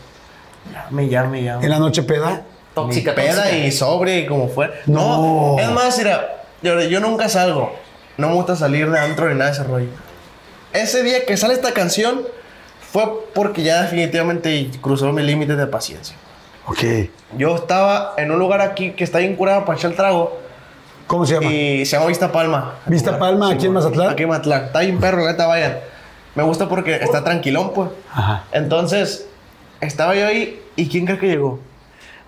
Llame, 0.73 1.07
llame, 1.09 1.43
llame. 1.43 1.63
¿En 1.63 1.69
la 1.71 1.79
noche 1.79 2.03
peda? 2.03 2.43
Tóxica, 2.75 3.11
Ni 3.11 3.15
peda 3.15 3.43
tóxica. 3.43 3.57
y 3.65 3.71
sobre 3.71 4.19
y 4.19 4.25
como 4.27 4.47
fue. 4.49 4.71
No. 4.85 5.55
No. 5.55 5.59
Es 5.59 5.71
más, 5.71 5.97
mira, 5.97 6.43
yo, 6.61 6.79
yo 6.81 6.99
nunca 6.99 7.27
salgo. 7.29 7.73
No 8.17 8.29
me 8.29 8.35
gusta 8.35 8.55
salir 8.55 8.89
de 8.91 8.99
antro 8.99 9.27
ni 9.29 9.33
nada 9.35 9.45
de 9.51 9.51
ese 9.57 9.63
rollo. 9.63 9.87
Ese 10.73 11.01
día 11.03 11.25
que 11.25 11.35
sale 11.37 11.53
esta 11.53 11.73
canción 11.73 12.21
fue 12.91 13.03
porque 13.33 13.63
ya 13.63 13.81
definitivamente 13.83 14.69
cruzó 14.81 15.11
mi 15.11 15.23
límite 15.23 15.55
de 15.55 15.67
paciencia. 15.67 16.15
Ok. 16.67 16.79
Yo 17.37 17.55
estaba 17.55 18.13
en 18.17 18.31
un 18.31 18.39
lugar 18.39 18.61
aquí 18.61 18.91
que 18.91 19.03
está 19.03 19.19
bien 19.19 19.35
curado 19.35 19.65
para 19.65 19.77
echar 19.77 19.91
el 19.91 19.97
trago 19.97 20.39
¿Cómo 21.07 21.25
se 21.25 21.35
llama? 21.35 21.51
y 21.51 21.85
se 21.85 21.95
llama 21.95 22.07
Vista 22.07 22.31
Palma. 22.31 22.75
¿Vista 22.87 23.11
Lugar. 23.11 23.19
Palma, 23.29 23.51
aquí 23.51 23.65
en. 23.67 23.73
Mazatlán? 23.73 24.09
Aquí 24.09 24.23
en 24.23 24.29
Mazatlán. 24.29 24.65
Está 24.65 24.79
bien 24.79 24.99
perro, 24.99 25.23
la 25.23 25.31
neta, 25.31 25.45
vayan. 25.47 25.77
Me 26.33 26.43
gusta 26.43 26.67
porque 26.67 26.95
está 26.95 27.23
tranquilón, 27.23 27.71
pues. 27.73 27.89
Ajá. 28.11 28.43
Entonces, 28.51 29.27
estaba 29.81 30.15
yo 30.15 30.25
ahí 30.27 30.59
y 30.75 30.89
¿quién 30.89 31.05
cree 31.05 31.19
que 31.19 31.27
llegó? 31.27 31.59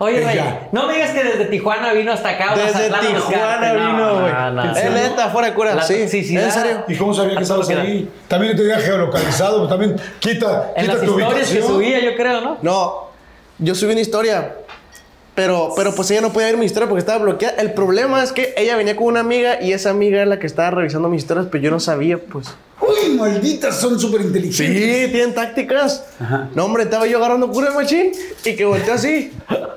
Oye, 0.00 0.20
güey, 0.22 0.34
Ella. 0.34 0.68
no 0.70 0.86
me 0.86 0.94
digas 0.94 1.10
que 1.10 1.24
desde 1.24 1.44
Tijuana 1.46 1.92
vino 1.92 2.12
hasta 2.12 2.28
acá. 2.28 2.54
Desde 2.54 2.88
Mazatlán. 2.88 3.14
Tijuana 3.16 3.72
No, 3.72 3.74
vino, 3.92 4.20
güey. 4.20 4.32
no, 4.32 4.50
no, 4.52 4.72
neta, 4.94 5.28
fuera 5.30 5.48
de 5.48 5.54
cura. 5.54 5.74
La 5.74 5.82
sí, 5.82 5.94
toxicidad. 6.02 6.44
en 6.44 6.52
serio. 6.52 6.84
¿Y 6.86 6.96
cómo 6.96 7.12
sabía 7.12 7.36
que 7.36 7.42
estabas 7.42 7.68
ahí? 7.70 8.08
También 8.28 8.56
te 8.56 8.62
había 8.62 8.78
geolocalizado, 8.78 9.56
pero 9.56 9.68
también 9.68 9.96
quita, 10.20 10.72
En 10.76 10.82
quita 10.82 10.94
las 10.94 11.04
tu 11.04 11.18
historias 11.18 11.50
que 11.50 11.62
subía, 11.62 11.98
yo 12.00 12.14
creo, 12.16 12.40
¿no? 12.40 12.58
No, 12.62 13.08
yo 13.58 13.74
subí 13.74 13.90
una 13.90 14.00
historia, 14.00 14.54
pero, 15.34 15.72
pero 15.74 15.92
pues 15.92 16.08
ella 16.12 16.20
no 16.20 16.32
podía 16.32 16.46
ver 16.46 16.58
mi 16.58 16.66
historia 16.66 16.88
porque 16.88 17.00
estaba 17.00 17.18
bloqueada. 17.18 17.60
El 17.60 17.72
problema 17.72 18.22
es 18.22 18.30
que 18.30 18.54
ella 18.56 18.76
venía 18.76 18.94
con 18.94 19.06
una 19.08 19.20
amiga 19.20 19.60
y 19.60 19.72
esa 19.72 19.90
amiga 19.90 20.22
es 20.22 20.28
la 20.28 20.38
que 20.38 20.46
estaba 20.46 20.70
revisando 20.70 21.08
mis 21.08 21.22
historias, 21.22 21.48
pero 21.50 21.64
yo 21.64 21.70
no 21.72 21.80
sabía, 21.80 22.18
pues. 22.18 22.54
Uy, 22.88 23.16
malditas, 23.16 23.78
son 23.80 24.00
súper 24.00 24.22
inteligentes. 24.22 24.56
Sí, 24.66 25.12
tienen 25.12 25.34
tácticas. 25.34 26.04
No, 26.54 26.64
hombre, 26.64 26.84
estaba 26.84 27.06
yo 27.06 27.18
agarrando 27.18 27.50
cura 27.50 27.68
de 27.70 27.76
machín 27.76 28.12
y 28.44 28.56
que 28.56 28.64
volteé 28.64 28.92
así. 28.92 29.32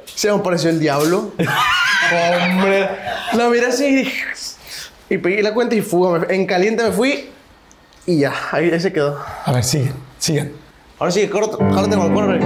Se 0.05 0.31
me 0.31 0.39
apareció 0.39 0.69
el 0.69 0.79
diablo. 0.79 1.33
hombre, 2.51 2.89
la 3.33 3.49
miré 3.49 3.65
así 3.65 4.07
y 5.09 5.17
pegué 5.17 5.43
la 5.43 5.53
cuenta 5.53 5.75
y 5.75 5.81
fuga. 5.81 6.25
En 6.29 6.45
caliente 6.45 6.83
me 6.83 6.91
fui 6.91 7.29
y 8.05 8.19
ya, 8.19 8.33
ahí, 8.51 8.71
ahí 8.71 8.79
se 8.79 8.93
quedó. 8.93 9.19
A 9.45 9.51
ver, 9.51 9.63
siguen, 9.63 9.93
sigan. 10.17 10.53
Ahora 10.97 11.11
sí, 11.11 11.27
corto, 11.27 11.57
jálate 11.57 11.97
con 11.97 12.05
el 12.07 12.13
corre. 12.13 12.39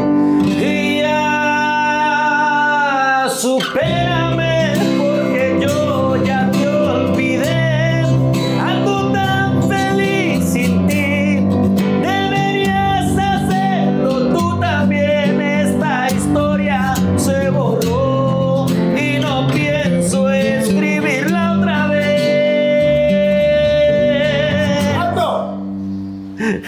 Y 0.46 1.02
ya 1.02 1.76
supérame 3.30 4.35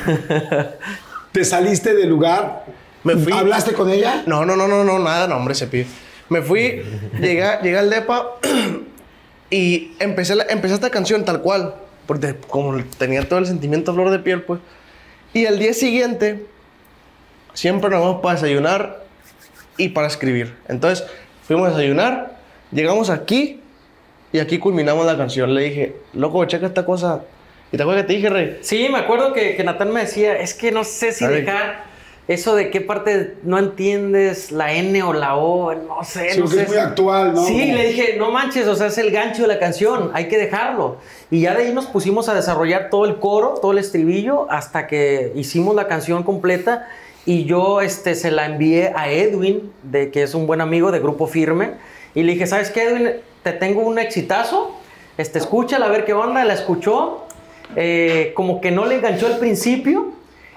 ¿Te 1.32 1.46
saliste 1.46 1.94
del 1.94 2.10
lugar? 2.10 2.66
Me 3.04 3.16
fui. 3.16 3.32
¿Hablaste 3.34 3.74
con 3.74 3.90
ella? 3.90 4.24
No, 4.26 4.46
no, 4.46 4.56
no, 4.56 4.68
no, 4.68 4.84
no, 4.84 5.00
nada, 5.00 5.28
no, 5.28 5.38
hombre, 5.38 5.56
se 5.56 5.68
pide. 5.68 5.88
Me 6.30 6.42
fui, 6.42 6.82
llegué, 7.22 7.46
llegué 7.64 7.78
al 7.78 7.90
depa 7.90 8.32
y 9.50 9.92
empecé, 10.00 10.36
la- 10.36 10.46
empecé 10.50 10.74
esta 10.74 10.90
canción 10.90 11.24
tal 11.24 11.42
cual, 11.42 11.76
porque 12.06 12.36
como 12.48 12.84
tenía 12.98 13.28
todo 13.28 13.40
el 13.40 13.46
sentimiento 13.46 13.92
a 13.92 13.94
flor 13.94 14.10
de 14.10 14.20
piel, 14.20 14.42
pues. 14.44 14.60
Y 15.34 15.46
al 15.46 15.60
día 15.60 15.74
siguiente, 15.74 16.46
siempre 17.54 17.90
nos 17.90 18.02
vamos 18.02 18.22
para 18.22 18.36
desayunar 18.36 19.04
y 19.78 19.90
para 19.90 20.08
escribir. 20.08 20.56
Entonces, 20.68 21.06
fuimos 21.46 21.68
a 21.68 21.72
desayunar, 21.78 22.38
llegamos 22.72 23.10
aquí 23.10 23.62
y 24.34 24.40
aquí 24.40 24.58
culminamos 24.58 25.06
la 25.06 25.16
canción. 25.18 25.54
Le 25.54 25.62
dije, 25.64 25.96
loco, 26.14 26.44
checa 26.46 26.66
esta 26.68 26.86
cosa. 26.86 27.22
¿Y 27.72 27.78
te 27.78 27.84
acuerdas 27.84 28.04
que 28.04 28.08
te 28.08 28.14
dije, 28.14 28.30
Rey? 28.30 28.58
Sí, 28.62 28.88
me 28.92 29.00
acuerdo 29.00 29.34
que, 29.34 29.56
que 29.56 29.64
Natán 29.64 29.92
me 29.92 30.02
decía, 30.02 30.38
es 30.38 30.54
que 30.54 30.72
no 30.72 30.84
sé 30.84 31.12
si 31.12 31.26
dejar 31.26 31.86
eso 32.28 32.56
de 32.56 32.70
qué 32.72 32.82
parte 32.82 33.36
no 33.44 33.58
entiendes, 33.58 34.52
la 34.52 34.74
N 34.74 35.02
o 35.04 35.14
la 35.14 35.36
O, 35.38 35.74
no 35.74 36.04
sé, 36.04 36.32
Sí, 36.32 36.40
no 36.42 36.48
sé. 36.48 36.64
es 36.64 36.68
muy 36.70 36.78
actual, 36.78 37.34
¿no? 37.34 37.46
Sí, 37.46 37.72
le 37.72 37.88
dije, 37.88 38.16
no 38.18 38.32
manches, 38.32 38.68
o 38.68 38.76
sea, 38.76 38.88
es 38.88 38.98
el 38.98 39.12
gancho 39.12 39.44
de 39.44 39.48
la 39.48 39.60
canción, 39.60 40.12
hay 40.14 40.28
que 40.28 40.38
dejarlo. 40.38 40.98
Y 41.32 41.42
ya 41.42 41.56
de 41.56 41.64
ahí 41.64 41.74
nos 41.74 41.86
pusimos 41.86 42.28
a 42.28 42.34
desarrollar 42.34 42.90
todo 42.90 43.06
el 43.06 43.20
coro, 43.20 43.56
todo 43.62 43.72
el 43.72 43.78
estribillo, 43.78 44.50
hasta 44.52 44.88
que 44.88 45.32
hicimos 45.36 45.76
la 45.76 45.88
canción 45.88 46.24
completa. 46.24 46.88
Y 47.26 47.44
yo 47.46 47.82
este, 47.82 48.16
se 48.16 48.32
la 48.32 48.46
envié 48.46 48.94
a 48.96 49.10
Edwin, 49.10 49.72
de, 49.84 50.12
que 50.12 50.24
es 50.24 50.34
un 50.34 50.48
buen 50.48 50.62
amigo 50.62 50.92
de 50.92 51.00
Grupo 51.00 51.28
Firme. 51.28 51.72
Y 52.16 52.24
le 52.24 52.34
dije, 52.34 52.48
¿sabes 52.48 52.72
qué, 52.72 52.84
Edwin? 52.84 53.12
Te 53.44 53.52
tengo 53.54 53.82
un 53.82 54.00
exitazo. 54.00 54.74
Este, 55.18 55.40
escúchala, 55.40 55.88
a 55.88 55.90
ver 55.90 56.06
qué 56.06 56.14
onda. 56.14 56.44
La 56.46 56.54
escuchó. 56.54 57.27
Eh, 57.76 58.32
como 58.36 58.62
que 58.62 58.72
no 58.72 58.86
le 58.86 58.96
enganchó 58.96 59.28
al 59.28 59.38
principio. 59.38 60.14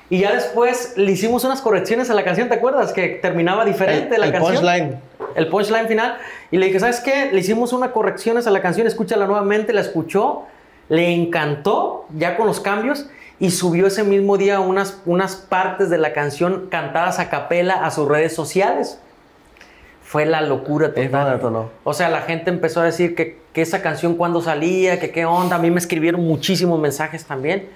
Y 0.08 0.20
ya 0.20 0.32
después 0.32 0.94
le 0.96 1.12
hicimos 1.12 1.44
unas 1.44 1.60
correcciones 1.60 2.10
a 2.10 2.14
la 2.14 2.24
canción, 2.24 2.48
¿te 2.48 2.54
acuerdas? 2.56 2.92
Que 2.92 3.08
terminaba 3.10 3.64
diferente 3.64 4.16
El- 4.16 4.20
la 4.20 4.26
el 4.26 4.32
canción. 4.32 4.54
punchline. 4.56 4.96
El 5.36 5.46
punchline 5.48 5.86
final. 5.86 6.16
Y 6.50 6.56
le 6.58 6.66
dije, 6.66 6.80
¿sabes 6.80 6.98
qué? 7.00 7.30
Le 7.32 7.38
hicimos 7.38 7.72
unas 7.72 7.90
correcciones 7.90 8.46
a 8.48 8.50
la 8.50 8.60
canción, 8.60 8.88
escúchala 8.88 9.26
nuevamente, 9.26 9.72
la 9.72 9.80
escuchó, 9.82 10.42
le 10.88 11.14
encantó, 11.14 12.06
ya 12.16 12.36
con 12.36 12.48
los 12.48 12.58
cambios, 12.58 13.06
y 13.38 13.52
subió 13.52 13.86
ese 13.86 14.02
mismo 14.02 14.36
día 14.36 14.58
unas, 14.58 15.00
unas 15.06 15.36
partes 15.36 15.88
de 15.90 15.98
la 15.98 16.12
canción 16.12 16.66
cantadas 16.70 17.20
a 17.20 17.30
capela 17.30 17.84
a 17.86 17.92
sus 17.92 18.08
redes 18.08 18.34
sociales. 18.34 18.98
Fue 20.10 20.26
la 20.26 20.40
locura 20.40 20.88
total. 20.88 21.02
O 21.84 21.94
sea, 21.94 22.08
la 22.08 22.22
gente 22.22 22.50
empezó 22.50 22.80
a 22.80 22.84
decir 22.84 23.14
que, 23.14 23.38
que 23.52 23.62
esa 23.62 23.80
canción 23.80 24.16
cuando 24.16 24.42
salía, 24.42 24.98
que 24.98 25.12
qué 25.12 25.24
onda. 25.24 25.54
A 25.54 25.58
mí 25.60 25.70
me 25.70 25.78
escribieron 25.78 26.20
muchísimos 26.26 26.80
mensajes 26.80 27.24
también. 27.24 27.68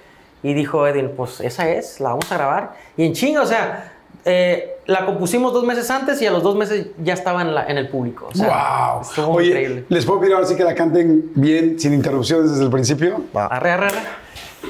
Y 0.43 0.53
dijo 0.53 0.85
Edwin, 0.89 1.13
pues 1.17 1.41
esa 1.41 1.69
es, 1.71 2.01
la 2.01 2.09
vamos 2.09 2.33
a 2.33 2.35
grabar. 2.37 2.73
Y 2.97 3.05
en 3.07 3.13
chinga, 3.13 3.41
o 3.43 3.47
sea, 3.47 3.93
eh, 4.25 4.79
la 4.87 5.07
compusimos 5.07 5.53
dos 5.53 5.63
meses 5.65 5.89
antes 5.93 6.21
y 6.23 6.27
a 6.27 6.33
los 6.33 6.43
dos 6.43 6.57
meses 6.57 6.89
ya 7.05 7.15
estaba 7.15 7.41
en, 7.41 7.55
la- 7.55 7.67
en 7.69 7.79
el 7.79 7.89
público. 7.89 8.29
O 8.33 8.35
sea, 8.37 8.49
¡Wow! 8.95 9.03
Estuvo 9.03 9.29
Oye, 9.37 9.47
increíble. 9.51 9.85
¿les 9.89 10.05
puedo 10.05 10.19
pedir 10.21 10.35
ahora 10.35 10.47
sí 10.49 10.57
que 10.57 10.65
la 10.65 10.75
canten 10.75 11.31
bien, 11.37 11.79
sin 11.79 11.95
interrupciones 11.95 12.51
desde 12.51 12.65
el 12.65 12.71
principio? 12.71 13.23
Arre, 13.35 13.71
arre, 13.71 13.87
arre. 13.87 13.99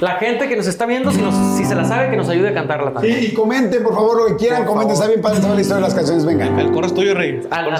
La 0.01 0.11
gente 0.17 0.47
que 0.49 0.55
nos 0.57 0.67
está 0.67 0.85
viendo, 0.85 1.11
si, 1.11 1.21
nos- 1.21 1.57
si 1.57 1.63
se 1.65 1.73
la 1.75 1.85
sabe, 1.85 2.09
que 2.09 2.17
nos 2.17 2.27
ayude 2.29 2.49
a 2.49 2.53
cantarla 2.53 2.91
Y, 2.91 2.93
también. 2.93 3.19
y 3.23 3.33
comenten, 3.33 3.81
por 3.83 3.93
favor, 3.95 4.17
lo 4.17 4.27
que 4.27 4.35
quieran. 4.35 4.59
Por 4.65 4.73
comenten, 4.73 4.93
está 4.95 5.07
bien 5.07 5.21
padre 5.21 5.41
saber 5.41 5.55
la 5.55 5.61
historia 5.61 5.81
de 5.81 5.87
las 5.87 5.95
canciones. 5.95 6.25
Venga. 6.25 6.45
El 6.61 6.71
coro 6.71 6.87
es 6.87 6.93
tuyo, 6.93 7.13
Rey. 7.13 7.41
Dale. 7.49 7.71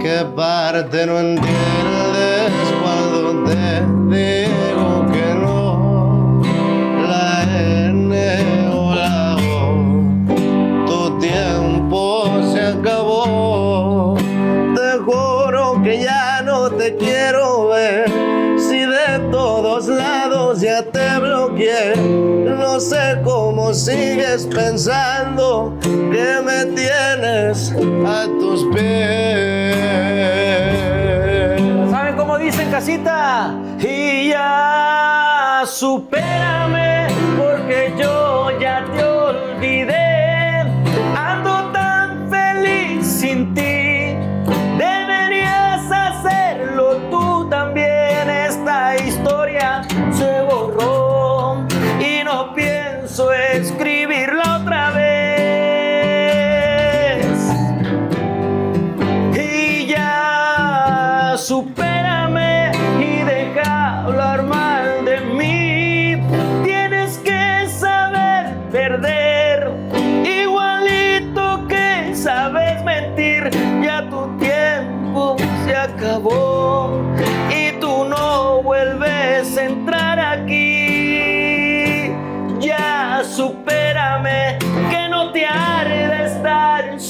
¿Qué 0.00 0.24
parte 0.36 1.06
no 1.06 1.18
entiendes 1.18 2.52
cuando 2.82 3.44
te 3.44 3.80
digo 4.16 4.77
sigues 23.78 24.46
pensando 24.46 25.78
que 25.82 26.40
me 26.44 26.64
tienes 26.74 27.72
a 28.06 28.24
tus 28.40 28.64
pies. 28.74 29.76
¿Saben 31.90 32.16
cómo 32.16 32.38
dicen 32.38 32.70
casita? 32.70 33.54
Y 33.80 34.30
ya 34.30 35.62
supérame 35.64 37.06
porque 37.38 37.92
yo 37.98 38.50
ya 38.58 38.84
te 38.96 39.04
olvidé. 39.04 40.07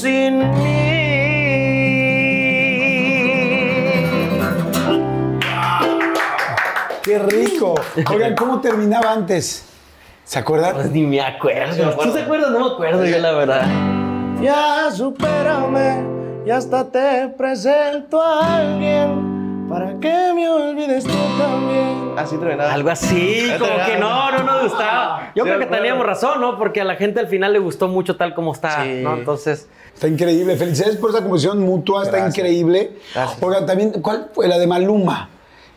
Sin 0.01 0.39
mí. 0.39 0.99
¡Qué 7.03 7.19
rico! 7.19 7.75
Oigan, 8.11 8.35
¿cómo 8.37 8.61
terminaba 8.61 9.13
antes? 9.13 9.65
¿Se 10.25 10.39
acuerdan? 10.39 10.75
Pues 10.75 10.91
ni 10.91 11.03
me 11.05 11.21
acuerdo. 11.21 11.91
¿Tú 11.97 12.13
te 12.13 12.23
acuerdas? 12.23 12.51
No 12.51 12.61
me 12.69 12.75
acuerdo 12.75 13.05
yo, 13.07 13.19
la 13.19 13.33
verdad. 13.33 13.67
Ya 14.43 14.91
supérame 14.91 16.05
y 16.47 16.51
hasta 16.51 16.91
te 16.91 17.29
presento 17.37 18.21
a 18.23 18.59
alguien 18.59 19.67
para 19.71 19.99
que 19.99 20.33
me 20.35 20.49
olvides 20.49 21.05
tú 21.05 21.15
también. 21.39 22.13
Así 22.19 22.37
terminaba. 22.37 22.73
Algo 22.73 22.91
así, 22.91 23.51
como 23.59 23.73
que 23.87 23.97
no, 23.99 24.31
no 24.33 24.43
nos 24.43 24.63
gustaba. 24.65 25.33
Yo 25.35 25.45
Sí, 25.45 25.49
creo 25.51 25.61
que 25.61 25.67
teníamos 25.67 26.05
razón, 26.07 26.41
¿no? 26.41 26.59
Porque 26.59 26.81
a 26.83 26.85
la 26.85 26.97
gente 26.97 27.21
al 27.21 27.29
final 27.29 27.53
le 27.55 27.59
gustó 27.59 27.89
mucho 27.89 28.17
tal 28.17 28.35
como 28.35 28.53
está, 28.53 28.83
Sí. 28.85 29.01
¿no? 29.03 29.15
Entonces, 29.15 29.69
Está 29.99 30.07
increíble. 30.07 30.57
Felicidades 30.57 30.95
por 30.95 31.11
esa 31.11 31.23
composición 31.23 31.59
mutua, 31.59 32.05
está 32.05 32.25
increíble. 32.25 32.93
Gracias. 33.13 33.67
También, 33.67 33.91
¿cuál 34.01 34.29
fue 34.33 34.47
la 34.47 34.57
de 34.57 34.65
Maluma? 34.69 35.29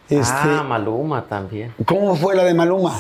Este, 0.07 0.31
ah, 0.31 0.63
Maluma 0.67 1.25
también. 1.27 1.73
¿Cómo 1.86 2.15
fue 2.15 2.36
la 2.36 2.43
de 2.43 2.53
Maluma? 2.53 2.99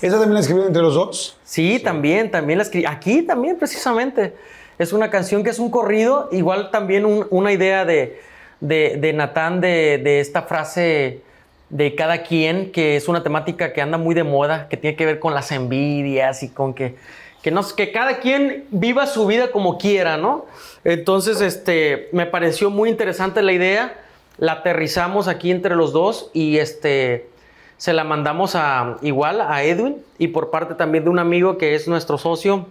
¿Esa 0.00 0.12
también 0.14 0.34
la 0.34 0.40
escribieron 0.40 0.68
entre 0.68 0.80
los 0.82 0.94
dos? 0.94 1.36
Sí, 1.42 1.80
también, 1.80 2.30
también 2.30 2.58
la 2.58 2.62
escribí. 2.62 2.86
Aquí 2.86 3.22
también, 3.22 3.56
precisamente. 3.58 4.36
Es 4.78 4.92
una 4.92 5.10
canción 5.10 5.42
que 5.42 5.50
es 5.50 5.58
un 5.58 5.72
corrido, 5.72 6.28
igual 6.30 6.70
también 6.70 7.04
un- 7.04 7.26
una 7.30 7.50
idea 7.50 7.84
de, 7.84 8.20
de, 8.60 8.96
de 9.00 9.12
Natán 9.12 9.60
de, 9.60 9.98
de 9.98 10.20
esta 10.20 10.42
frase 10.42 11.20
de 11.68 11.96
cada 11.96 12.22
quien, 12.22 12.70
que 12.70 12.94
es 12.94 13.08
una 13.08 13.24
temática 13.24 13.72
que 13.72 13.82
anda 13.82 13.98
muy 13.98 14.14
de 14.14 14.22
moda, 14.22 14.68
que 14.68 14.76
tiene 14.76 14.96
que 14.96 15.04
ver 15.04 15.18
con 15.18 15.34
las 15.34 15.50
envidias 15.50 16.44
y 16.44 16.48
con 16.48 16.74
que, 16.74 16.94
que, 17.42 17.50
no, 17.50 17.62
que 17.76 17.92
cada 17.92 18.18
quien 18.18 18.64
viva 18.70 19.06
su 19.06 19.26
vida 19.26 19.50
como 19.50 19.78
quiera, 19.78 20.16
¿no? 20.16 20.46
Entonces, 20.84 21.40
este, 21.40 22.08
me 22.12 22.26
pareció 22.26 22.70
muy 22.70 22.88
interesante 22.90 23.42
la 23.42 23.52
idea, 23.52 23.98
la 24.38 24.52
aterrizamos 24.52 25.28
aquí 25.28 25.50
entre 25.50 25.76
los 25.76 25.92
dos 25.92 26.30
y 26.32 26.58
este, 26.58 27.28
se 27.76 27.92
la 27.92 28.04
mandamos 28.04 28.54
a 28.56 28.96
igual 29.02 29.40
a 29.40 29.62
Edwin 29.64 29.96
y 30.18 30.28
por 30.28 30.50
parte 30.50 30.74
también 30.74 31.04
de 31.04 31.10
un 31.10 31.18
amigo 31.18 31.58
que 31.58 31.74
es 31.74 31.88
nuestro 31.88 32.18
socio, 32.18 32.66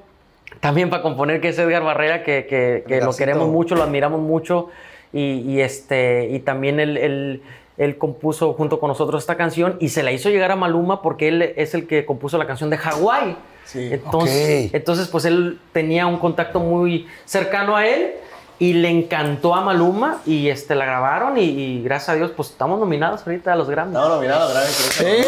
también 0.60 0.90
para 0.90 1.04
componer, 1.04 1.42
que 1.42 1.50
es 1.50 1.60
Edgar 1.60 1.84
Barrera, 1.84 2.24
que, 2.24 2.46
que- 2.48 2.84
que 2.88 3.00
lo 3.02 3.12
queremos 3.18 3.48
mucho, 3.54 3.76
lo 3.76 3.84
admiramos 3.84 4.20
mucho 4.20 4.70
y, 5.14 5.42
y 5.42 5.62
este, 5.62 6.28
y 6.32 6.40
también 6.40 6.80
él, 6.80 6.98
él- 6.98 7.42
él 7.80 7.98
compuso 7.98 8.54
junto 8.54 8.80
con 8.80 8.90
nosotros 8.90 9.24
esta 9.24 9.36
canción 9.36 9.78
y 9.80 9.90
se 9.90 10.04
la 10.04 10.12
hizo 10.12 10.30
llegar 10.30 10.52
a 10.52 10.56
Maluma 10.56 11.02
porque 11.02 11.30
él 11.30 11.42
es 11.56 11.74
el 11.74 11.88
que 11.88 12.06
compuso 12.06 12.38
la 12.38 12.46
canción 12.46 12.70
de 12.70 12.78
Hawái. 12.78 13.36
Entonces, 13.74 14.68
Ok. 14.68 14.76
entonces, 14.76 15.08
pues 15.08 15.26
él 15.26 15.60
tenía 15.74 16.06
un 16.08 16.18
contacto 16.18 16.60
muy 16.60 17.08
cercano 17.26 17.76
a 17.76 17.88
él 17.88 18.14
y 18.60 18.74
le 18.74 18.90
encantó 18.90 19.56
a 19.56 19.62
Maluma 19.62 20.22
y 20.26 20.50
este, 20.50 20.76
la 20.76 20.86
grabaron 20.86 21.38
y, 21.38 21.44
y 21.46 21.84
gracias 21.84 22.10
a 22.10 22.16
Dios, 22.16 22.32
pues 22.36 22.50
estamos 22.50 22.80
nominados 22.80 23.26
ahorita 23.26 23.54
a 23.54 23.56
los 23.56 23.70
Grammys. 23.70 23.94
No, 23.94 24.10
nominado, 24.10 24.50
gracias. 24.50 25.02
¡Eh! 25.02 25.24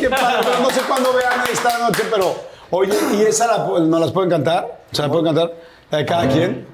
¡Qué 0.00 0.08
padre! 0.08 0.48
No 0.62 0.70
sé 0.70 0.80
cuándo 0.88 1.12
vean 1.12 1.40
esta 1.52 1.78
noche, 1.78 2.02
pero 2.10 2.34
oye, 2.70 2.94
¿y 3.12 3.22
esa 3.22 3.46
la, 3.46 3.78
no 3.80 3.98
las 3.98 4.10
pueden 4.12 4.30
cantar? 4.30 4.82
¿Se 4.90 5.02
la 5.02 5.08
pueden 5.08 5.26
cantar? 5.26 5.52
¿La 5.90 5.98
de 5.98 6.06
cada 6.06 6.28
quien? 6.28 6.66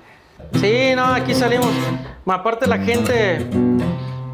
Sí, 0.60 0.92
no, 0.94 1.04
aquí 1.06 1.34
salimos. 1.34 1.68
Aparte 2.26 2.66
la 2.68 2.78
gente, 2.78 3.44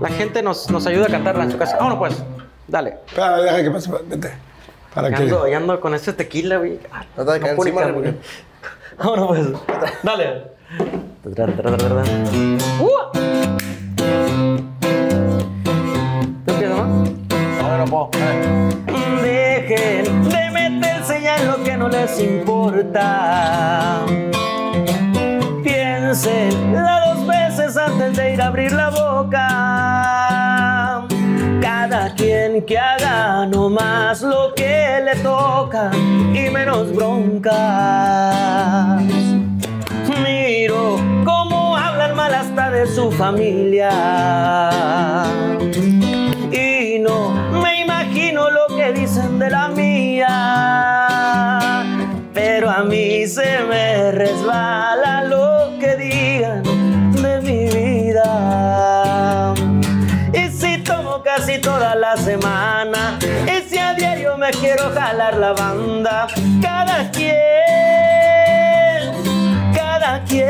la 0.00 0.09
gente 0.09 0.42
nos, 0.42 0.70
nos 0.70 0.87
ayuda 0.87 1.06
a 1.06 1.09
cantarla 1.11 1.44
en 1.44 1.52
su 1.52 1.59
casa. 1.59 1.76
Vámonos 1.76 1.98
pues, 1.98 2.22
dale. 2.68 2.96
Espérame, 3.06 3.42
deja 3.42 3.62
que 3.62 3.70
pase. 3.70 3.90
Vete. 4.06 4.32
Para 4.94 5.11
Ya 5.11 5.16
que... 5.16 5.22
ando, 5.24 5.46
ya 5.48 5.56
ando 5.59 5.80
con 5.80 5.94
este 5.94 6.12
tequila, 6.12 6.56
güey. 6.59 6.78
Ah, 6.92 7.04
No 7.16 7.24
te 7.26 7.38
ni 7.40 7.48
encima, 7.48 7.80
cargar. 7.82 7.94
porque- 7.94 8.14
Vámonos 8.98 9.26
pues. 9.28 9.46
Dale. 10.02 10.42
¿Tú 16.44 16.52
empiezas, 16.52 16.76
no? 16.76 17.04
No, 17.62 17.78
no 17.78 17.85
puedo. 17.87 18.11
Dejen 19.22 20.28
de 20.28 20.50
meterse 20.50 21.22
ya 21.22 21.37
en 21.37 21.46
lo 21.48 21.62
que 21.64 21.76
no 21.76 21.88
les 21.88 22.20
importa. 22.20 24.00
Piénsenla 25.62 27.14
dos 27.14 27.26
veces 27.26 27.76
antes 27.76 28.16
de 28.16 28.35
ir 28.35 28.42
a 28.42 28.46
abrir 28.48 28.72
la 28.72 28.90
boca. 28.90 29.75
Que 32.64 32.79
haga 32.79 33.45
nomás 33.45 34.23
lo 34.23 34.55
que 34.55 35.03
le 35.05 35.14
toca 35.16 35.90
y 35.92 36.49
menos 36.49 36.90
broncas. 36.95 37.55
Miro 40.25 40.97
cómo 41.27 41.77
hablan 41.77 42.16
mal 42.16 42.33
hasta 42.35 42.71
de 42.71 42.87
su 42.87 43.12
familia. 43.12 43.90
Y 46.51 46.99
no 46.99 47.33
me 47.61 47.83
imagino 47.83 48.49
lo 48.49 48.75
que 48.75 48.90
dicen 48.92 49.38
de 49.38 49.51
la 49.51 49.69
mía. 49.69 50.33
Pero 52.33 52.71
a 52.71 52.83
mí 52.85 53.27
se 53.27 53.59
me 53.69 54.12
resbala 54.12 55.25
toda 61.66 61.94
la 61.96 62.16
semana, 62.16 63.18
si 63.68 63.76
a 63.76 63.92
diario 63.92 64.38
me 64.38 64.50
quiero 64.50 64.88
jalar 64.94 65.37
la 65.37 65.52
banda, 65.52 66.29
cada 66.62 67.11
quien, 67.11 67.35
cada 69.74 70.22
quien. 70.22 70.46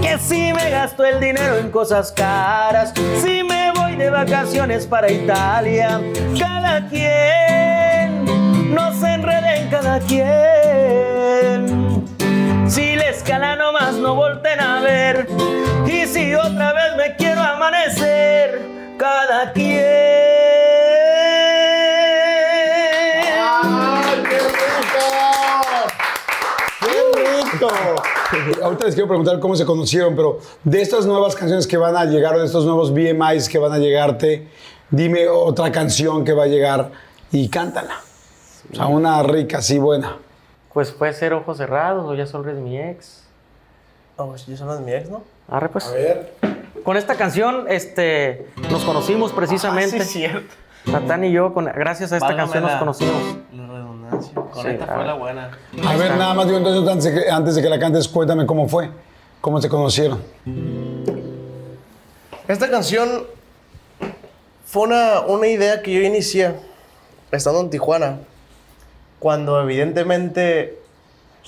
Que 0.00 0.16
si 0.20 0.52
me 0.52 0.70
gasto 0.70 1.04
el 1.04 1.18
dinero 1.18 1.58
en 1.58 1.72
cosas 1.72 2.12
caras, 2.12 2.94
si 3.20 3.42
me 3.42 3.72
voy 3.72 3.96
de 3.96 4.10
vacaciones 4.10 4.86
para 4.86 5.10
Italia, 5.10 6.00
cada 6.38 6.88
quien, 6.88 8.24
no 8.72 8.94
se 8.94 9.14
enreden 9.14 9.70
cada 9.70 9.98
quien. 9.98 12.06
Si 12.68 12.94
la 12.94 13.08
escala 13.08 13.56
nomás 13.56 13.94
no 13.94 14.14
volten 14.14 14.60
a 14.60 14.80
ver, 14.82 15.26
y 15.84 16.06
si 16.06 16.32
otra 16.32 16.72
vez 16.74 16.94
me 16.96 17.16
quiero 17.16 17.42
amanecer, 17.42 18.27
cada 18.98 19.52
quien. 19.52 19.84
¡Ay, 23.40 24.22
qué 24.28 24.38
rico! 24.38 25.06
¡Qué 26.80 26.92
rico! 28.36 28.64
Ahorita 28.64 28.84
les 28.84 28.94
quiero 28.94 29.08
preguntar 29.08 29.38
cómo 29.38 29.56
se 29.56 29.64
conocieron, 29.64 30.14
pero 30.16 30.40
de 30.64 30.82
estas 30.82 31.06
nuevas 31.06 31.34
canciones 31.34 31.66
que 31.66 31.76
van 31.76 31.96
a 31.96 32.04
llegar, 32.04 32.34
o 32.34 32.40
de 32.40 32.46
estos 32.46 32.64
nuevos 32.64 32.92
BMIs 32.92 33.48
que 33.48 33.58
van 33.58 33.72
a 33.72 33.78
llegarte, 33.78 34.48
dime 34.90 35.28
otra 35.28 35.72
canción 35.72 36.24
que 36.24 36.32
va 36.32 36.44
a 36.44 36.48
llegar 36.48 36.90
y 37.30 37.48
cántala. 37.48 38.00
O 38.72 38.76
sea, 38.76 38.86
una 38.86 39.22
rica, 39.22 39.58
así 39.58 39.78
buena. 39.78 40.18
Pues 40.74 40.90
puede 40.90 41.14
ser 41.14 41.32
ojos 41.32 41.56
cerrados 41.56 42.04
o 42.04 42.14
ya 42.14 42.26
solo 42.26 42.50
eres 42.50 42.60
mi 42.60 42.78
ex. 42.78 43.22
Oh, 44.16 44.34
yo 44.34 44.56
soy 44.56 44.76
de 44.76 44.84
mi 44.84 44.92
ex, 44.92 45.08
¿no? 45.08 45.22
Arre 45.48 45.68
pues. 45.68 45.90
ver. 45.92 46.57
Con 46.84 46.96
esta 46.96 47.14
canción 47.16 47.66
este, 47.68 48.46
nos 48.70 48.84
conocimos 48.84 49.32
precisamente. 49.32 49.96
Ah, 50.00 50.04
sí, 50.04 50.22
es 50.24 50.30
cierto. 50.30 50.54
Satán 50.90 51.24
y 51.24 51.32
yo, 51.32 51.52
con- 51.52 51.66
gracias 51.66 52.12
a 52.12 52.16
esta 52.16 52.28
Válgame 52.28 52.44
canción 52.50 52.62
nos 52.62 52.72
la- 52.72 52.78
conocimos. 52.78 53.36
La 53.52 53.66
redundancia. 53.66 54.34
Con 54.34 54.62
Sí, 54.62 54.68
esta 54.70 54.86
fue 54.86 54.96
ver. 54.98 55.06
la 55.06 55.14
buena. 55.14 55.50
A 55.86 55.96
ver, 55.96 56.16
nada 56.16 56.34
más 56.34 56.46
digo 56.46 56.58
entonces 56.58 56.88
antes 56.88 57.04
de, 57.04 57.12
que, 57.24 57.30
antes 57.30 57.54
de 57.56 57.62
que 57.62 57.68
la 57.68 57.78
cantes, 57.78 58.08
cuéntame 58.08 58.46
cómo 58.46 58.68
fue, 58.68 58.88
cómo 59.40 59.60
se 59.60 59.68
conocieron. 59.68 60.22
Esta 62.46 62.70
canción 62.70 63.24
fue 64.64 64.84
una, 64.84 65.20
una 65.26 65.46
idea 65.46 65.82
que 65.82 65.92
yo 65.92 66.00
inicié 66.00 66.54
estando 67.30 67.60
en 67.60 67.70
Tijuana, 67.70 68.18
cuando 69.18 69.60
evidentemente 69.60 70.77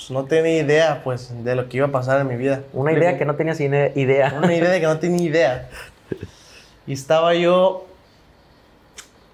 pues, 0.01 0.11
no 0.11 0.25
tenía 0.25 0.59
idea 0.59 1.03
pues, 1.05 1.31
de 1.45 1.55
lo 1.55 1.69
que 1.69 1.77
iba 1.77 1.87
a 1.87 1.93
pasar 1.93 2.21
en 2.23 2.29
mi 2.29 2.37
vida. 2.37 2.63
Una 2.73 2.93
idea 2.93 3.19
que 3.19 3.27
no 3.27 3.37
tenías 3.37 3.61
idea. 3.61 4.35
Una 4.37 4.55
idea 4.55 4.71
de 4.71 4.81
que 4.81 4.87
no 4.87 4.99
tenía 4.99 5.23
idea. 5.23 5.71
Y 6.87 6.95
estaba 6.95 7.35
yo, 7.35 7.85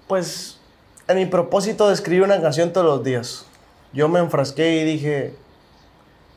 pues, 0.07 0.59
en 1.07 1.17
mi 1.17 1.25
propósito 1.25 1.87
de 1.87 1.93
escribir 1.93 2.23
una 2.23 2.41
canción 2.41 2.73
todos 2.73 2.85
los 2.85 3.03
días. 3.03 3.45
Yo 3.93 4.09
me 4.09 4.19
enfrasqué 4.19 4.81
y 4.81 4.83
dije, 4.83 5.35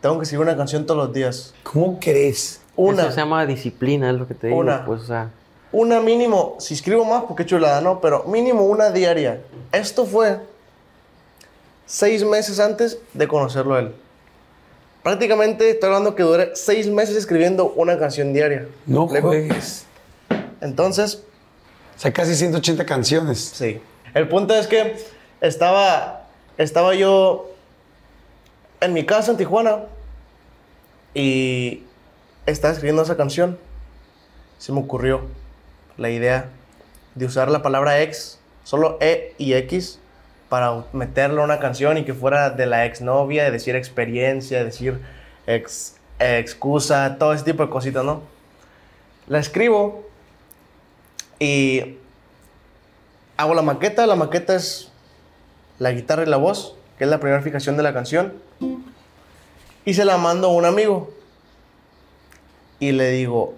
tengo 0.01 0.17
que 0.19 0.23
escribir 0.23 0.47
una 0.47 0.57
canción 0.57 0.87
todos 0.87 1.07
los 1.07 1.13
días. 1.13 1.53
¿Cómo 1.65 1.99
crees? 1.99 2.63
Una. 2.77 3.03
Eso 3.03 3.11
se 3.11 3.17
llama 3.17 3.45
disciplina, 3.47 4.11
es 4.11 4.17
lo 4.17 4.29
que 4.29 4.35
te 4.35 4.47
digo. 4.47 4.61
Una. 4.61 4.85
Pues, 4.85 5.03
o 5.03 5.07
sea, 5.07 5.31
Una 5.73 6.01
mínimo, 6.01 6.55
si 6.61 6.75
escribo 6.75 7.05
más, 7.05 7.25
porque 7.25 7.45
chulada, 7.45 7.81
no, 7.81 8.01
pero 8.01 8.25
mínimo 8.25 8.65
una 8.65 8.91
diaria. 8.91 9.41
Esto 9.73 10.07
fue 10.07 10.39
seis 11.85 12.25
meses 12.25 12.61
antes 12.61 12.99
de 13.13 13.27
conocerlo 13.27 13.75
a 13.75 13.81
él. 13.81 13.95
Prácticamente 15.03 15.71
estoy 15.71 15.87
hablando 15.89 16.15
que 16.15 16.23
duré 16.23 16.51
seis 16.55 16.87
meses 16.89 17.17
escribiendo 17.17 17.71
una 17.77 17.99
canción 17.99 18.33
diaria. 18.33 18.67
No 18.87 19.09
juegues. 19.09 19.87
Entonces, 20.61 21.23
O 21.97 22.01
sea, 22.01 22.13
casi 22.13 22.35
180 22.35 22.85
canciones. 22.87 23.39
sí. 23.39 23.81
El 24.13 24.29
punto 24.29 24.55
es 24.57 24.67
que 24.67 24.97
estaba, 25.41 26.25
estaba 26.59 26.95
yo 26.97 27.49
en 28.81 28.93
mi 28.93 29.07
casa 29.07 29.31
en 29.31 29.37
Tijuana 29.37 29.85
y 31.15 31.85
estaba 32.47 32.73
escribiendo 32.73 33.03
esa 33.03 33.17
canción. 33.17 33.57
Se 34.59 34.73
me 34.73 34.81
ocurrió 34.81 35.23
la 35.97 36.11
idea 36.11 36.49
de 37.15 37.25
usar 37.27 37.51
la 37.53 37.63
palabra 37.63 38.03
ex, 38.03 38.41
solo 38.65 38.99
E 39.01 39.35
y 39.39 39.53
X, 39.55 40.01
para 40.51 40.85
meterlo 40.93 41.39
en 41.39 41.45
una 41.45 41.61
canción 41.61 41.97
y 41.97 42.05
que 42.05 42.13
fuera 42.13 42.51
de 42.51 42.67
la 42.67 42.85
exnovia, 42.85 43.45
de 43.45 43.53
decir 43.53 43.77
experiencia, 43.77 44.65
decir 44.65 45.01
ex, 45.47 45.95
excusa, 46.19 47.17
todo 47.19 47.33
ese 47.33 47.45
tipo 47.45 47.65
de 47.65 47.71
cositas, 47.71 48.05
¿no? 48.05 48.23
La 49.29 49.39
escribo 49.39 50.09
y 51.39 51.99
hago 53.37 53.55
la 53.55 53.63
maqueta. 53.63 54.09
La 54.09 54.17
maqueta 54.17 54.57
es 54.57 54.91
la 55.79 55.93
guitarra 55.93 56.25
y 56.25 56.27
la 56.27 56.37
voz, 56.37 56.75
que 56.99 57.05
es 57.05 57.11
la 57.11 57.21
primera 57.21 57.43
fijación 57.43 57.77
de 57.77 57.85
la 57.85 57.95
canción. 57.95 58.35
Y 59.85 59.95
se 59.95 60.05
la 60.05 60.19
mando 60.19 60.49
a 60.49 60.51
un 60.53 60.65
amigo. 60.65 61.15
Y 62.81 62.91
le 62.91 63.13
digo, 63.13 63.55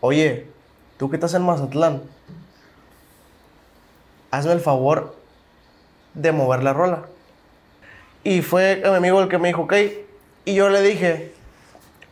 oye, 0.00 0.46
tú 0.98 1.10
que 1.10 1.16
estás 1.16 1.34
en 1.34 1.42
Mazatlán, 1.42 2.02
hazme 4.30 4.52
el 4.52 4.60
favor 4.60 5.25
de 6.16 6.32
mover 6.32 6.62
la 6.62 6.72
rola. 6.72 7.02
Y 8.24 8.42
fue 8.42 8.82
mi 8.84 8.88
amigo 8.96 9.20
el 9.22 9.28
que 9.28 9.38
me 9.38 9.48
dijo, 9.48 9.62
ok. 9.62 9.74
Y 10.44 10.54
yo 10.54 10.68
le 10.68 10.80
dije, 10.82 11.32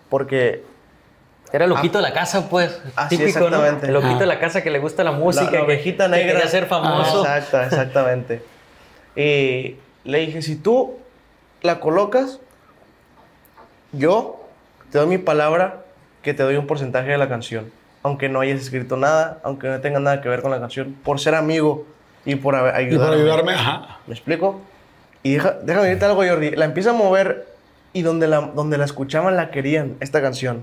porque 0.09 0.63
era 1.53 1.65
el 1.65 1.71
loquito 1.71 1.99
de 1.99 2.03
la 2.03 2.13
casa, 2.13 2.49
pues. 2.49 2.81
Así, 2.97 3.17
típico, 3.17 3.41
¿no? 3.41 3.47
exactamente. 3.47 3.87
El 3.89 3.95
loquito 3.95 4.15
Ah. 4.17 4.21
de 4.21 4.27
la 4.27 4.39
casa 4.39 4.63
que 4.63 4.71
le 4.71 4.79
gusta 4.79 5.03
la 5.05 5.13
música. 5.13 5.45
la, 5.47 5.51
que- 5.51 5.57
la 5.59 5.63
ovejita 5.65 6.05
que 6.05 6.11
negra. 6.11 6.33
quería 6.35 6.49
ser 6.49 6.67
famoso. 6.67 7.25
Ah, 7.27 7.39
exacto, 7.39 7.63
exactamente. 7.63 8.43
y 9.17 9.77
le 10.05 10.19
dije, 10.19 10.43
si 10.43 10.57
tú 10.57 10.99
la 11.63 11.81
colocas, 11.81 12.41
yo 13.93 14.41
te 14.91 14.99
doy 14.99 15.07
mi 15.07 15.19
palabra 15.19 15.85
que 16.23 16.35
te 16.35 16.43
doy 16.43 16.57
un 16.57 16.67
porcentaje 16.67 17.11
de 17.11 17.19
la 17.19 17.29
canción. 17.29 17.71
Aunque 18.03 18.29
no 18.29 18.41
hayas 18.41 18.61
escrito 18.61 18.97
nada, 18.97 19.39
aunque 19.45 19.69
no 19.69 19.81
tenga 19.81 19.99
nada 20.01 20.21
que 20.21 20.29
ver 20.29 20.43
con 20.43 20.51
la 20.51 20.61
canción, 20.61 20.95
por 21.05 21.21
ser 21.21 21.35
amigo 21.35 21.87
y 22.25 22.37
por 22.37 22.55
haber- 22.57 22.73
Y 22.93 22.97
por 22.97 23.05
ayudarme. 23.07 23.17
ayudarme, 23.17 23.53
ajá. 23.55 23.99
¿Me 24.07 24.15
explico? 24.15 24.61
Y 25.23 25.35
deja, 25.35 25.53
déjame 25.63 25.87
decirte 25.87 26.05
algo, 26.07 26.23
Jordi. 26.27 26.51
La 26.53 26.65
empieza 26.67 26.91
a 26.91 26.93
mover 26.95 27.47
y 27.93 28.03
donde 28.03 28.27
la, 28.29 28.41
donde 28.41 28.77
la 28.79 28.85
escuchaban 28.85 29.37
la 29.37 29.51
querían, 29.51 29.97
esta 30.01 30.21
canción. 30.21 30.63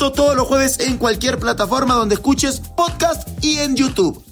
Esto 0.01 0.13
todos 0.13 0.35
los 0.35 0.47
jueves 0.47 0.79
en 0.79 0.97
cualquier 0.97 1.37
plataforma 1.37 1.93
donde 1.93 2.15
escuches 2.15 2.59
podcast 2.59 3.29
y 3.45 3.59
en 3.59 3.75
YouTube. 3.75 4.25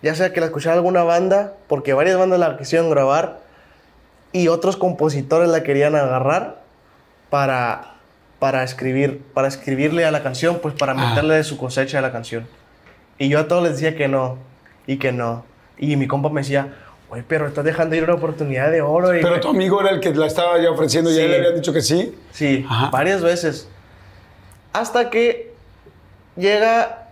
ya 0.00 0.14
sea 0.14 0.32
que 0.32 0.40
la 0.40 0.46
escuchara 0.46 0.76
alguna 0.76 1.02
banda, 1.02 1.58
porque 1.68 1.92
varias 1.92 2.16
bandas 2.16 2.40
la 2.40 2.56
quisieron 2.56 2.88
grabar 2.88 3.40
y 4.32 4.48
otros 4.48 4.78
compositores 4.78 5.50
la 5.50 5.62
querían 5.62 5.94
agarrar 5.94 6.62
para, 7.28 7.96
para 8.38 8.64
escribir, 8.64 9.22
para 9.34 9.48
escribirle 9.48 10.06
a 10.06 10.10
la 10.10 10.22
canción, 10.22 10.60
pues 10.62 10.74
para 10.74 10.94
meterle 10.94 11.34
de 11.34 11.44
su 11.44 11.58
cosecha 11.58 11.98
a 11.98 12.00
la 12.00 12.12
canción. 12.12 12.48
Y 13.18 13.28
yo 13.28 13.40
a 13.40 13.46
todos 13.46 13.62
les 13.62 13.72
decía 13.72 13.94
que 13.94 14.08
no, 14.08 14.38
y 14.86 14.96
que 14.96 15.12
no. 15.12 15.44
Y 15.76 15.96
mi 15.96 16.06
compa 16.06 16.30
me 16.30 16.40
decía, 16.40 16.78
oye, 17.10 17.24
pero 17.26 17.46
estás 17.48 17.64
dejando 17.64 17.94
ir 17.96 18.04
una 18.04 18.14
oportunidad 18.14 18.70
de 18.70 18.80
oro. 18.82 19.16
Y 19.16 19.20
Pero 19.22 19.40
tu 19.40 19.48
amigo 19.48 19.80
era 19.80 19.90
el 19.90 20.00
que 20.00 20.14
la 20.14 20.26
estaba 20.26 20.58
ya 20.60 20.70
ofreciendo 20.70 21.10
Sí. 21.10 21.16
ya 21.16 21.26
le 21.26 21.36
habían 21.36 21.54
dicho 21.56 21.72
que 21.72 21.82
sí. 21.82 22.14
Sí, 22.32 22.64
Ajá. 22.68 22.90
varias 22.90 23.20
veces. 23.22 23.68
Hasta 24.72 25.10
que 25.10 25.52
llega 26.36 27.08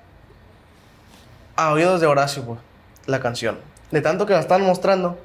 a 1.57 1.73
oídos 1.73 2.01
de 2.01 2.07
Horacio, 2.07 2.45
pues, 2.45 2.61
la 3.07 3.21
canción. 3.21 3.59
De 3.91 4.01
tanto 4.01 4.27
que 4.27 4.33
la 4.35 4.41
están 4.41 4.63
mostrando, 4.63 5.19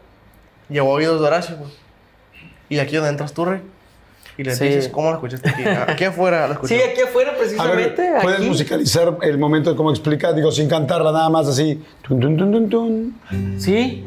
llegó 0.69 0.89
a 0.91 0.93
oídos 0.95 1.21
de 1.21 1.27
Horacio, 1.27 1.57
pues. 1.57 1.71
Y 2.69 2.79
aquí 2.79 2.95
donde 2.95 3.09
entras 3.11 3.33
tú, 3.33 3.45
Rey. 3.45 3.61
Y 4.35 4.43
le 4.43 4.55
Sí. 4.55 4.63
dices, 4.65 4.87
¿cómo 4.87 5.09
la 5.09 5.17
escuchaste 5.17 5.47
aquí? 5.47 5.61
Aquí 5.87 6.05
afuera 6.05 6.47
la 6.47 6.53
escuché. 6.55 6.75
Sí, 6.77 6.81
aquí 6.89 7.01
afuera 7.01 7.33
A 7.33 7.37
precisamente. 7.37 8.01
ver, 8.01 8.21
¿puedes 8.23 8.39
aquí. 8.39 8.47
musicalizar 8.49 9.17
el 9.21 9.37
momento 9.37 9.69
de 9.69 9.75
cómo 9.75 9.91
explica? 9.91 10.33
Digo, 10.33 10.51
sin 10.51 10.67
cantarla, 10.67 11.11
nada 11.11 11.29
más 11.29 11.47
así. 11.47 11.83
Tun. 12.01 13.19
Sí, 13.59 14.03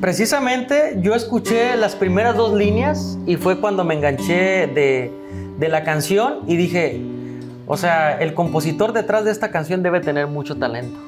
precisamente 0.00 0.98
yo 1.00 1.14
escuché 1.14 1.76
las 1.76 1.94
primeras 1.96 2.36
dos 2.36 2.52
líneas 2.54 3.18
y 3.26 3.36
fue 3.36 3.60
cuando 3.60 3.84
me 3.84 3.94
enganché 3.94 4.66
de, 4.66 5.10
de 5.58 5.68
la 5.68 5.84
canción 5.84 6.40
y 6.46 6.56
dije, 6.56 7.00
o 7.66 7.76
sea, 7.76 8.18
el 8.20 8.34
compositor 8.34 8.92
detrás 8.92 9.24
de 9.24 9.30
esta 9.30 9.50
canción 9.50 9.82
debe 9.82 10.00
tener 10.00 10.26
mucho 10.26 10.56
talento. 10.56 10.98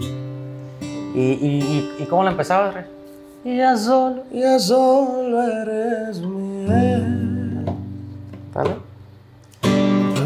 ¿Y, 1.14 1.20
y, 1.20 1.94
y- 1.98 2.02
y 2.02 2.06
cómo 2.06 2.22
la 2.22 2.30
empezaba? 2.30 2.70
Rey? 2.70 2.84
Ya 3.56 3.76
solo, 3.76 4.22
Ya 4.32 4.58
solo 4.58 5.42
eres 5.42 6.20
mi 6.20 6.66
¿vale? 8.52 8.70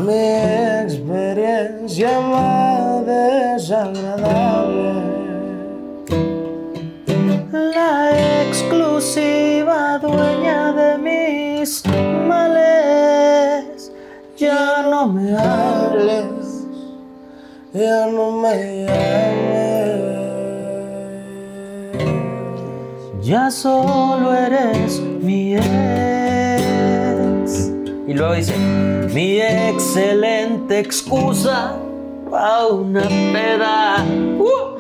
Mi 0.05 0.85
experiencia 0.85 2.21
más 2.21 3.07
desagradable. 3.07 5.14
La 7.73 8.43
exclusiva 8.43 9.99
dueña 9.99 10.73
de 10.73 10.99
mis 10.99 11.83
males, 12.29 13.91
ya 14.37 14.83
no 14.83 15.07
me 15.07 15.37
hables. 15.37 16.67
Ya 17.73 18.07
no 18.07 18.31
me 18.33 18.85
llames. 18.87 20.05
Ya 23.23 23.51
solo 23.51 24.35
eres 24.35 25.01
mi 25.01 25.57
ex. 25.57 25.65
Y 28.07 28.12
luego 28.12 28.35
dice, 28.35 28.57
mi 29.15 29.41
excelente 29.41 30.79
excusa 30.81 31.77
pa' 32.31 32.67
una 32.67 33.03
peda. 33.33 34.05
Uh. 34.39 34.74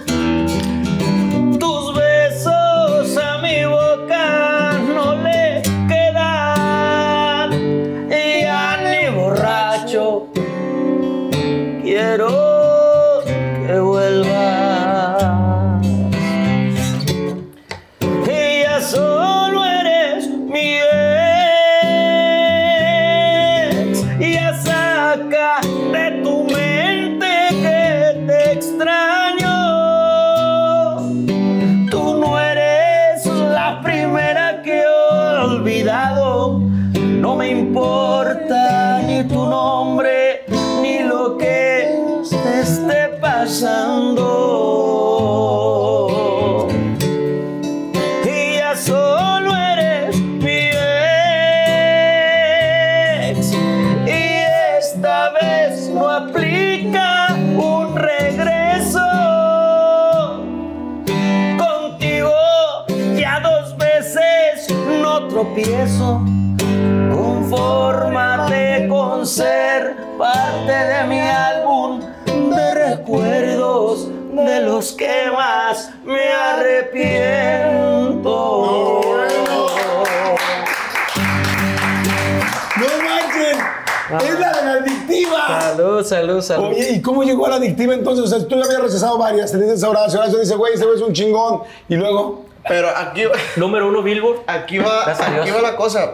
Dices 89.74 89.84
a 89.84 89.90
Horacio, 89.90 90.18
Horacio 90.20 90.38
dice, 90.38 90.56
güey, 90.56 90.74
ese 90.74 90.84
güey 90.84 90.96
es 90.96 91.02
un 91.02 91.12
chingón. 91.12 91.62
Y 91.88 91.96
luego, 91.96 92.44
Pero 92.68 92.88
aquí, 92.96 93.24
Número 93.56 93.88
uno, 93.88 94.02
Billboard. 94.02 94.40
aquí 94.46 94.78
va, 94.78 95.04
Gracias 95.04 95.28
a 95.28 95.30
Dios. 95.32 95.42
aquí 95.42 95.50
va 95.54 95.62
la 95.62 95.76
cosa. 95.76 96.12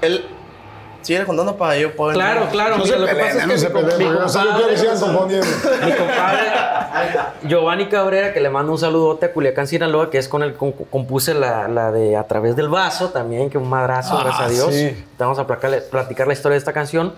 Él 0.00 0.24
sigue 1.02 1.24
contando 1.24 1.56
para 1.56 1.76
yo 1.76 1.94
poder. 1.96 2.14
Claro, 2.16 2.48
claro. 2.50 2.76
no 2.78 2.84
mira, 2.84 2.96
se 2.96 3.00
lo 3.00 3.06
que 3.06 3.14
pasa 3.14 3.24
peleen, 3.26 3.38
es 3.40 3.46
no 3.46 3.52
que 3.54 3.58
se 3.58 3.66
mi 3.68 3.72
com- 3.72 3.82
peleen, 3.82 3.98
mi 3.98 4.04
porque, 4.06 4.24
o 4.24 4.28
sea, 4.28 4.44
yo 4.44 4.50
quiero 4.52 4.68
que 4.68 4.76
sigan 4.78 4.94
compadre- 4.96 5.06
confundiendo. 5.16 5.46
Mi 5.86 5.92
compadre 5.92 6.40
Giovanni 7.44 7.88
Cabrera, 7.88 8.32
que 8.32 8.40
le 8.40 8.50
mando 8.50 8.72
un 8.72 8.78
saludote 8.78 9.26
a 9.26 9.32
Culiacán, 9.32 9.66
Sinaloa, 9.66 10.10
que 10.10 10.18
es 10.18 10.28
con 10.28 10.42
el 10.42 10.52
que 10.54 10.72
compuse 10.90 11.34
la, 11.34 11.68
la 11.68 11.90
de 11.92 12.16
A 12.16 12.26
través 12.26 12.56
del 12.56 12.68
vaso 12.68 13.10
también, 13.10 13.48
que 13.50 13.58
un 13.58 13.68
madrazo, 13.68 14.18
Ah, 14.18 14.22
gracias 14.24 14.46
a 14.46 14.50
Dios. 14.50 14.74
sí. 14.74 15.04
Vamos 15.18 15.38
a 15.38 15.46
platicar, 15.46 15.82
platicar 15.90 16.26
la 16.26 16.32
historia 16.32 16.54
de 16.54 16.58
esta 16.58 16.72
canción. 16.72 17.14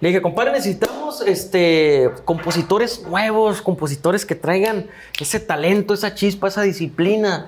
Le 0.00 0.08
dije, 0.08 0.22
compadre, 0.22 0.52
necesitamos 0.52 0.87
este, 1.22 2.10
compositores 2.24 3.02
nuevos, 3.06 3.62
compositores 3.62 4.24
que 4.26 4.34
traigan 4.34 4.86
ese 5.20 5.40
talento, 5.40 5.94
esa 5.94 6.14
chispa, 6.14 6.48
esa 6.48 6.62
disciplina. 6.62 7.46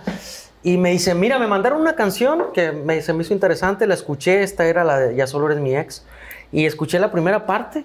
Y 0.62 0.76
me 0.76 0.90
dice, 0.90 1.14
mira, 1.14 1.38
me 1.38 1.46
mandaron 1.46 1.80
una 1.80 1.94
canción 1.96 2.46
que 2.52 2.72
me, 2.72 3.00
se 3.00 3.12
me 3.12 3.22
hizo 3.22 3.32
interesante, 3.32 3.86
la 3.86 3.94
escuché, 3.94 4.42
esta 4.42 4.66
era 4.66 4.84
la 4.84 4.98
de 4.98 5.16
Ya 5.16 5.26
solo 5.26 5.46
eres 5.46 5.58
mi 5.58 5.74
ex, 5.76 6.04
y 6.52 6.66
escuché 6.66 6.98
la 6.98 7.10
primera 7.10 7.46
parte 7.46 7.84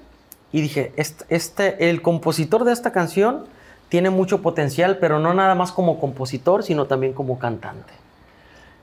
y 0.51 0.61
dije, 0.61 0.91
este, 1.29 1.89
el 1.89 2.01
compositor 2.01 2.63
de 2.65 2.73
esta 2.73 2.91
canción 2.91 3.45
tiene 3.89 4.09
mucho 4.09 4.41
potencial, 4.41 4.97
pero 4.99 5.19
no 5.19 5.33
nada 5.33 5.55
más 5.55 5.71
como 5.71 5.99
compositor, 5.99 6.63
sino 6.63 6.85
también 6.85 7.13
como 7.13 7.39
cantante. 7.39 7.93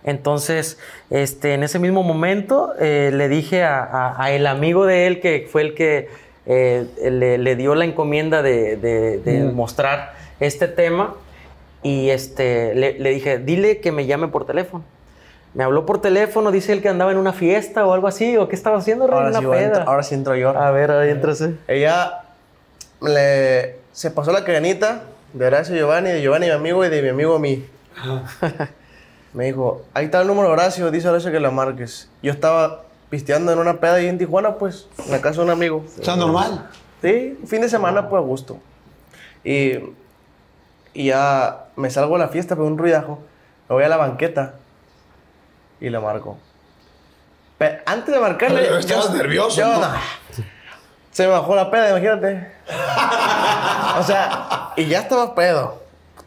Entonces, 0.05 0.79
este, 1.11 1.55
en 1.55 1.63
ese 1.63 1.79
mismo 1.79 2.03
momento 2.03 2.73
eh, 2.79 3.11
le 3.15 3.29
dije 3.29 3.63
a- 3.63 4.15
a 4.21 4.31
el 4.33 4.47
amigo 4.47 4.85
de 4.85 5.07
él, 5.07 5.21
que 5.21 5.49
fue 5.51 5.63
el 5.63 5.75
que 5.75 6.09
eh, 6.47 6.87
le, 7.11 7.39
le 7.39 7.57
dio 7.57 7.75
la 7.75 7.85
encomienda 7.85 8.43
de, 8.43 8.77
de- 8.77 9.19
de 9.19 9.45
mostrar 9.45 10.15
este 10.41 10.69
tema, 10.69 11.15
y 11.83 12.11
este, 12.11 12.75
le, 12.75 12.99
le 12.99 13.11
dije, 13.11 13.39
dile 13.39 13.79
que 13.81 13.91
me 13.93 14.07
llame 14.07 14.29
por 14.29 14.47
teléfono. 14.47 14.85
Me 15.55 15.65
habló 15.65 15.85
por 15.85 16.01
teléfono, 16.01 16.51
dice 16.51 16.73
él 16.73 16.81
que 16.81 16.89
andaba 16.89 17.13
en 17.13 17.19
una 17.19 17.33
fiesta 17.33 17.85
o 17.87 17.93
algo 17.93 18.07
así, 18.09 18.37
o 18.39 18.49
qué 18.49 18.55
estaba 18.57 18.79
haciendo? 18.79 19.05
Ahora 19.05 19.33
sí, 19.39 19.45
peda. 19.47 19.83
ahora 19.85 20.03
sí 20.03 20.15
entro 20.15 20.35
yo. 20.35 20.51
A 20.51 20.71
ver, 20.71 20.91
ahí 20.91 21.11
entrase. 21.11 21.55
Ella 21.69 22.23
le, 23.03 23.77
se 23.93 24.11
pasó 24.11 24.33
la 24.33 24.45
cadenita 24.45 25.03
de 25.33 25.47
Horacio 25.47 25.75
Giovanni, 25.77 26.11
de 26.11 26.23
Giovanni 26.23 26.47
mi 26.47 26.53
amigo 26.53 26.85
y 26.85 26.89
de 26.89 27.03
mi 27.03 27.09
amigo 27.11 27.35
a 27.37 27.39
mí. 27.39 27.67
Me 29.35 29.47
dijo, 29.47 29.83
ahí 29.95 30.07
está 30.07 30.21
el 30.21 30.27
número 30.27 30.49
de 30.49 30.53
Horacio, 30.55 30.91
dice 30.91 31.09
Horacio 31.09 31.31
que 31.33 31.41
la 31.41 31.51
marques. 31.51 32.09
Yo 32.23 32.33
estaba 32.33 32.83
pisteando 33.13 33.53
en 33.53 33.59
una 33.59 33.75
peda 33.79 33.97
ahí 33.97 34.07
en 34.07 34.17
Tijuana, 34.17 34.55
pues, 34.55 34.89
en 35.05 35.11
la 35.13 35.21
casa 35.21 35.41
de 35.41 35.45
un 35.45 35.51
amigo. 35.51 35.85
O 36.01 36.03
sea, 36.03 36.17
normal. 36.17 36.67
Sí, 37.03 37.39
fin 37.47 37.61
de 37.61 37.69
semana, 37.69 38.09
pues, 38.09 38.19
a 38.21 38.25
gusto. 38.25 38.59
Y, 39.45 39.75
y 40.95 41.09
ya 41.09 41.67
me 41.77 41.91
salgo 41.91 42.17
a 42.17 42.19
la 42.21 42.29
fiesta, 42.29 42.55
pero 42.57 42.67
un 42.67 42.79
ruidajo. 42.79 43.19
Me 43.69 43.75
voy 43.75 43.85
a 43.85 43.91
la 43.91 43.99
banqueta 43.99 44.55
y 45.79 45.91
le 45.91 46.01
marco. 46.01 46.39
Pero 47.59 47.83
antes 47.85 48.15
de 48.15 48.19
marcarle... 48.19 48.63
Pero 48.63 48.79
estabas 48.79 49.11
nervioso, 49.13 49.61
yo- 49.61 49.79
¿no? 49.79 49.89
Se 51.11 51.25
me 51.25 51.33
bajó 51.33 51.55
la 51.55 51.71
peda, 51.71 51.91
imagínate. 51.91 52.51
o 53.99 54.03
sea, 54.05 54.71
y 54.77 54.87
ya 54.87 55.01
estaba 55.01 55.35
pedo. 55.35 55.83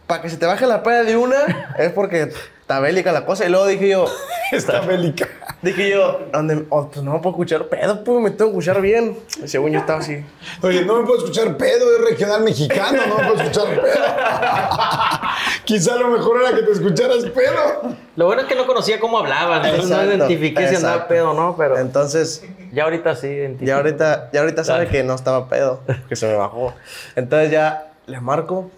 Para 0.06 0.22
que 0.22 0.30
se 0.30 0.38
te 0.38 0.46
baje 0.46 0.68
la 0.68 0.84
peda 0.84 1.02
de 1.02 1.18
una, 1.18 1.74
es 1.80 1.92
porque 1.94 2.32
está 2.66 2.80
bélica 2.80 3.11
la 3.11 3.26
cosa. 3.26 3.45
Y 3.45 3.49
luego 3.49 3.68
dije 3.68 3.89
yo, 3.89 4.05
Está 4.51 4.80
bélica. 4.82 5.28
dije 5.61 5.89
yo, 5.91 6.22
¿dónde? 6.34 6.66
Oh, 6.70 6.88
pues 6.89 7.03
no 7.03 7.13
me 7.13 7.20
puedo 7.20 7.32
escuchar 7.36 7.68
pedo, 7.68 8.03
pues 8.03 8.20
me 8.22 8.32
tengo 8.32 8.51
que 8.51 8.57
escuchar 8.59 8.82
bien. 8.82 9.18
Y 9.43 9.47
según 9.47 9.72
yo 9.72 9.80
estaba 9.80 9.99
así. 9.99 10.24
Oye, 10.61 10.84
no 10.86 10.97
me 10.99 11.05
puedo 11.05 11.20
escuchar 11.20 11.57
pedo, 11.57 11.95
es 11.95 12.03
regional 12.09 12.43
mexicano, 12.43 13.01
no 13.07 13.18
me 13.18 13.24
puedo 13.30 13.41
escuchar 13.43 13.68
pedo. 13.82 13.84
Quizá 15.66 15.95
lo 15.95 16.09
mejor 16.09 16.41
era 16.41 16.55
que 16.55 16.63
te 16.63 16.72
escucharas 16.72 17.26
pedo. 17.26 17.95
Lo 18.16 18.26
bueno 18.28 18.41
es 18.43 18.47
que 18.47 18.55
no 18.55 18.66
conocía 18.68 18.99
cómo 18.99 19.18
hablaban, 19.20 19.66
entonces 19.66 19.89
no 19.89 19.95
Exacto, 20.01 20.16
identifiqué 20.26 20.68
si 20.70 20.76
andaba 20.76 20.93
exacto. 20.95 21.13
pedo 21.13 21.32
o 21.32 21.34
no, 21.34 21.55
pero 21.57 21.78
Entonces, 21.78 22.43
ya 22.72 22.84
ahorita 22.84 23.16
sí 23.16 23.28
identifico. 23.28 23.68
ya 23.68 23.78
ahorita, 23.78 24.30
ya 24.32 24.39
ahorita 24.41 24.63
sabe 24.63 24.88
que 24.88 25.03
no 25.03 25.16
estaba 25.16 25.49
pedo, 25.49 25.82
que 26.09 26.16
se 26.16 26.28
me 26.28 26.36
bajó. 26.36 26.74
Entonces 27.16 27.51
ya 27.51 27.91
les 28.05 28.22
marco. 28.22 28.70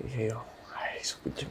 Y 0.00 0.04
dije 0.04 0.28
yo, 0.30 0.42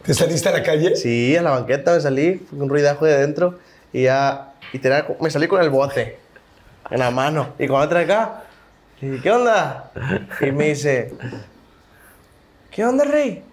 ¿Te 0.03 0.13
saliste 0.13 0.49
a 0.49 0.53
la 0.53 0.63
calle? 0.63 0.95
Sí, 0.95 1.35
a 1.35 1.41
la 1.41 1.51
banqueta 1.51 1.93
me 1.93 1.99
salí, 2.01 2.45
un 2.51 2.69
ruidajo 2.69 3.05
de 3.05 3.13
adentro 3.15 3.59
y 3.93 4.03
ya, 4.03 4.53
y 4.73 4.79
tenía- 4.79 5.05
me 5.19 5.29
salí 5.29 5.47
con 5.47 5.61
el 5.61 5.69
bote 5.69 6.17
en 6.89 6.99
la 6.99 7.11
mano. 7.11 7.49
Y 7.59 7.67
cuando 7.67 7.83
entré 7.83 7.99
acá, 8.13 8.43
le 9.01 9.09
dije, 9.11 9.23
¿qué 9.23 9.31
onda? 9.31 9.91
Y 10.41 10.51
me 10.51 10.69
dice, 10.69 11.13
¿qué 12.71 12.85
onda, 12.85 13.03
Rey? 13.03 13.43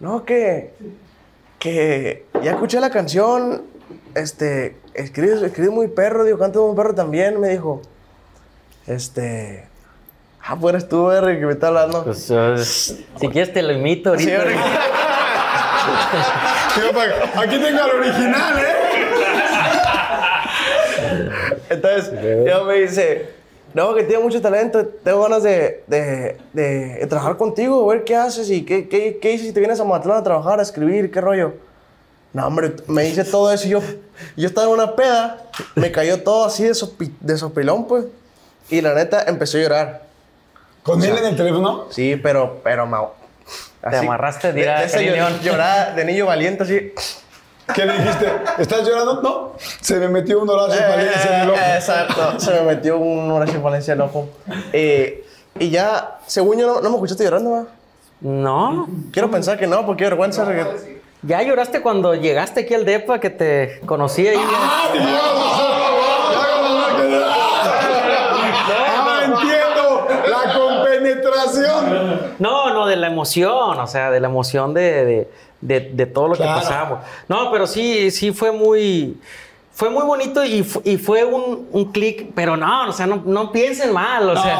No, 0.00 0.24
que, 0.24 0.74
que 1.58 2.26
ya 2.42 2.52
escuché 2.52 2.80
la 2.80 2.90
canción, 2.90 3.62
este, 4.14 4.76
escribe, 4.94 5.44
escribe 5.46 5.70
muy 5.70 5.88
perro, 5.88 6.24
digo, 6.24 6.38
canta 6.38 6.58
muy 6.60 6.74
perro 6.76 6.94
también, 6.94 7.40
me 7.40 7.48
dijo. 7.50 7.82
Este, 8.86 9.66
ah, 10.44 10.56
pues 10.60 10.74
eres 10.74 10.88
tú, 10.88 11.10
R, 11.10 11.38
que 11.38 11.46
me 11.46 11.52
está 11.52 11.68
hablando. 11.68 12.04
Pues, 12.04 12.30
eh, 12.30 12.56
si 12.58 13.28
quieres 13.28 13.52
te 13.52 13.62
lo 13.62 13.72
imito 13.72 14.16
Sí, 14.18 14.30
ahorita. 14.32 14.50
R. 14.52 15.07
Pa- 16.94 17.40
Aquí 17.42 17.58
tengo 17.58 17.82
al 17.82 17.90
original, 17.90 18.58
¿eh? 18.58 18.74
Entonces, 21.70 22.10
yo 22.46 22.64
me 22.64 22.74
dice, 22.74 23.28
no, 23.74 23.94
que 23.94 24.02
tienes 24.04 24.24
mucho 24.24 24.40
talento, 24.40 24.84
tengo 24.86 25.22
ganas 25.22 25.42
de, 25.42 25.84
de, 25.86 26.36
de- 26.52 26.94
de 27.00 27.06
trabajar 27.06 27.36
contigo, 27.36 27.86
ver 27.86 28.04
qué 28.04 28.16
haces 28.16 28.50
y 28.50 28.64
qué, 28.64 28.88
qué, 28.88 29.18
qué 29.20 29.28
dices 29.30 29.48
si 29.48 29.52
te 29.52 29.60
vienes 29.60 29.78
a 29.80 29.84
Matlán 29.84 30.18
a 30.18 30.22
trabajar, 30.22 30.58
a 30.58 30.62
escribir, 30.62 31.10
qué 31.10 31.20
rollo. 31.20 31.54
No, 32.32 32.46
hombre, 32.46 32.74
me 32.86 33.04
dice 33.04 33.24
todo 33.24 33.52
eso 33.52 33.66
y 33.66 33.70
yo, 33.70 33.80
yo 34.36 34.46
estaba 34.48 34.66
en 34.66 34.72
una 34.74 34.94
peda, 34.96 35.38
me 35.74 35.90
cayó 35.90 36.22
todo 36.22 36.44
así 36.46 36.64
de, 36.64 36.72
sopi- 36.72 37.12
de 37.20 37.36
sopilón, 37.38 37.86
pues. 37.86 38.04
Y 38.70 38.80
la 38.82 38.94
neta, 38.94 39.24
empecé 39.26 39.58
a 39.58 39.62
llorar. 39.62 40.02
¿Con 40.82 41.02
él 41.02 41.16
en 41.18 41.24
el 41.24 41.36
teléfono? 41.36 41.86
Sí, 41.90 42.16
pero, 42.22 42.60
pero, 42.62 42.86
así, 43.82 43.96
amarraste, 43.96 44.52
de, 44.52 44.60
dirá 44.60 44.82
de 44.86 45.02
León. 45.02 45.40
llorada 45.42 45.92
de 45.94 46.04
niño 46.04 46.26
valiente, 46.26 46.62
así. 46.64 46.92
¿Qué 47.74 47.84
le 47.84 47.98
dijiste? 47.98 48.32
¿Estás 48.58 48.86
llorando? 48.86 49.20
No. 49.22 49.52
Se 49.82 49.96
me 49.96 50.08
metió 50.08 50.40
un 50.40 50.48
Horacio 50.48 50.80
Palencia 50.88 51.36
en 51.36 51.42
el 51.42 51.50
ojo. 51.50 51.58
Eh, 51.60 51.74
Exacto, 51.74 52.40
se 52.40 52.50
me 52.52 52.62
metió 52.62 52.98
un 52.98 53.30
Horacio 53.30 53.60
Valencia 53.60 53.92
en 53.92 54.00
el 54.00 54.06
ojo. 54.06 54.28
Eh, 54.72 55.26
y 55.58 55.68
ya, 55.70 56.18
según 56.26 56.58
yo, 56.58 56.66
no, 56.66 56.80
no 56.80 56.88
me 56.88 56.94
escuchaste 56.96 57.24
llorando, 57.24 57.50
¿va? 57.50 57.64
No, 58.20 58.88
Quiero 59.12 59.30
pensar 59.30 59.58
que 59.58 59.66
no, 59.66 59.84
porque 59.84 60.04
qué 60.04 60.10
vergüenza. 60.10 60.46
que- 60.46 60.98
ya 61.22 61.42
lloraste 61.42 61.82
cuando 61.82 62.14
llegaste 62.14 62.60
aquí 62.60 62.74
al 62.74 62.84
DEPA 62.84 63.18
que 63.20 63.30
te 63.30 63.80
conocí 63.84 64.26
ahí. 64.26 64.38
¡Ah, 64.40 64.88
entiendo! 69.24 70.06
La 70.28 70.84
penetración. 70.84 72.27
No, 72.38 72.72
no, 72.72 72.86
de 72.86 72.96
la 72.96 73.06
emoción, 73.08 73.78
o 73.78 73.86
sea, 73.86 74.10
de 74.10 74.20
la 74.20 74.28
emoción 74.28 74.74
de, 74.74 75.04
de, 75.04 75.28
de- 75.60 75.90
de 75.92 76.06
todo 76.06 76.28
lo 76.28 76.34
Claro. 76.34 76.60
que 76.60 76.66
pasamos. 76.66 76.98
No, 77.28 77.50
pero 77.50 77.66
sí, 77.66 78.10
sí 78.10 78.32
fue 78.32 78.52
muy. 78.52 79.16
Fue 79.72 79.90
muy 79.90 80.02
bonito 80.04 80.44
y, 80.44 80.66
y 80.82 80.96
fue 80.96 81.24
un, 81.24 81.68
un 81.70 81.92
clic, 81.92 82.32
pero 82.34 82.56
no, 82.56 82.88
o 82.88 82.92
sea, 82.92 83.06
no, 83.06 83.22
no 83.24 83.52
piensen 83.52 83.92
mal, 83.92 84.28
o 84.28 84.34
sea, 84.34 84.58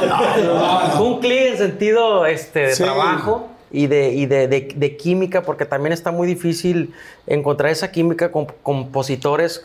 fue 0.96 1.04
un 1.06 1.18
clic 1.18 1.40
en 1.52 1.58
sentido 1.58 2.24
este, 2.24 2.60
de 2.68 2.74
Sí. 2.76 2.84
trabajo 2.84 3.48
y, 3.72 3.88
de, 3.88 4.10
y 4.10 4.26
de, 4.26 4.46
de- 4.46 4.72
de 4.76 4.96
química, 4.96 5.42
porque 5.42 5.64
también 5.64 5.92
está 5.92 6.12
muy 6.12 6.28
difícil 6.28 6.94
encontrar 7.26 7.72
esa 7.72 7.90
química 7.90 8.30
con 8.30 8.46
compositores 8.62 9.64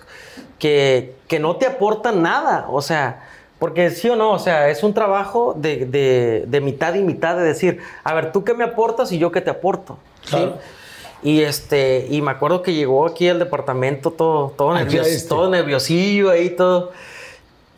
que, 0.57 1.13
que 1.27 1.37
no 1.39 1.55
te 1.57 1.67
aportan 1.67 2.23
nada, 2.23 2.65
o 2.69 2.81
sea, 2.81 3.21
porque 3.63 3.91
sí 3.91 4.09
o 4.09 4.17
no, 4.17 4.31
o 4.33 4.39
sea, 4.39 4.67
es 4.67 4.83
un 4.83 4.93
trabajo 4.93 5.53
de, 5.57 5.85
de- 5.85 6.43
de 6.47 6.59
mitad 6.59 6.93
y 6.95 7.01
mitad, 7.01 7.37
de 7.37 7.43
decir, 7.43 7.79
a 8.03 8.13
ver, 8.13 8.33
tú 8.33 8.43
qué 8.43 8.53
me 8.53 8.65
aportas 8.65 9.09
y 9.13 9.19
yo 9.19 9.31
qué 9.31 9.39
te 9.39 9.49
aporto. 9.51 9.97
¿sí? 10.25 10.49
Y 11.21 11.43
este, 11.43 12.05
y 12.09 12.21
me 12.21 12.31
acuerdo 12.31 12.61
que 12.61 12.73
llegó 12.73 13.05
aquí 13.05 13.29
al 13.29 13.39
departamento 13.39 14.11
todo, 14.11 14.49
todo, 14.57 14.73
nervios- 14.75 15.07
este. 15.07 15.29
todo 15.29 15.49
nerviosillo 15.49 16.29
ahí, 16.29 16.49
todo. 16.49 16.91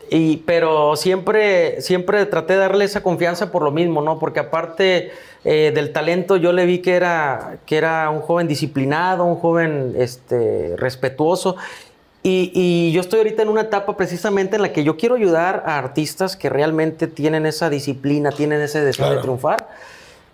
Y, 0.10 0.38
pero 0.38 0.96
siempre, 0.96 1.80
siempre 1.82 2.26
traté 2.26 2.54
de 2.54 2.60
darle 2.62 2.86
esa 2.86 3.04
confianza 3.04 3.52
por 3.52 3.62
lo 3.62 3.70
mismo, 3.70 4.02
¿no? 4.02 4.18
Porque 4.18 4.40
aparte 4.40 5.12
eh, 5.44 5.72
del 5.76 5.94
talento, 5.94 6.36
yo 6.38 6.52
le 6.52 6.66
vi 6.66 6.80
que 6.80 6.96
era, 6.96 7.58
que 7.68 7.78
era 7.78 8.10
un 8.10 8.22
joven 8.22 8.48
disciplinado, 8.48 9.24
un 9.24 9.36
joven 9.36 9.94
este, 10.00 10.74
respetuoso. 10.78 11.58
Y, 12.28 12.52
y 12.56 12.92
yo 12.92 13.02
estoy 13.02 13.20
ahorita 13.20 13.44
en 13.44 13.50
una 13.50 13.62
etapa 13.62 13.96
precisamente 13.96 14.56
en 14.56 14.64
la 14.64 14.74
que 14.74 14.84
yo 14.84 14.98
quiero 14.98 15.14
ayudar 15.14 15.62
a 15.68 15.78
artistas 15.78 16.36
que 16.36 16.50
realmente 16.50 17.06
tienen 17.06 17.46
esa 17.46 17.70
disciplina, 17.70 18.32
tienen 18.32 18.62
ese 18.62 18.82
deseo 18.82 19.06
de 19.06 19.10
Claro. 19.12 19.22
triunfar. 19.22 19.68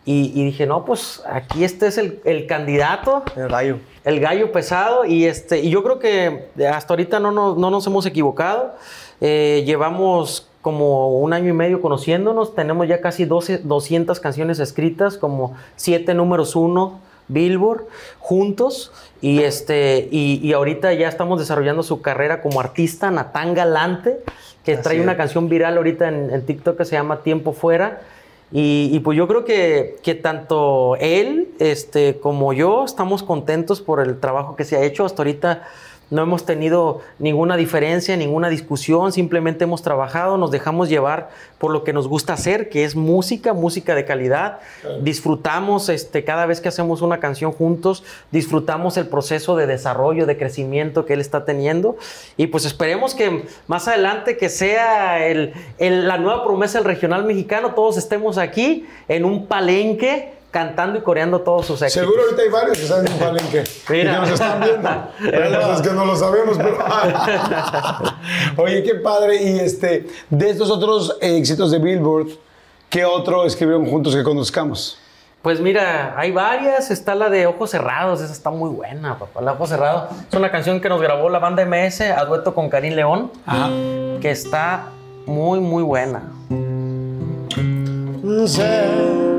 Y, 0.06 0.32
y 0.34 0.46
dije, 0.46 0.66
no, 0.66 0.86
pues 0.86 1.22
aquí 1.30 1.66
este 1.66 1.88
es 1.88 1.98
el, 1.98 2.22
el 2.24 2.48
candidato 2.48 3.24
El 3.36 3.50
gallo. 3.50 3.78
el 4.06 4.22
gallo 4.22 4.54
pesado 4.54 5.04
y 5.04 5.26
este 5.26 5.60
y 5.60 5.70
yo 5.70 5.84
creo 5.84 6.00
que 6.00 6.46
hasta 6.74 6.94
ahorita 6.94 7.20
no 7.20 7.32
nos, 7.34 7.58
no 7.58 7.70
nos 7.70 7.86
hemos 7.88 8.06
equivocado. 8.06 8.74
Eh, 9.20 9.64
llevamos 9.66 10.48
como 10.62 11.20
un 11.20 11.34
año 11.34 11.50
y 11.50 11.54
medio 11.54 11.82
conociéndonos, 11.82 12.56
tenemos 12.56 12.88
ya 12.88 13.02
casi 13.02 13.26
12, 13.26 13.60
200 13.64 14.20
canciones 14.22 14.60
escritas, 14.60 15.18
como 15.18 15.56
siete 15.76 16.14
números 16.14 16.56
uno 16.56 17.00
Billboard 17.32 17.86
juntos 18.20 18.92
y 19.22 19.40
este 19.42 20.08
y, 20.12 20.40
y 20.44 20.54
ahorita 20.54 20.94
ya 20.94 21.08
estamos 21.08 21.40
desarrollando 21.40 21.84
su 21.84 22.02
carrera 22.02 22.42
como 22.42 22.60
artista 22.60 23.12
Natán 23.12 23.54
Galante 23.54 24.20
que 24.64 24.78
trae 24.78 25.02
una 25.02 25.18
canción 25.18 25.50
viral 25.50 25.78
ahorita 25.78 26.08
en, 26.08 26.30
en 26.30 26.46
TikTok 26.46 26.78
que 26.78 26.86
se 26.86 26.96
llama 26.96 27.22
Tiempo 27.24 27.54
Fuera 27.54 28.02
y, 28.52 28.90
y 28.92 29.00
pues 29.00 29.18
yo 29.18 29.28
creo 29.28 29.46
que, 29.46 29.98
que 30.04 30.14
tanto 30.14 30.98
él 30.98 31.50
este, 31.60 32.20
como 32.20 32.52
yo 32.52 32.84
estamos 32.84 33.24
contentos 33.24 33.80
por 33.80 34.02
el 34.02 34.20
trabajo 34.20 34.58
que 34.58 34.66
se 34.66 34.76
ha 34.76 34.84
hecho. 34.84 35.06
Hasta 35.06 35.22
ahorita 35.22 35.64
no 36.12 36.22
hemos 36.22 36.46
tenido 36.46 37.02
ninguna 37.18 37.58
diferencia, 37.58 38.16
ninguna 38.16 38.50
discusión, 38.50 39.12
simplemente 39.12 39.64
hemos 39.64 39.82
trabajado, 39.82 40.38
nos 40.38 40.52
dejamos 40.52 40.90
llevar 40.90 41.30
por 41.58 41.72
lo 41.72 41.84
que 41.84 41.94
nos 41.94 42.08
gusta 42.08 42.34
hacer, 42.34 42.70
que 42.70 42.84
es 42.84 42.96
música, 42.96 43.54
música 43.54 43.96
de 43.96 44.06
calidad. 44.06 44.60
Disfrutamos 45.02 45.90
este, 45.90 46.24
cada 46.24 46.46
vez 46.46 46.62
que 46.62 46.68
hacemos 46.70 47.02
una 47.02 47.20
canción 47.20 47.52
juntos, 47.52 48.04
disfrutamos 48.32 48.98
el 48.98 49.08
proceso 49.08 49.56
de 49.56 49.66
desarrollo, 49.68 50.26
de 50.26 50.38
crecimiento 50.38 51.06
que 51.06 51.14
él 51.14 51.22
está 51.22 51.46
teniendo. 51.46 51.96
Y 52.38 52.48
pues 52.48 52.66
esperemos 52.66 53.16
que 53.16 53.46
más 53.68 53.88
adelante, 53.88 54.38
que 54.38 54.50
sea 54.50 55.26
el- 55.26 55.54
el- 55.80 56.08
la 56.08 56.18
nueva 56.18 56.44
promesa 56.44 56.78
del 56.78 56.86
regional 56.86 57.24
mexicano, 57.26 57.74
todos 57.74 57.98
estemos 57.98 58.38
aquí 58.38 58.86
en 59.08 59.26
un 59.26 59.48
palenque 59.48 60.34
cantando 60.52 61.00
y 61.00 61.02
coreando 61.02 61.42
todos 61.42 61.66
sus 61.66 61.82
éxitos. 61.82 62.06
Seguro 62.06 62.24
ahorita 62.24 62.42
hay 62.42 62.50
varios 62.50 62.78
que 62.78 62.84
están 62.84 63.08
en 63.08 63.14
un 63.14 63.20
palenque. 63.20 63.64
Mira. 63.90 64.12
Y 64.12 64.14
que 64.14 64.22
nos 64.22 64.30
están 64.30 64.60
viendo. 64.60 64.90
Pero 65.20 65.74
es 65.74 65.82
que 65.82 65.90
no 65.92 66.06
lo 66.06 66.16
sabemos, 66.16 66.58
pero. 66.58 66.78
Oye, 68.64 68.84
qué 68.84 68.96
padre. 68.96 69.42
Y 69.42 69.60
este, 69.60 70.08
de 70.30 70.50
estos 70.50 70.70
otros 70.70 71.18
éxitos 71.22 71.72
de 71.72 71.80
Billboard, 71.80 72.28
¿qué 72.90 73.06
otro 73.06 73.46
escribieron 73.46 73.86
juntos 73.90 74.14
que 74.14 74.24
conozcamos? 74.24 74.98
Pues 75.42 75.60
mira, 75.60 76.14
hay 76.18 76.32
varias. 76.32 76.92
Está 76.92 77.16
la 77.16 77.30
de 77.30 77.48
Ojos 77.48 77.72
Cerrados. 77.72 78.22
Esa 78.22 78.34
está 78.34 78.50
muy 78.52 78.70
buena, 78.70 79.18
papá. 79.18 79.42
La 79.42 79.54
Ojos 79.54 79.70
Cerrados 79.70 80.10
es 80.30 80.38
una 80.38 80.52
canción 80.52 80.82
que 80.82 80.90
nos 80.90 81.02
grabó 81.02 81.30
la 81.30 81.40
banda 81.40 81.66
MS 81.66 82.02
a 82.02 82.26
dueto 82.26 82.54
con 82.54 82.70
Karim 82.70 82.94
León. 82.94 83.32
Que 84.22 84.30
está 84.30 84.90
muy, 85.26 85.60
muy 85.60 85.84
buena. 85.84 86.24
Sé 88.46 89.31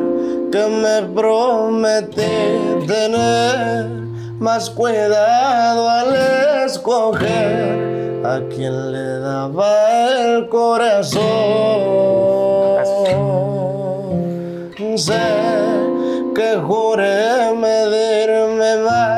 que 0.53 0.67
me 0.69 1.03
prometí 1.15 2.87
tener 2.87 3.87
más 4.39 4.69
cuidado 4.69 5.89
al 5.89 6.15
escoger 6.67 8.21
a 8.23 8.39
quien 8.51 8.93
le 8.93 9.19
daba 9.21 10.11
el 10.11 10.49
corazón. 10.51 11.23
Sé 14.95 15.23
que 16.35 16.57
juré 16.57 17.55
medirme 17.55 18.77
más 18.85 19.12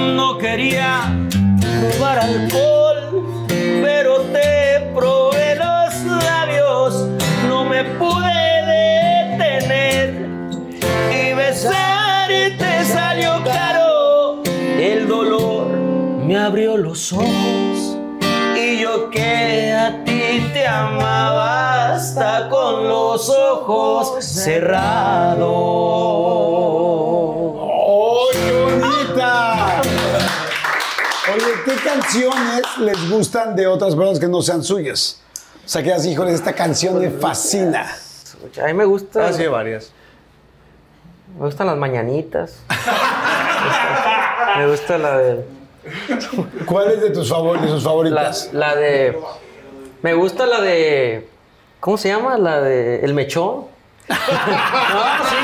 No 0.00 0.38
quería 0.38 1.14
probar 1.60 2.18
alcohol, 2.20 3.46
pero 3.82 4.22
te 4.32 4.80
probé 4.94 5.56
los 5.56 6.24
labios. 6.24 7.06
No 7.46 7.64
me 7.66 7.84
pude 7.84 8.40
detener 9.36 10.26
y 11.12 11.34
besarte 11.34 12.84
salió 12.86 13.44
caro. 13.44 14.42
El 14.78 15.06
dolor 15.06 15.66
me 15.68 16.38
abrió 16.38 16.78
los 16.78 17.12
ojos 17.12 17.98
y 18.56 18.78
yo 18.78 19.10
que 19.10 19.72
a 19.72 20.02
ti 20.04 20.50
te 20.54 20.66
amaba 20.66 21.94
hasta 21.94 22.48
con 22.48 22.88
los 22.88 23.28
ojos 23.28 24.24
cerrados. 24.24 25.40
Oye, 31.42 31.54
¿qué 31.64 31.74
canciones 31.82 32.62
les 32.78 33.10
gustan 33.10 33.56
de 33.56 33.66
otras 33.66 33.94
personas 33.94 34.18
que 34.20 34.28
no 34.28 34.42
sean 34.42 34.62
suyas? 34.62 35.20
O 35.64 35.68
sea, 35.68 35.82
que 35.82 35.92
así, 35.92 36.10
híjole, 36.10 36.32
esta 36.32 36.52
canción 36.52 36.98
me 36.98 37.10
fascina. 37.10 37.86
A 38.62 38.66
mí 38.66 38.74
me 38.74 38.84
gusta. 38.84 39.26
Ah, 39.28 39.32
sí, 39.32 39.46
varias. 39.46 39.92
Me 41.38 41.46
gustan 41.46 41.66
las 41.68 41.76
mañanitas. 41.76 42.56
me 44.56 44.66
gusta 44.68 44.98
la 44.98 45.18
de. 45.18 45.44
¿Cuál 46.66 46.90
es 46.92 47.00
de 47.00 47.10
tus 47.10 47.28
favoritos, 47.30 47.68
de 47.68 47.74
sus 47.74 47.84
La, 47.84 47.90
favoritas? 47.90 48.50
la 48.52 48.74
de. 48.76 49.18
Me 50.02 50.14
gusta 50.14 50.46
la 50.46 50.60
de. 50.60 51.28
¿Cómo 51.78 51.96
se 51.96 52.08
llama? 52.08 52.36
La 52.36 52.60
de. 52.60 53.00
El 53.04 53.14
mechón. 53.14 53.66
no, 54.08 54.16
sí. 54.16 55.36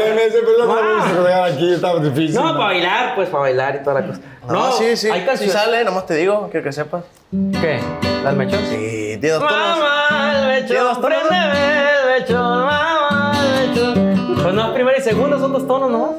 Ese 0.00 0.38
pero 0.40 0.66
no 0.66 1.44
aquí, 1.44 1.74
está 1.74 1.98
difícil. 1.98 2.34
No, 2.34 2.42
para 2.52 2.64
bailar, 2.66 3.14
pues 3.14 3.28
para 3.28 3.40
bailar 3.42 3.76
y 3.80 3.84
toda 3.84 4.00
la 4.00 4.06
cosa. 4.06 4.20
No, 4.48 4.72
sí, 4.72 4.96
sí. 4.96 5.10
Hay 5.10 5.20
Sí 5.20 5.26
canciones. 5.26 5.52
sale, 5.52 5.84
nomás 5.84 6.06
te 6.06 6.14
digo, 6.14 6.48
quiero 6.50 6.64
que 6.64 6.72
sepas. 6.72 7.04
¿Qué? 7.60 7.80
¿La 8.22 8.30
del 8.30 8.38
mechón? 8.38 8.60
Sí, 8.68 9.18
tiene 9.20 9.30
dos 9.30 9.40
tonos. 9.46 9.78
Mamá, 9.78 10.56
el 10.56 10.66
Tiene 10.66 10.82
mechón, 10.82 10.84
dos 10.84 11.00
tonos. 11.00 11.18
préndeme 11.28 11.90
el 11.90 12.20
mechón, 12.20 12.64
mamá, 12.64 13.32
el 13.62 13.68
mechón. 13.68 13.94
segundos 15.02 15.40
son 15.40 15.52
dos 15.52 15.66
tonos 15.66 15.90
nomás. 15.90 16.10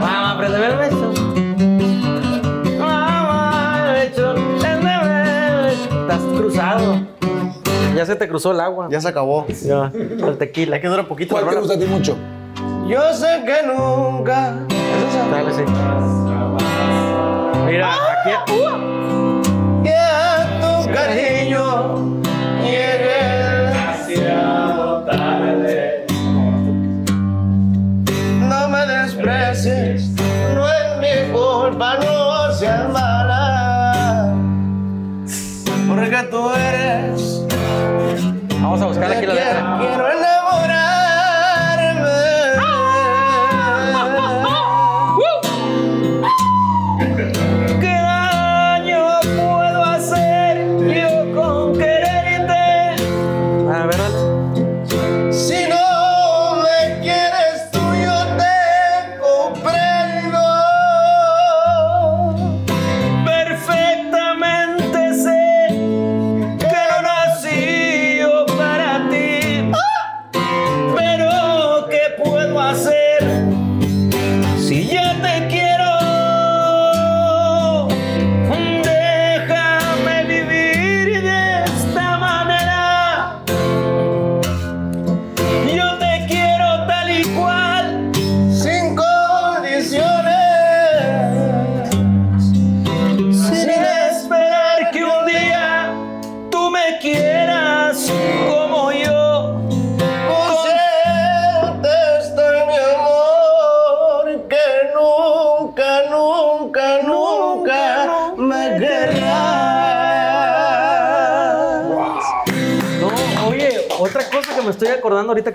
Vamos, 0.00 0.32
aprendeme 0.34 0.66
el 0.66 0.76
beso. 0.76 1.12
Vamos, 2.78 3.78
el 3.78 3.92
beso, 4.10 4.34
préndeme 4.60 4.94
el 4.94 5.62
beso. 5.66 6.00
Estás 6.02 6.22
cruzado. 6.36 7.17
Ya 7.98 8.06
se 8.06 8.14
te 8.14 8.28
cruzó 8.28 8.52
el 8.52 8.60
agua. 8.60 8.86
Ya 8.92 9.00
se 9.00 9.08
acabó. 9.08 9.44
Ya, 9.48 9.90
el 9.92 10.38
tequila. 10.38 10.76
Ya 10.76 10.80
que 10.80 10.86
dura 10.86 11.02
poquito. 11.02 11.34
¿Cuál 11.34 11.48
te 11.48 11.56
gusta 11.56 11.74
a 11.74 11.78
ti 11.80 11.84
mucho? 11.84 12.16
Yo 12.86 13.12
sé 13.12 13.42
que 13.44 13.66
nunca. 13.66 14.54
¿Es 14.68 15.14
esa? 15.16 15.28
Dale, 15.28 15.52
sí. 15.52 15.62
Mira, 17.66 17.94
aquí. 18.22 18.62
Que 19.82 19.96
a 19.96 20.46
tu 20.60 20.92
cariño 20.92 22.22
llegue 22.62 23.18
demasiado 23.66 25.02
tarde. 25.02 26.06
No 28.48 28.68
me 28.68 28.86
desprecies, 28.86 30.10
no 30.54 30.68
es 30.68 30.98
mi 31.00 31.32
culpa, 31.32 31.96
no 31.96 32.52
seas 32.54 32.88
mala. 32.92 34.36
Porque 35.88 36.28
tú 36.30 36.48
eres 36.54 37.17
Vamos 38.60 38.82
a 38.82 38.86
buscar 38.86 39.12
aquí 39.12 39.26
la 39.26 39.34
letra. 39.34 40.37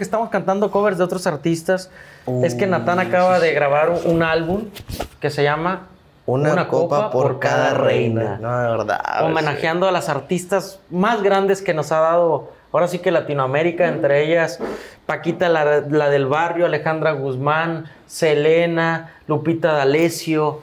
Que 0.04 0.06
estamos 0.06 0.30
cantando 0.30 0.70
covers 0.70 0.98
de 0.98 1.04
otros 1.06 1.26
artistas 1.28 1.90
es 2.44 2.56
que 2.56 2.68
Natán 2.68 3.00
acaba 3.00 3.40
de 3.40 3.54
grabar 3.54 3.90
un, 3.90 4.16
un 4.16 4.24
álbum 4.24 4.66
que 5.22 5.30
se 5.30 5.44
llama 5.44 5.88
Una, 6.26 6.68
copa, 6.68 7.10
por 7.10 7.40
cada 7.40 7.74
reina. 7.74 8.38
No, 8.42 8.60
de 8.60 8.68
verdad. 8.70 9.00
homenajeando 9.24 9.88
a 9.88 9.92
las 9.94 10.10
artistas 10.10 10.80
más 10.90 11.24
grandes 11.24 11.62
que 11.62 11.74
nos 11.74 11.94
ha 11.94 12.00
dado, 12.02 12.52
ahora 12.74 12.90
sí 12.90 13.00
que 13.00 13.12
Latinoamérica, 13.12 13.88
entre 13.88 14.26
ellas 14.26 14.60
Paquita, 15.06 15.48
la, 15.48 15.82
la 15.90 16.10
del 16.10 16.26
barrio, 16.26 16.66
Alejandra 16.66 17.14
Guzmán, 17.14 17.86
Selena, 18.06 19.14
Lupita 19.28 19.72
D'Alessio. 19.74 20.62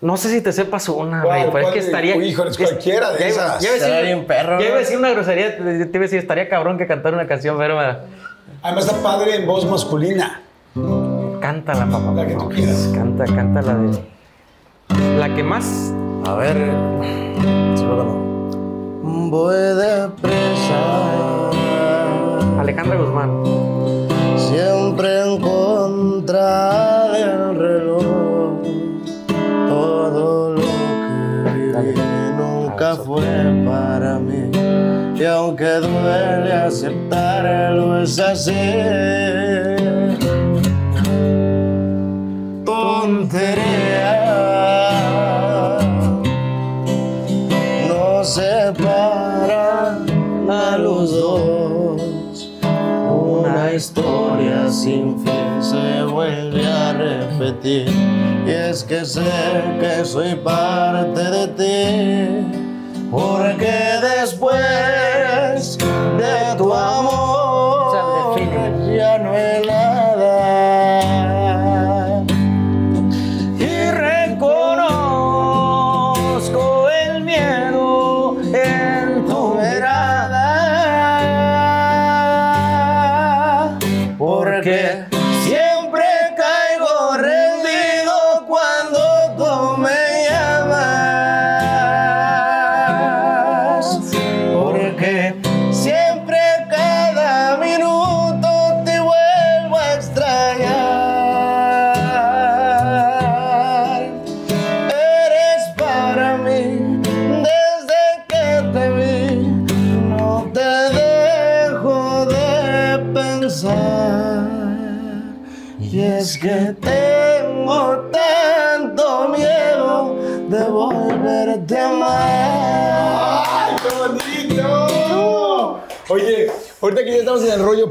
No 0.00 0.16
sé 0.18 0.28
si 0.28 0.40
te 0.42 0.52
sepas 0.52 0.88
una, 0.90 1.24
güey, 1.24 1.44
pero 1.46 1.58
es 1.58 1.62
¿Cuál 1.62 1.72
que 1.72 1.78
estaría. 1.80 2.16
Uy, 2.16 2.26
híjoles, 2.26 2.60
es- 2.60 2.68
cualquiera 2.68 3.10
de 3.12 3.28
esas. 3.28 3.60
Ya 3.60 3.68
iba 3.68 3.74
a 3.74 3.76
Estaría 3.78 3.96
decir, 3.96 4.14
bien 4.14 4.26
perro, 4.26 4.58
ya 4.60 4.66
iba 4.66 4.72
a 4.74 4.74
¿no? 4.74 4.80
decir 4.80 4.98
una 4.98 5.10
grosería, 5.10 5.56
te 5.56 5.62
iba 5.64 5.80
a 5.80 5.86
decir, 6.02 6.18
estaría 6.18 6.48
cabrón 6.50 6.76
que 6.78 6.86
cantar 6.86 7.14
una 7.14 7.26
canción, 7.26 7.56
pero 7.58 7.76
me- 7.78 8.25
Además 8.62 8.86
está 8.86 9.02
padre 9.02 9.36
en 9.36 9.46
voz 9.46 9.64
masculina. 9.66 10.40
cántala, 11.40 11.86
papá. 11.86 12.12
La 12.14 12.26
que 12.26 12.34
tú 12.34 12.48
quieras. 12.48 12.90
Canta, 12.94 13.24
canta 13.24 13.62
la 13.62 13.74
de. 13.74 14.04
La 15.18 15.34
que 15.34 15.42
más. 15.42 15.92
A 16.26 16.34
ver. 16.34 16.56
Sí, 17.76 17.84
pero 17.88 18.04
no. 18.04 19.30
Voy 19.30 19.54
depresa. 19.54 21.50
Alejandra 22.58 22.96
Guzmán. 22.96 23.42
Siempre 24.36 25.22
en 25.22 25.40
contra 25.40 27.08
del 27.12 27.56
reloj. 27.56 28.02
Todo 29.68 30.54
lo 30.54 30.62
que 30.62 31.80
viví 31.82 32.32
nunca 32.36 32.96
fue. 32.96 33.45
Y 35.18 35.24
aunque 35.24 35.64
duele 35.64 36.52
aceptarlo, 36.52 38.02
es 38.02 38.18
así. 38.18 38.52
Tontería 42.66 44.18
no 47.88 48.22
separa 48.22 49.98
a 50.50 50.76
los 50.76 51.10
dos. 51.12 52.50
Una 53.10 53.72
historia 53.72 54.68
sin 54.68 55.18
fin 55.20 55.62
se 55.62 56.02
vuelve 56.04 56.66
a 56.66 56.92
repetir. 56.92 57.88
Y 58.46 58.50
es 58.50 58.84
que 58.84 59.02
sé 59.02 59.22
que 59.80 60.04
soy 60.04 60.34
parte 60.34 61.22
de 61.22 61.48
ti. 61.48 62.66
Porque 63.10 63.72
después 64.20 65.05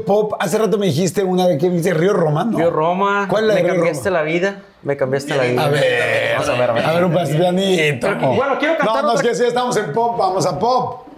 pop, 0.06 0.32
hace 0.38 0.56
rato 0.56 0.78
me 0.78 0.86
dijiste 0.86 1.22
una 1.22 1.46
de 1.46 1.58
que 1.58 1.68
dice 1.68 1.92
Río 1.92 2.14
Roma, 2.14 2.44
¿no? 2.44 2.56
Río 2.56 2.70
Roma. 2.70 3.26
¿Cuál 3.28 3.44
es 3.44 3.48
la 3.48 3.54
Me 3.54 3.62
de 3.62 3.66
Río 3.66 3.74
cambiaste 3.74 4.08
Roma? 4.08 4.18
la 4.18 4.24
vida. 4.24 4.62
Me 4.82 4.96
cambiaste 4.96 5.36
la 5.36 5.42
vida. 5.42 5.64
A 5.64 5.68
ver, 5.68 6.32
Vamos 6.34 6.48
a 6.48 6.52
ver, 6.52 6.70
a 6.70 6.72
ver. 6.72 6.84
a 6.86 6.92
ver 6.92 7.04
un. 7.04 7.12
Pero, 7.12 8.32
bueno, 8.32 8.58
quiero 8.58 8.78
cantar 8.78 9.02
No, 9.02 9.08
no, 9.08 9.14
es 9.14 9.22
que 9.22 9.34
si 9.34 9.44
estamos 9.44 9.76
en 9.76 9.92
pop, 9.92 10.16
vamos 10.16 10.46
a 10.46 10.58
pop. 10.58 11.08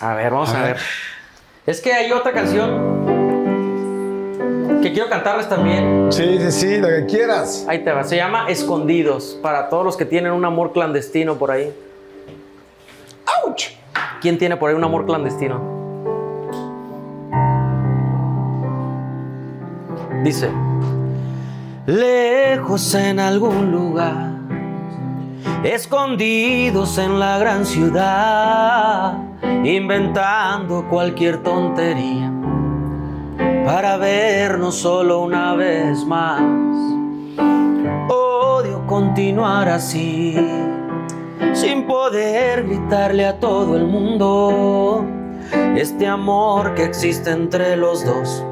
A 0.00 0.14
ver, 0.14 0.32
vamos 0.32 0.52
a, 0.52 0.62
ver. 0.62 0.76
Es 1.64 1.80
que 1.80 1.92
hay 1.92 2.12
otra 2.12 2.32
canción 2.32 3.04
que 4.82 4.92
quiero 4.92 5.08
cantarles 5.08 5.48
también. 5.48 6.08
Sí, 6.10 6.38
sí, 6.40 6.52
sí, 6.52 6.76
lo 6.78 6.88
que 6.88 7.06
quieras. 7.06 7.64
Ahí 7.68 7.84
te 7.84 7.92
va. 7.92 8.04
Se 8.04 8.16
llama 8.16 8.50
Escondidos. 8.50 9.38
Para 9.40 9.68
todos 9.70 9.84
los 9.84 9.96
que 9.96 10.04
tienen 10.04 10.32
un 10.32 10.44
amor 10.44 10.72
clandestino 10.72 11.36
por 11.36 11.50
ahí. 11.50 11.72
¡Auch! 13.44 13.62
¿Quién 14.20 14.38
tiene 14.38 14.56
por 14.56 14.68
ahí 14.70 14.76
un 14.76 14.84
amor 14.84 15.06
clandestino? 15.06 15.83
Dice, 20.24 20.50
lejos 21.84 22.94
en 22.94 23.20
algún 23.20 23.70
lugar, 23.70 24.30
escondidos 25.62 26.96
en 26.96 27.20
la 27.20 27.36
gran 27.36 27.66
ciudad, 27.66 29.18
inventando 29.64 30.86
cualquier 30.88 31.42
tontería 31.42 32.32
para 33.66 33.98
vernos 33.98 34.76
solo 34.76 35.20
una 35.20 35.54
vez 35.56 36.06
más. 36.06 36.40
Odio 38.08 38.86
continuar 38.86 39.68
así, 39.68 40.38
sin 41.52 41.86
poder 41.86 42.64
gritarle 42.64 43.26
a 43.26 43.38
todo 43.38 43.76
el 43.76 43.84
mundo 43.84 45.04
este 45.76 46.06
amor 46.06 46.74
que 46.74 46.84
existe 46.84 47.30
entre 47.30 47.76
los 47.76 48.06
dos. 48.06 48.42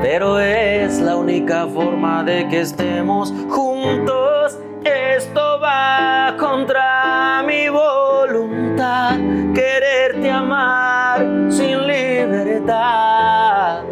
Pero 0.00 0.38
es 0.38 1.00
la 1.00 1.16
única 1.16 1.66
forma 1.66 2.22
de 2.22 2.46
que 2.48 2.60
estemos 2.60 3.32
juntos. 3.48 4.58
Esto 4.84 5.58
va 5.60 6.36
contra 6.38 7.42
mi 7.44 7.68
voluntad, 7.68 9.16
quererte 9.52 10.30
amar 10.30 11.26
sin 11.50 11.86
libertad. 11.86 13.82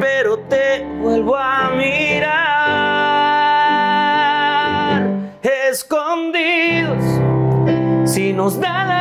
Pero 0.00 0.38
te 0.40 0.84
vuelvo 1.00 1.36
a 1.36 1.70
mirar 1.70 2.40
escondidos. 5.42 7.04
Si 8.04 8.32
nos 8.32 8.58
da 8.58 8.84
la 8.84 8.99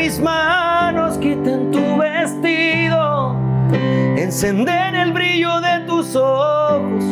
mis 0.00 0.18
manos 0.18 1.18
quiten 1.18 1.70
tu 1.70 1.98
vestido, 1.98 3.36
encender 4.16 4.94
el 4.94 5.12
brillo 5.12 5.60
de 5.60 5.80
tus 5.80 6.16
ojos 6.16 7.04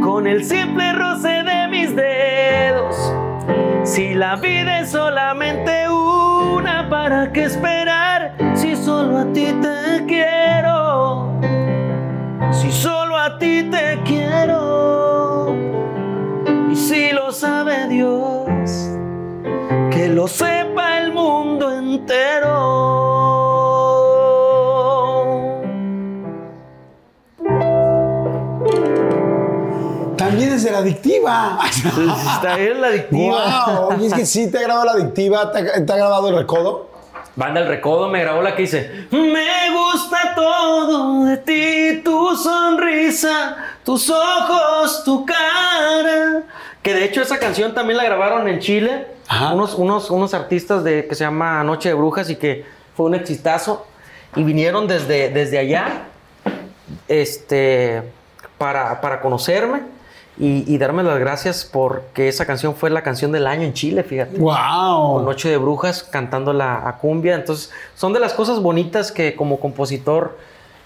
con 0.00 0.28
el 0.28 0.44
simple 0.44 0.92
roce 0.92 1.42
de 1.42 1.66
mis 1.66 1.96
dedos. 1.96 2.94
Si 3.82 4.14
la 4.14 4.36
vida 4.36 4.78
es 4.82 4.92
solamente 4.92 5.88
una, 5.88 6.88
¿para 6.88 7.32
qué 7.32 7.46
esperar? 7.46 8.34
Si 8.54 8.76
solo 8.76 9.18
a 9.18 9.32
ti 9.32 9.52
te 9.60 10.06
quiero, 10.06 11.40
si 12.52 12.70
solo 12.70 13.16
a 13.16 13.36
ti 13.36 13.64
te 13.64 13.98
quiero, 14.04 15.56
y 16.70 16.76
si 16.76 17.10
lo 17.10 17.32
sabe 17.32 17.88
Dios, 17.88 18.90
que 19.90 20.06
lo 20.06 20.28
mundo 20.28 20.59
entero. 21.94 23.70
También 30.16 30.52
es 30.52 30.64
de 30.64 30.70
la 30.70 30.78
adictiva. 30.78 31.58
Está 31.66 32.56
bien 32.56 32.80
la 32.80 32.88
adictiva. 32.88 33.88
Wow, 33.88 34.04
es 34.04 34.14
que 34.14 34.26
sí 34.26 34.50
te 34.50 34.58
ha 34.58 34.62
grabado 34.62 34.86
la 34.86 34.92
adictiva, 34.92 35.50
te 35.50 35.58
ha, 35.58 35.84
te 35.84 35.92
ha 35.92 35.96
grabado 35.96 36.28
el 36.28 36.36
recodo. 36.36 36.90
Banda 37.36 37.60
El 37.60 37.68
Recodo 37.68 38.08
me 38.08 38.20
grabó 38.20 38.42
la 38.42 38.56
que 38.56 38.62
dice 38.62 39.06
Me 39.12 39.70
gusta 39.70 40.34
todo 40.34 41.24
de 41.24 41.36
ti, 41.38 42.02
tu 42.02 42.36
sonrisa, 42.36 43.56
tus 43.84 44.10
ojos, 44.10 45.04
tu 45.04 45.24
cara. 45.24 46.42
Que 46.82 46.94
de 46.94 47.04
hecho 47.04 47.20
esa 47.20 47.38
canción 47.38 47.74
también 47.74 47.98
la 47.98 48.04
grabaron 48.04 48.48
en 48.48 48.58
Chile. 48.58 49.06
Ajá. 49.28 49.52
Unos, 49.52 49.74
unos, 49.74 50.10
unos 50.10 50.34
artistas 50.34 50.82
de, 50.82 51.06
que 51.06 51.14
se 51.14 51.24
llama 51.24 51.62
Noche 51.62 51.90
de 51.90 51.94
Brujas 51.94 52.30
y 52.30 52.36
que 52.36 52.64
fue 52.96 53.06
un 53.06 53.14
exitazo. 53.14 53.86
Y 54.36 54.44
vinieron 54.44 54.86
desde, 54.86 55.28
desde 55.30 55.58
allá 55.58 56.04
este, 57.08 58.02
para, 58.58 59.00
para 59.00 59.20
conocerme 59.20 59.82
y, 60.38 60.72
y 60.72 60.78
darme 60.78 61.02
las 61.02 61.18
gracias 61.18 61.68
porque 61.70 62.28
esa 62.28 62.46
canción 62.46 62.74
fue 62.74 62.90
la 62.90 63.02
canción 63.02 63.32
del 63.32 63.46
año 63.46 63.62
en 63.62 63.74
Chile, 63.74 64.04
fíjate 64.04 64.38
con 64.38 64.42
Wow. 64.44 65.22
Noche 65.22 65.50
de 65.50 65.56
Brujas 65.58 66.02
cantando 66.02 66.52
la 66.52 66.88
a 66.88 66.98
cumbia. 66.98 67.34
Entonces, 67.34 67.70
son 67.94 68.12
de 68.12 68.20
las 68.20 68.32
cosas 68.32 68.60
bonitas 68.60 69.12
que 69.12 69.36
como 69.36 69.60
compositor 69.60 70.38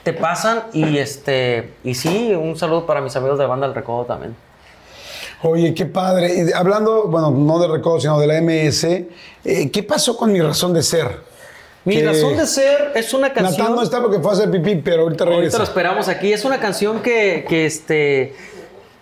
te 0.03 0.13
pasan. 0.13 0.65
Y 0.73 0.99
este, 0.99 1.75
y 1.85 1.95
sí, 1.95 2.35
un 2.35 2.57
saludo 2.57 2.87
para 2.87 3.01
mis 3.01 3.15
amigos 3.17 3.39
de 3.39 3.47
Banda 3.47 3.67
El 3.67 3.75
Recodo 3.75 4.05
también. 4.05 4.35
Oye, 5.47 5.75
qué 5.75 5.85
padre. 5.85 6.35
Y 6.49 6.53
hablando, 6.53 7.05
bueno, 7.09 7.31
no 7.31 7.59
de 7.59 7.69
recodo, 7.69 8.01
sino 8.01 8.19
de 8.19 8.27
la 8.27 8.39
MS, 8.41 8.85
eh, 9.45 9.71
¿qué 9.71 9.83
pasó 9.83 10.17
con 10.17 10.33
mi 10.33 10.41
razón 10.41 10.73
de 10.73 10.83
ser? 10.83 11.19
Mi 11.85 11.97
Que- 11.97 12.05
razón 12.07 12.37
de 12.37 12.47
ser 12.47 12.93
es 12.95 13.13
una 13.13 13.31
canción. 13.33 13.59
Natán 13.61 13.77
no 13.77 13.83
está 13.83 14.01
porque 14.01 14.19
fue 14.21 14.31
a 14.31 14.35
hacer 14.35 14.51
pipí, 14.51 14.77
pero 14.77 15.03
ahorita 15.03 15.25
Ahorita 15.25 15.37
regresa. 15.39 15.59
lo 15.59 15.65
esperamos 15.65 16.09
aquí. 16.09 16.33
Es 16.33 16.47
una 16.47 16.59
canción 16.61 17.01
que, 17.03 17.45
que, 17.47 17.67
este, 17.67 18.35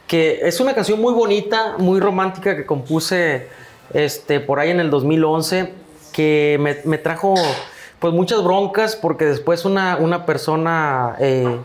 que 0.08 0.40
es 0.42 0.58
una 0.58 0.74
canción 0.74 1.00
muy 1.00 1.12
bonita, 1.14 1.76
muy 1.78 2.00
romántica 2.00 2.56
que 2.56 2.66
compuse 2.66 3.46
este, 3.94 4.40
por 4.40 4.58
ahí 4.58 4.70
en 4.70 4.80
el 4.80 4.90
2011, 4.90 5.72
que 6.12 6.58
me, 6.60 6.78
me 6.84 6.98
trajo 6.98 7.34
pues 8.00 8.12
muchas 8.12 8.42
broncas 8.42 8.96
porque 8.96 9.26
después 9.26 9.64
una, 9.64 9.96
una 9.98 10.26
persona 10.26 11.14
eh, 11.20 11.56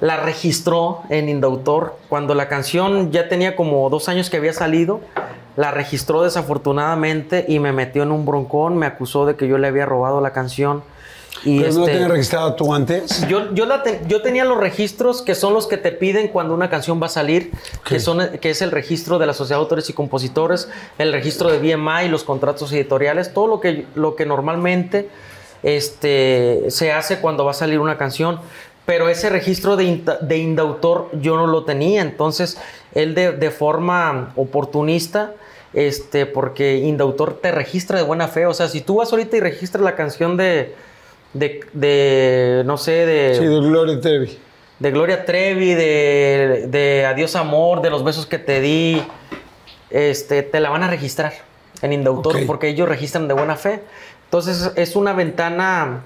la 0.00 0.16
registró 0.18 1.02
en 1.08 1.28
Indautor 1.28 1.96
cuando 2.08 2.34
la 2.34 2.48
canción 2.48 3.10
ya 3.12 3.28
tenía 3.28 3.56
como 3.56 3.88
dos 3.90 4.08
años 4.08 4.28
que 4.30 4.36
había 4.36 4.52
salido. 4.52 5.00
La 5.56 5.70
registró 5.70 6.22
desafortunadamente 6.22 7.46
y 7.48 7.60
me 7.60 7.72
metió 7.72 8.02
en 8.02 8.12
un 8.12 8.26
broncón, 8.26 8.76
me 8.76 8.84
acusó 8.86 9.24
de 9.24 9.36
que 9.36 9.48
yo 9.48 9.56
le 9.56 9.68
había 9.68 9.86
robado 9.86 10.20
la 10.20 10.32
canción. 10.32 10.82
Y 11.44 11.60
¿Pero 11.60 11.72
no 11.72 11.78
la 11.80 11.84
este, 11.84 11.92
tenías 11.92 12.10
registrado 12.10 12.54
tú 12.54 12.74
antes? 12.74 13.26
yo, 13.28 13.52
yo, 13.54 13.66
la 13.66 13.82
te- 13.82 14.00
yo 14.06 14.20
tenía 14.22 14.44
los 14.44 14.58
registros 14.58 15.22
que 15.22 15.34
son 15.34 15.52
los 15.54 15.66
que 15.66 15.76
te 15.76 15.92
piden 15.92 16.28
cuando 16.28 16.54
una 16.54 16.68
canción 16.70 17.00
va 17.00 17.06
a 17.06 17.10
salir, 17.10 17.52
que, 17.84 18.00
son, 18.00 18.38
que 18.40 18.50
es 18.50 18.62
el 18.62 18.70
registro 18.70 19.18
de 19.18 19.26
la 19.26 19.32
Sociedad 19.34 19.58
de 19.58 19.62
Autores 19.64 19.88
y 19.90 19.92
Compositores, 19.92 20.68
el 20.98 21.12
registro 21.12 21.50
de 21.50 21.58
BMI, 21.58 22.08
los 22.08 22.24
contratos 22.24 22.72
editoriales, 22.72 23.32
todo 23.34 23.46
lo 23.48 23.60
que, 23.60 23.86
lo 23.94 24.14
que 24.16 24.24
normalmente 24.26 25.08
este, 25.62 26.64
se 26.68 26.92
hace 26.92 27.18
cuando 27.20 27.44
va 27.44 27.50
a 27.50 27.54
salir 27.54 27.80
una 27.80 27.98
canción. 27.98 28.40
Pero 28.86 29.08
ese 29.08 29.28
registro 29.30 29.76
de, 29.76 30.02
de 30.20 30.38
indautor 30.38 31.10
yo 31.20 31.36
no 31.36 31.46
lo 31.48 31.64
tenía, 31.64 32.02
entonces 32.02 32.56
él 32.94 33.14
de, 33.14 33.32
de 33.32 33.50
forma 33.50 34.32
oportunista, 34.36 35.34
este, 35.74 36.24
porque 36.24 36.76
indautor 36.76 37.34
te 37.42 37.50
registra 37.50 37.98
de 37.98 38.04
buena 38.04 38.28
fe, 38.28 38.46
o 38.46 38.54
sea, 38.54 38.68
si 38.68 38.80
tú 38.80 38.96
vas 38.96 39.10
ahorita 39.12 39.36
y 39.36 39.40
registras 39.40 39.82
la 39.82 39.96
canción 39.96 40.36
de, 40.36 40.74
de, 41.34 41.60
de, 41.72 42.62
no 42.64 42.78
sé, 42.78 43.04
de, 43.06 43.34
Sí, 43.34 43.44
de 43.44 43.60
Gloria 43.60 44.00
Trevi. 44.00 44.38
de 44.78 44.90
Gloria 44.92 45.24
Trevi, 45.26 45.74
de, 45.74 46.66
de 46.68 47.06
Adiós 47.06 47.34
Amor, 47.34 47.82
de 47.82 47.90
los 47.90 48.04
besos 48.04 48.24
que 48.24 48.38
te 48.38 48.60
di, 48.60 49.02
este, 49.90 50.42
te 50.42 50.60
la 50.60 50.70
van 50.70 50.84
a 50.84 50.88
registrar 50.88 51.32
en 51.82 51.92
Indautor 51.92 52.46
porque 52.46 52.68
ellos 52.68 52.88
registran 52.88 53.26
de 53.28 53.34
buena 53.34 53.56
fe. 53.56 53.82
Entonces 54.24 54.70
es 54.76 54.96
una 54.96 55.12
ventana 55.12 56.02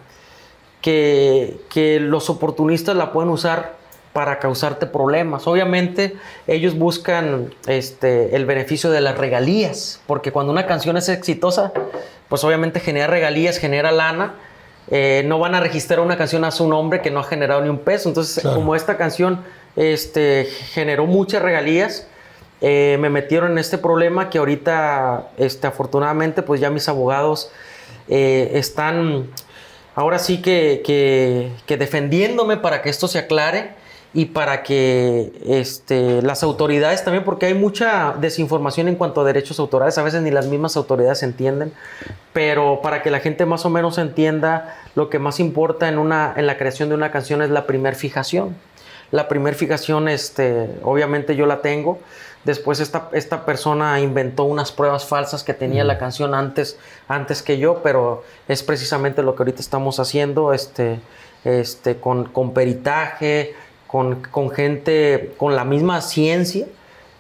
que, 0.81 1.61
que 1.69 2.01
los 2.01 2.31
oportunistas 2.31 2.97
la 2.97 3.13
pueden 3.13 3.31
usar 3.31 3.79
para 4.13 4.39
causarte 4.41 4.87
problemas. 4.87 5.47
Obviamente 5.47 6.17
ellos 6.47 6.77
buscan 6.77 7.55
este, 7.67 8.35
el 8.35 8.45
beneficio 8.45 8.91
de 8.91 9.01
las 9.01 9.17
regalías, 9.17 10.01
porque 10.07 10.33
cuando 10.33 10.53
una 10.53 10.67
canción 10.67 10.97
es 10.97 11.09
exitosa, 11.09 11.73
pues 12.29 12.43
obviamente 12.43 12.81
genera 12.81 13.07
regalías, 13.07 13.59
genera 13.59 13.93
lana. 13.93 14.35
Eh, 14.91 15.23
no 15.27 15.39
van 15.39 15.55
a 15.55 15.61
registrar 15.61 16.01
una 16.01 16.17
canción 16.17 16.45
a 16.45 16.51
su 16.51 16.67
nombre 16.67 17.01
que 17.01 17.13
no 17.13 17.21
ha 17.21 17.25
generado 17.25 17.61
ni 17.63 17.69
un 17.69 17.79
peso. 17.79 18.09
Entonces, 18.09 18.43
Claro. 18.43 18.57
como 18.57 18.75
esta 18.75 18.97
canción 18.97 19.45
este, 19.77 20.49
generó 20.73 21.07
muchas 21.07 21.43
regalías, 21.43 22.09
eh, 22.61 22.97
me 23.01 23.09
metieron 23.09 23.53
en 23.53 23.59
este 23.59 23.79
problema 23.79 24.29
que 24.29 24.39
ahorita, 24.39 25.29
este, 25.37 25.69
afortunadamente, 25.69 26.43
pues 26.43 26.61
ya 26.61 26.71
mis 26.71 26.89
abogados 26.89 27.51
eh, 28.09 28.51
están 28.55 29.29
ahora 30.01 30.19
sí 30.19 30.41
que, 30.43 30.83
que- 30.85 31.77
defendiéndome 31.77 32.57
para 32.57 32.83
que 32.83 32.89
esto 32.91 33.07
se 33.09 33.19
aclare 33.19 33.71
y 34.13 34.25
para 34.27 34.63
que 34.65 35.31
este, 35.47 36.21
las 36.23 36.43
autoridades 36.43 37.05
también, 37.05 37.23
porque 37.23 37.47
hay 37.47 37.55
mucha 37.55 38.15
desinformación 38.21 38.89
en 38.89 38.97
cuanto 38.97 39.21
a 39.21 39.25
derechos 39.25 39.61
autorales, 39.61 39.99
a 39.99 40.03
veces 40.03 40.23
ni 40.23 40.31
las 40.33 40.47
mismas 40.47 40.77
autoridades 40.77 41.23
entienden, 41.23 41.73
pero 42.33 42.81
para 42.83 43.03
que 43.03 43.11
la 43.11 43.21
gente 43.21 43.47
más 43.47 43.65
o 43.67 43.71
menos 43.71 43.99
entienda, 43.99 44.77
lo 44.97 45.09
que 45.11 45.19
más 45.21 45.39
importa 45.39 45.89
en, 45.89 45.99
una, 45.99 46.35
en 46.37 46.47
la 46.47 46.57
creación 46.59 46.89
de 46.89 46.97
una 46.97 47.13
canción 47.13 47.41
es 47.43 47.51
la 47.51 47.67
primer 47.67 47.95
fijación. 47.95 48.57
La 49.13 49.27
primer 49.29 49.55
fijación, 49.57 50.09
este, 50.09 50.69
obviamente 50.83 51.35
yo 51.37 51.47
la 51.47 51.63
tengo. 51.63 51.99
Después 52.45 52.81
esta, 52.81 53.11
esta 53.13 53.45
persona 53.45 54.01
inventó 54.01 54.45
unas 54.45 54.73
pruebas 54.73 55.05
falsas 55.05 55.45
que 55.45 55.53
tenía 55.53 55.85
la 55.85 55.99
canción 55.99 56.35
antes, 56.35 56.79
antes 57.07 57.43
que 57.43 57.59
yo, 57.59 57.83
pero 57.83 58.25
es 58.49 58.63
precisamente 58.63 59.23
lo 59.23 59.35
que 59.37 59.43
ahorita 59.43 59.61
estamos 59.61 60.01
haciendo, 60.01 60.55
este, 60.55 61.01
este, 61.45 61.97
con, 61.97 62.25
con 62.25 62.55
peritaje, 62.55 63.55
con, 63.87 64.23
con 64.23 64.51
gente 64.51 65.35
con 65.37 65.55
la 65.55 65.65
misma 65.65 66.01
ciencia 66.01 66.67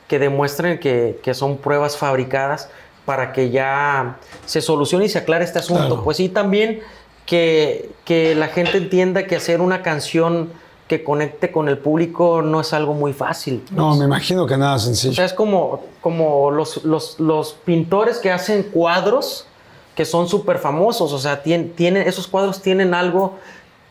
que 0.09 0.19
demuestren 0.19 0.79
que, 0.79 1.21
que 1.23 1.35
son 1.35 1.59
pruebas 1.59 1.97
fabricadas 1.97 2.71
para 3.05 3.33
que 3.33 3.51
ya 3.51 4.19
se 4.47 4.61
solucione 4.61 5.05
y 5.05 5.09
se 5.09 5.19
aclare 5.19 5.45
este 5.45 5.59
asunto. 5.59 5.87
Claro. 5.87 6.05
Pues 6.05 6.17
sí, 6.17 6.29
también 6.29 6.81
que, 7.27 7.91
que 8.05 8.35
la 8.35 8.49
gente 8.49 8.79
entienda 8.79 9.27
que 9.27 9.37
hacer 9.37 9.61
una 9.61 9.83
canción 9.83 10.53
que 10.91 11.05
conecte 11.05 11.53
con 11.53 11.69
el 11.69 11.79
público 11.79 12.43
no 12.43 12.61
es 12.61 12.73
algo 12.73 12.95
muy 12.95 13.13
fácil. 13.13 13.61
pues. 13.65 13.71
No, 13.71 13.95
me 13.95 14.07
imagino 14.07 14.45
que 14.45 14.57
nada 14.57 14.75
O 14.75 14.79
sencillo. 14.81 15.15
sea, 15.15 15.25
es 15.25 15.33
como, 15.33 15.85
como 16.01 16.51
los, 16.51 16.83
los, 16.85 17.21
los 17.21 17.53
pintores 17.53 18.19
que 18.19 18.33
hacen 18.33 18.65
cuadros 18.65 19.47
que 19.95 20.05
son 20.05 20.27
súper 20.29 20.59
famosos. 20.59 21.13
O 21.13 21.19
sea, 21.21 21.45
tien- 21.45 21.77
tienen, 21.77 22.09
esos 22.09 22.27
cuadros 22.27 22.61
tienen 22.61 22.93
algo 22.93 23.39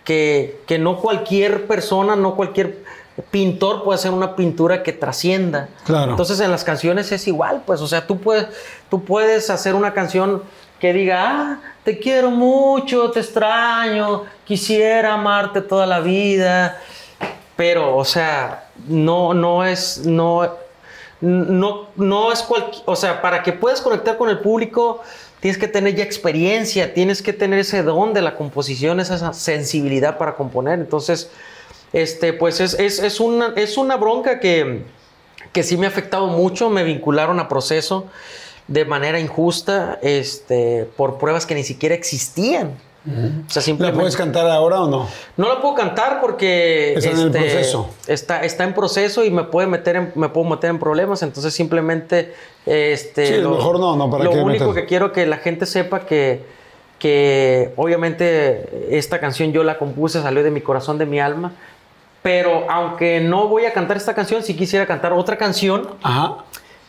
que, 0.03 0.59
que 0.67 0.77
no 0.77 0.97
cualquier 0.99 1.67
persona, 1.67 2.17
no 2.17 2.35
cualquier 2.35 2.83
pintor 3.31 3.83
puede 3.85 3.95
hacer 3.95 4.11
una 4.11 4.35
pintura 4.35 4.83
que 4.83 4.91
trascienda. 4.91 5.69
Claro. 5.85 6.11
Entonces 6.11 6.37
en 6.41 6.51
las 6.51 6.65
canciones 6.65 7.13
es 7.13 7.27
igual, 7.29 7.63
pues, 7.65 7.79
o 7.79 7.87
sea, 7.87 8.07
tú 8.07 8.17
puedes, 8.17 8.47
tú 8.89 9.05
puedes 9.05 9.49
hacer 9.49 9.73
una 9.73 9.93
canción 9.93 10.43
que 10.79 10.93
diga, 10.93 11.23
ah, 11.23 11.59
te 11.83 11.99
quiero 11.99 12.31
mucho, 12.31 13.11
te 13.11 13.19
extraño, 13.19 14.23
quisiera 14.45 15.13
amarte 15.13 15.61
toda 15.61 15.85
la 15.85 15.99
vida, 15.99 16.81
pero, 17.55 17.97
o 17.97 18.05
sea, 18.05 18.69
no, 18.87 19.33
no 19.33 19.65
es, 19.65 20.05
no, 20.05 20.55
no, 21.19 21.87
no 21.95 22.31
es 22.31 22.41
cualquier, 22.41 22.83
o 22.85 22.95
sea, 22.95 23.21
para 23.21 23.43
que 23.43 23.51
puedas 23.51 23.81
conectar 23.81 24.17
con 24.17 24.29
el 24.29 24.39
público, 24.39 25.01
tienes 25.41 25.57
que 25.57 25.67
tener 25.67 25.95
ya 25.95 26.03
experiencia, 26.03 26.93
tienes 26.93 27.21
que 27.21 27.33
tener 27.33 27.59
ese 27.59 27.83
don 27.83 28.13
de 28.13 28.21
la 28.21 28.35
composición, 28.35 28.99
esa 28.99 29.33
sensibilidad 29.33 30.17
para 30.17 30.35
componer. 30.35 30.79
Entonces, 30.79 31.29
este, 31.91 32.33
pues 32.33 32.59
es, 32.61 32.73
es, 32.75 32.99
es 32.99 33.19
una, 33.19 33.53
es 33.55 33.77
una 33.77 33.97
bronca 33.97 34.39
que, 34.39 34.83
que 35.51 35.63
sí 35.63 35.75
me 35.75 35.85
ha 35.85 35.89
afectado 35.89 36.27
mucho, 36.27 36.69
me 36.69 36.83
vincularon 36.83 37.39
a 37.39 37.47
proceso 37.47 38.07
de 38.69 38.85
manera 38.85 39.19
injusta, 39.19 39.97
este, 40.01 40.87
por 40.95 41.17
pruebas 41.17 41.45
que 41.45 41.55
ni 41.55 41.63
siquiera 41.63 41.95
existían. 41.95 42.77
O 43.07 43.49
sea, 43.49 43.55
¿La 43.55 43.61
simplemente... 43.61 43.97
puedes 43.99 44.15
cantar 44.15 44.45
ahora 44.47 44.81
o 44.81 44.87
no? 44.87 45.07
No 45.37 45.49
la 45.49 45.59
puedo 45.61 45.73
cantar 45.73 46.21
porque 46.21 46.93
Está 46.93 47.09
en 47.09 47.17
el 47.17 47.25
este, 47.27 47.39
proceso. 47.39 47.89
Está, 48.05 48.43
está 48.43 48.63
en 48.65 48.73
proceso 48.75 49.25
y 49.25 49.31
me 49.31 49.45
puede 49.45 49.67
meter 49.67 49.95
en, 49.95 50.11
me 50.13 50.29
puedo 50.29 50.47
meter 50.47 50.69
en 50.69 50.77
problemas. 50.77 51.23
Entonces 51.23 51.53
simplemente 51.53 52.35
este, 52.67 53.41
Sí, 53.41 53.47
mejor 53.47 53.79
no, 53.79 53.95
no, 53.95 54.11
¿para 54.11 54.25
lo 54.25 54.31
qué 54.31 54.37
único 54.39 54.65
meter? 54.67 54.83
que 54.83 54.87
quiero 54.87 55.11
que 55.11 55.25
la 55.25 55.37
gente 55.37 55.65
sepa 55.65 56.01
que, 56.01 56.43
que 56.99 57.73
obviamente 57.77 58.95
esta 58.95 59.19
canción 59.19 59.51
yo 59.53 59.63
la 59.63 59.79
compuse, 59.79 60.21
salió 60.21 60.43
de 60.43 60.51
mi 60.51 60.61
corazón, 60.61 60.99
de 60.99 61.07
mi 61.07 61.19
alma. 61.19 61.53
Pero 62.21 62.69
aunque 62.69 63.21
no 63.21 63.47
voy 63.47 63.65
a 63.65 63.73
cantar 63.73 63.97
esta 63.97 64.13
canción, 64.13 64.43
sí 64.43 64.55
quisiera 64.55 64.85
cantar 64.85 65.13
otra 65.13 65.37
canción 65.37 65.89
Ajá. 66.03 66.43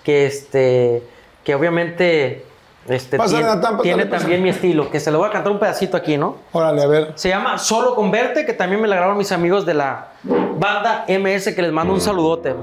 que 0.04 0.26
este 0.26 1.02
que 1.45 1.55
obviamente 1.55 2.45
este, 2.88 3.16
Pásale, 3.18 3.38
tiene, 3.38 3.55
Natán, 3.55 3.62
pásale, 3.72 3.82
tiene 3.82 4.05
pásale. 4.07 4.20
también 4.20 4.43
mi 4.43 4.49
estilo, 4.49 4.91
que 4.91 5.01
se 5.01 5.11
lo 5.11 5.18
voy 5.18 5.28
a 5.28 5.30
cantar 5.30 5.53
un 5.53 5.59
pedacito 5.59 5.97
aquí, 5.97 6.16
¿no? 6.16 6.36
Órale, 6.53 6.82
a 6.82 6.86
ver. 6.86 7.12
Se 7.14 7.28
llama 7.28 7.59
Solo 7.59 7.95
Converte, 7.95 8.47
que 8.47 8.53
también 8.53 8.80
me 8.80 8.88
la 8.88 8.97
grabaron 8.97 9.18
mis 9.18 9.30
amigos 9.32 9.66
de 9.66 9.74
la 9.74 10.09
banda 10.24 11.05
MS, 11.09 11.55
que 11.55 11.62
les 11.62 11.72
mando 11.72 11.93
un 11.95 12.01
saludote. 12.01 12.55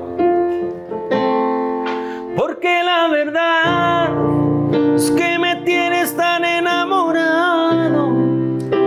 Porque 2.36 2.84
la 2.84 3.08
verdad 3.08 4.10
es 4.96 5.12
que 5.12 5.40
me 5.40 5.56
tienes 5.58 6.16
tan 6.16 6.44
enamorado. 6.44 8.12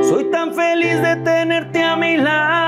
Soy 0.03 0.24
tan 0.30 0.55
feliz 0.55 1.01
de 1.01 1.16
tenerte 1.16 1.82
a 1.82 1.97
mi 1.97 2.16
lado. 2.16 2.59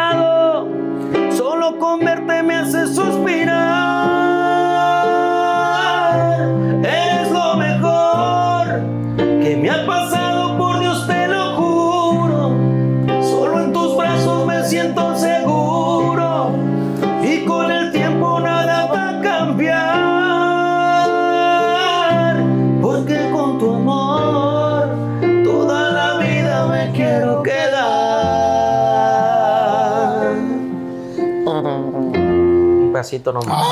Pedacito 33.13 33.33
nomás. 33.33 33.67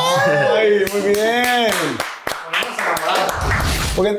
¡Ay, 0.54 0.84
muy 0.92 1.12
bien! 1.12 1.70
Oigan, 3.96 4.18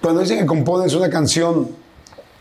cuando 0.00 0.20
dicen 0.20 0.38
que 0.40 0.46
compones 0.46 0.94
una 0.94 1.08
canción, 1.08 1.70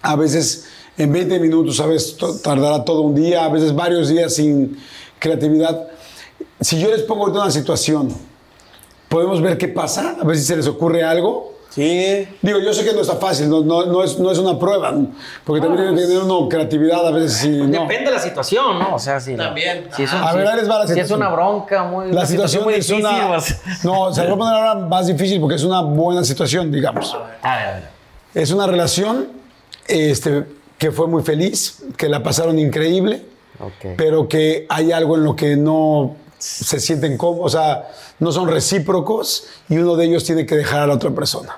a 0.02 0.16
veces 0.16 0.68
en 0.98 1.12
20 1.12 1.40
minutos, 1.40 1.80
a 1.80 1.86
veces 1.86 2.18
tardará 2.42 2.84
todo 2.84 3.02
un 3.02 3.16
día, 3.16 3.46
a 3.46 3.50
veces 3.50 3.74
varios 3.76 4.10
días 4.10 4.34
sin 4.36 4.78
creatividad. 5.20 5.88
Si 6.60 6.80
yo 6.80 6.90
les 6.90 7.02
pongo 7.04 7.26
una 7.26 7.52
situación, 7.52 8.10
¿podemos 9.10 9.42
ver 9.42 9.58
qué 9.58 9.68
pasa? 9.68 10.18
A 10.20 10.26
ver 10.26 10.38
si 10.38 10.44
se 10.44 10.56
les 10.56 10.68
ocurre 10.68 11.04
algo. 11.04 11.51
Sí. 11.74 12.28
Digo, 12.42 12.60
yo 12.60 12.74
sé 12.74 12.84
que 12.84 12.92
no 12.94 13.00
está 13.00 13.16
fácil, 13.16 13.50
no, 13.50 13.64
no, 13.64 13.86
no 13.86 14.04
es, 14.04 14.20
no 14.20 14.30
es 14.30 14.38
una 14.38 14.60
prueba, 14.60 14.94
porque 15.46 15.62
también 15.62 15.88
tiene 15.88 16.02
que 16.02 16.08
tener 16.08 16.24
uno 16.24 16.50
creatividad 16.50 17.08
a 17.08 17.12
veces. 17.12 17.34
Si 17.38 17.48
no. 17.50 17.66
Depende 17.84 18.06
de 18.06 18.12
la 18.12 18.20
situación, 18.20 18.78
¿no? 18.78 18.96
O 18.96 19.00
sea, 19.00 19.22
si 19.22 19.38
También. 19.38 19.88
Si 19.96 20.04
es, 20.04 20.12
un- 20.12 20.20
A 20.22 20.34
ver, 20.34 20.54
les 20.58 20.70
va 20.70 20.80
la 20.80 20.86
si 20.88 20.92
es 20.92 21.08
situación. 21.08 21.20
una 21.22 21.30
bronca 21.30 21.84
muy. 21.86 22.08
La 22.08 22.12
una 22.12 22.26
situación 22.26 22.66
muy 22.66 22.74
es 22.74 22.86
difícil, 22.88 23.06
una... 23.10 23.28
pues. 23.30 23.62
No, 23.86 24.14
se 24.14 24.22
lo 24.26 24.36
voy 24.36 24.36
a 24.36 24.38
poner 24.38 24.54
ahora 24.54 24.76
más 24.88 25.08
difícil 25.08 25.40
porque 25.40 25.56
es 25.56 25.64
una 25.64 25.82
buena 25.82 26.26
situación, 26.26 26.70
digamos. 26.72 27.16
A 27.42 27.56
ver, 27.56 27.68
a 27.68 27.72
ver. 27.76 27.84
Es 28.34 28.52
una 28.52 28.68
relación 28.68 29.30
este, 29.88 30.44
que 30.78 30.92
fue 30.92 31.08
muy 31.08 31.24
feliz, 31.24 31.84
que 31.96 32.10
la 32.10 32.22
pasaron 32.22 32.60
increíble, 32.60 33.24
pero 33.96 34.28
que 34.28 34.66
hay 34.68 34.92
algo 34.92 35.16
en 35.16 35.24
lo 35.24 35.36
que 35.38 35.56
no 35.56 36.16
se 36.42 36.80
sienten 36.80 37.18
cómodos, 37.18 37.54
o 37.54 37.58
sea, 37.58 37.90
no 38.20 38.32
son 38.32 38.50
recíprocos 38.50 39.46
y 39.70 39.78
uno 39.78 39.96
de 39.96 40.06
ellos 40.06 40.24
tiene 40.24 40.46
que 40.46 40.56
dejar 40.56 40.82
a 40.82 40.88
la 40.88 40.96
otra 40.96 41.12
persona. 41.12 41.58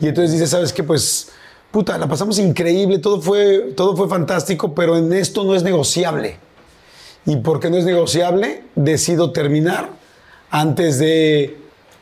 Y 0.00 0.08
entonces 0.08 0.32
dice, 0.32 0.46
¿sabes 0.46 0.72
qué? 0.72 0.82
Pues, 0.82 1.28
puta, 1.70 1.96
la 1.96 2.08
pasamos 2.08 2.38
increíble, 2.38 2.98
todo 2.98 3.20
fue, 3.20 3.72
todo 3.76 3.96
fue 3.96 4.08
fantástico, 4.08 4.74
pero 4.74 4.96
en 4.96 5.12
esto 5.12 5.44
no 5.44 5.54
es 5.54 5.62
negociable. 5.62 6.38
Y 7.24 7.36
porque 7.36 7.70
no 7.70 7.76
es 7.76 7.84
negociable, 7.84 8.64
decido 8.74 9.32
terminar 9.32 9.90
antes 10.50 10.98
de, 10.98 11.56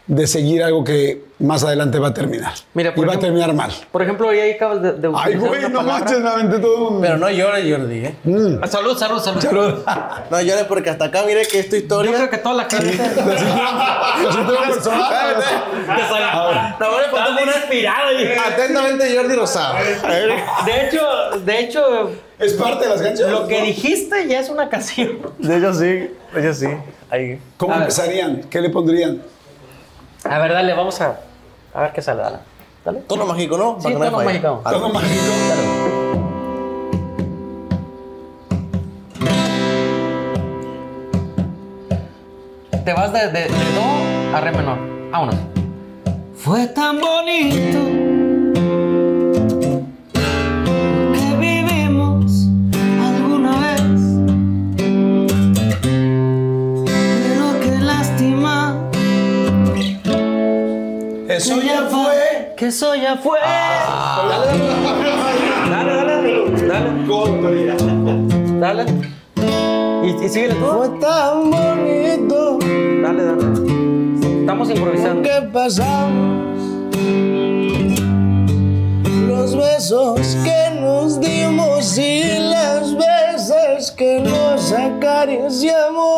de 0.06 0.26
seguir 0.26 0.62
algo 0.62 0.84
que 0.84 1.22
más 1.38 1.64
adelante 1.64 1.98
va 1.98 2.08
a 2.08 2.14
terminar. 2.14 2.52
Mira, 2.74 2.90
y 2.90 2.92
por 2.92 3.06
va 3.08 3.12
a 3.12 3.14
ejemplo- 3.14 3.26
terminar 3.26 3.54
mal. 3.54 3.70
Por 3.90 4.02
ejemplo, 4.02 4.28
ahí 4.28 4.52
acabas 4.52 4.82
de, 4.82 4.92
de 4.92 5.10
Ay, 5.16 5.34
güey, 5.36 5.60
una 5.60 5.68
no 5.70 5.78
palabra. 5.78 5.98
manches, 6.04 6.20
me 6.20 6.28
aventé 6.28 6.58
todo 6.58 6.88
un... 6.90 7.00
Pero 7.00 7.16
no 7.16 7.30
llores, 7.30 7.74
Jordi, 7.76 8.04
¿eh? 8.04 8.14
Ah, 8.62 8.66
Salud, 8.66 8.96
salud, 8.98 9.18
salud. 9.18 9.78
No 10.30 10.40
llores 10.42 10.64
porque 10.64 10.90
hasta 10.90 11.06
acá, 11.06 11.22
mire 11.26 11.46
que 11.46 11.58
es 11.60 11.68
tu 11.68 11.76
Yo 11.76 11.82
historia. 11.82 12.12
creo 12.12 12.30
que 12.30 12.38
toda 12.38 12.54
la 12.54 12.64
gente. 12.70 12.92
Y- 17.72 17.86
Atentamente, 18.36 19.16
Jordi 19.16 19.34
Rosado. 19.34 19.74
De 20.64 20.86
hecho, 20.86 21.38
de 21.44 21.58
hecho, 21.60 22.10
Es 22.38 22.52
parte 22.54 22.84
de 22.84 22.90
las 22.90 23.02
canciones. 23.02 23.32
lo 23.32 23.46
que 23.48 23.58
¿no? 23.60 23.64
dijiste 23.66 24.28
ya 24.28 24.40
es 24.40 24.48
una 24.50 24.68
canción. 24.68 25.18
De 25.38 25.56
hecho, 25.58 25.72
sí. 25.74 26.10
De 26.34 26.40
hecho, 26.40 26.54
sí. 26.54 26.66
Ahí. 27.10 27.38
¿Cómo 27.56 27.74
empezarían? 27.74 28.42
¿Qué 28.50 28.60
le 28.60 28.70
pondrían? 28.70 29.22
A 30.24 30.38
ver, 30.38 30.52
dale, 30.52 30.74
vamos 30.74 31.00
a, 31.00 31.20
a 31.74 31.80
ver 31.82 31.92
qué 31.92 32.02
sale. 32.02 32.22
Dale. 32.22 32.38
Dale. 32.84 33.00
Tono 33.00 33.26
mágico, 33.26 33.56
¿no? 33.58 33.76
Sí, 33.80 33.92
tono 33.92 34.10
mágico. 34.22 34.60
Vale. 34.62 34.76
Todo 34.78 34.88
mágico. 34.88 35.22
Te 42.84 42.92
vas 42.92 43.12
de, 43.12 43.20
de, 43.30 43.40
de 43.48 43.48
do 43.48 44.36
a 44.36 44.40
re 44.40 44.52
menor. 44.52 44.78
Vámonos. 45.10 45.36
Fue 46.36 46.66
tan 46.68 47.00
bonito 47.00 47.78
que 62.74 62.76
eso 62.76 62.94
ya 62.96 63.16
fue. 63.16 63.38
Dale, 65.70 65.94
dale, 65.94 66.14
dale. 68.58 68.84
Dale. 68.84 68.84
Y, 70.02 70.24
y 70.24 70.28
sigue 70.28 70.48
tú. 70.48 70.56
Fue 70.56 70.88
tan 71.00 71.50
bonito 71.50 72.58
Dale, 73.02 73.24
dale. 73.24 74.40
Estamos 74.40 74.70
improvisando. 74.70 75.22
que 75.22 75.42
pasamos 75.52 76.44
los 79.28 79.56
besos 79.56 80.36
que 80.44 80.80
nos 80.80 81.20
dimos 81.20 81.96
y 81.96 82.24
las 82.38 82.94
veces 82.96 83.92
que 83.92 84.20
nos 84.20 84.72
acariciamos. 84.72 86.13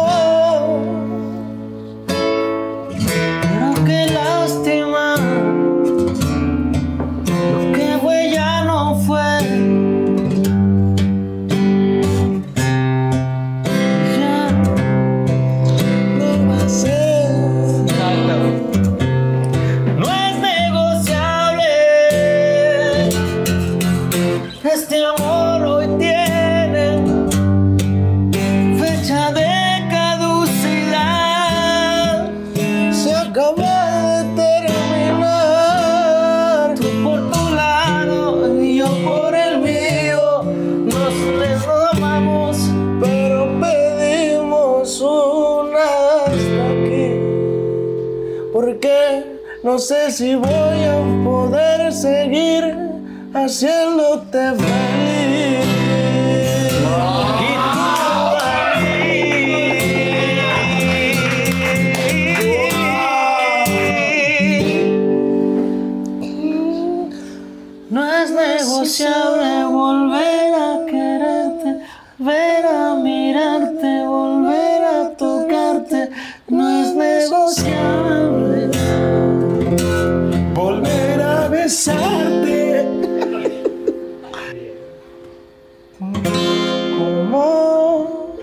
Si 50.10 50.36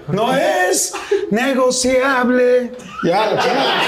No 0.08 0.34
es 0.36 0.94
negociable. 1.32 2.72
Ya, 3.04 3.26
la 3.32 3.42
chingada. 3.42 3.82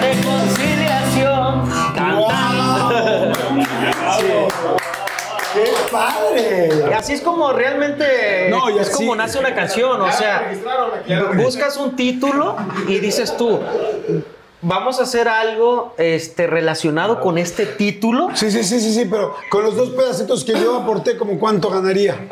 Reconciliación. 0.00 1.68
¡Qué 5.54 5.72
padre! 5.90 6.68
Y 6.90 6.92
así 6.92 7.14
es 7.14 7.20
como 7.22 7.52
realmente 7.52 8.48
No, 8.50 8.70
y 8.70 8.78
es 8.78 8.90
como 8.90 9.16
nace 9.16 9.38
una 9.38 9.54
canción, 9.54 10.00
o 10.00 10.12
sea, 10.12 10.52
buscas 11.34 11.76
un 11.78 11.96
título 11.96 12.56
y 12.86 12.98
dices 12.98 13.36
tú, 13.36 13.60
vamos 14.68 15.00
a 15.00 15.04
hacer 15.04 15.28
algo 15.28 15.94
este, 15.96 16.46
relacionado 16.46 17.20
con 17.20 17.38
este 17.38 17.66
título. 17.66 18.28
Sí, 18.34 18.50
sí, 18.50 18.62
sí, 18.62 18.80
sí, 18.80 18.92
sí, 18.92 19.06
pero 19.10 19.34
con 19.50 19.64
los 19.64 19.74
dos 19.74 19.90
pedacitos 19.90 20.44
que 20.44 20.52
yo 20.52 20.76
aporté, 20.76 21.16
como 21.16 21.38
cuánto 21.38 21.70
ganaría. 21.70 22.28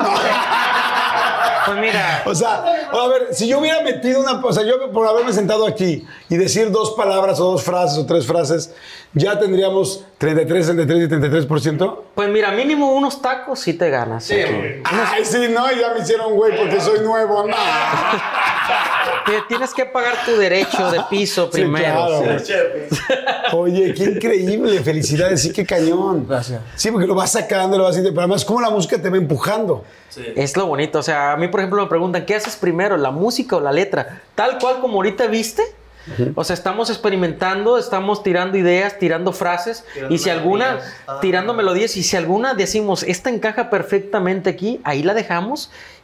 Pues 1.66 1.78
mira, 1.78 2.22
O 2.26 2.32
sea, 2.34 2.64
a 2.93 3.09
ver, 3.09 3.34
si 3.34 3.49
yo 3.49 3.59
hubiera 3.59 3.82
metido 3.82 4.20
una, 4.20 4.39
o 4.39 4.53
sea, 4.53 4.62
yo 4.62 4.93
por 4.93 5.05
haberme 5.09 5.32
sentado 5.32 5.66
aquí 5.66 6.07
y 6.28 6.37
decir 6.37 6.70
dos 6.70 6.93
palabras 6.93 7.41
o 7.41 7.51
dos 7.51 7.64
frases 7.64 7.99
o 7.99 8.07
tres 8.07 8.24
frases, 8.24 8.72
ya 9.15 9.39
tendríamos 9.39 10.05
33, 10.19 10.67
33 10.67 10.99
y 11.05 11.47
33%. 11.47 11.99
pues 12.15 12.29
mira, 12.29 12.51
mínimo 12.53 12.93
unos 12.93 13.21
tacos 13.23 13.61
sí 13.61 13.75
te 13.75 13.89
ganas. 13.91 14.31
aquí. 14.31 14.41
Ay, 14.85 15.25
sí, 15.25 15.47
no, 15.51 15.71
ya 15.73 15.93
me 15.95 16.01
hicieron 16.01 16.35
güey 16.35 16.57
porque 16.57 16.81
soy 16.81 17.01
nuevo, 17.01 17.47
no. 17.47 17.57
Tienes 19.49 19.75
que 19.75 19.85
pagar 19.87 20.15
tu 20.25 20.37
derecho 20.37 20.91
de 20.91 21.01
piso 21.11 21.47
Sí, 21.47 21.63
primero. 21.63 22.07
claro. 22.23 22.39
sí. 22.39 22.53
Oye, 23.53 23.93
qué 23.95 24.05
increíble, 24.05 24.81
felicidades, 24.83 25.43
sí, 25.43 25.53
qué 25.53 25.65
cañón. 25.67 26.27
Gracias. 26.29 26.61
Sí, 26.77 26.91
porque 26.93 27.07
lo 27.09 27.15
vas 27.15 27.33
sacando, 27.33 27.77
lo 27.77 27.83
vas 27.85 27.91
haciendo, 27.91 28.11
pero 28.11 28.21
además, 28.23 28.45
¿cómo 28.45 28.61
la 28.61 28.71
música 28.71 29.01
te 29.01 29.11
va 29.11 29.17
empujando? 29.17 29.85
Es 30.37 30.57
lo 30.57 30.67
bonito. 30.67 31.01
O 31.01 31.03
sea, 31.03 31.33
a 31.33 31.37
mí, 31.37 31.49
por 31.49 31.61
ejemplo, 31.61 31.83
me 31.83 31.89
preguntan, 31.89 32.25
¿qué 32.25 32.37
haces 32.37 32.55
primero, 32.57 32.97
la 32.97 33.11
música 33.11 33.57
o 33.57 33.61
la 33.61 33.73
letra? 33.73 34.23
Tal 34.35 34.59
cual 34.59 34.81
como 34.81 34.95
ahorita 34.97 35.27
viste. 35.27 35.63
O 36.35 36.45
sea, 36.45 36.55
estamos 36.55 36.91
experimentando, 36.91 37.79
estamos 37.79 38.23
tirando 38.23 38.57
ideas, 38.57 38.99
tirando 38.99 39.33
frases, 39.33 39.85
y 40.09 40.19
si 40.19 40.31
alguna, 40.31 40.81
tirando 41.21 41.55
melodías, 41.55 41.97
y 41.97 42.03
si 42.03 42.17
alguna 42.17 42.55
decimos, 42.55 43.03
esta 43.03 43.31
encaja 43.31 43.71
perfectamente 43.71 44.51
aquí, 44.51 44.81
ahí 44.85 45.03
la 45.03 45.15
dejamos 45.15 45.71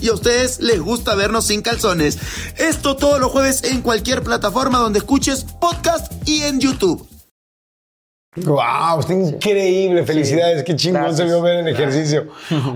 y 0.00 0.08
a 0.08 0.12
ustedes 0.12 0.60
les 0.60 0.80
gusta 0.80 1.14
vernos 1.14 1.46
sin 1.46 1.62
calzones. 1.62 2.18
Esto 2.56 2.96
todos 2.96 3.20
los 3.20 3.30
jueves 3.30 3.62
en 3.64 3.82
cualquier 3.82 4.22
plataforma 4.22 4.78
donde 4.78 4.98
escuches 4.98 5.44
podcast 5.44 6.12
y 6.26 6.42
en 6.42 6.60
YouTube. 6.60 7.06
Wow, 8.36 9.00
está 9.00 9.14
increíble, 9.14 10.04
felicidades, 10.04 10.62
qué 10.62 10.76
chingón 10.76 11.02
gracias. 11.02 11.18
se 11.18 11.24
vio 11.24 11.42
ver 11.42 11.58
el 11.58 11.68
ejercicio. 11.68 12.28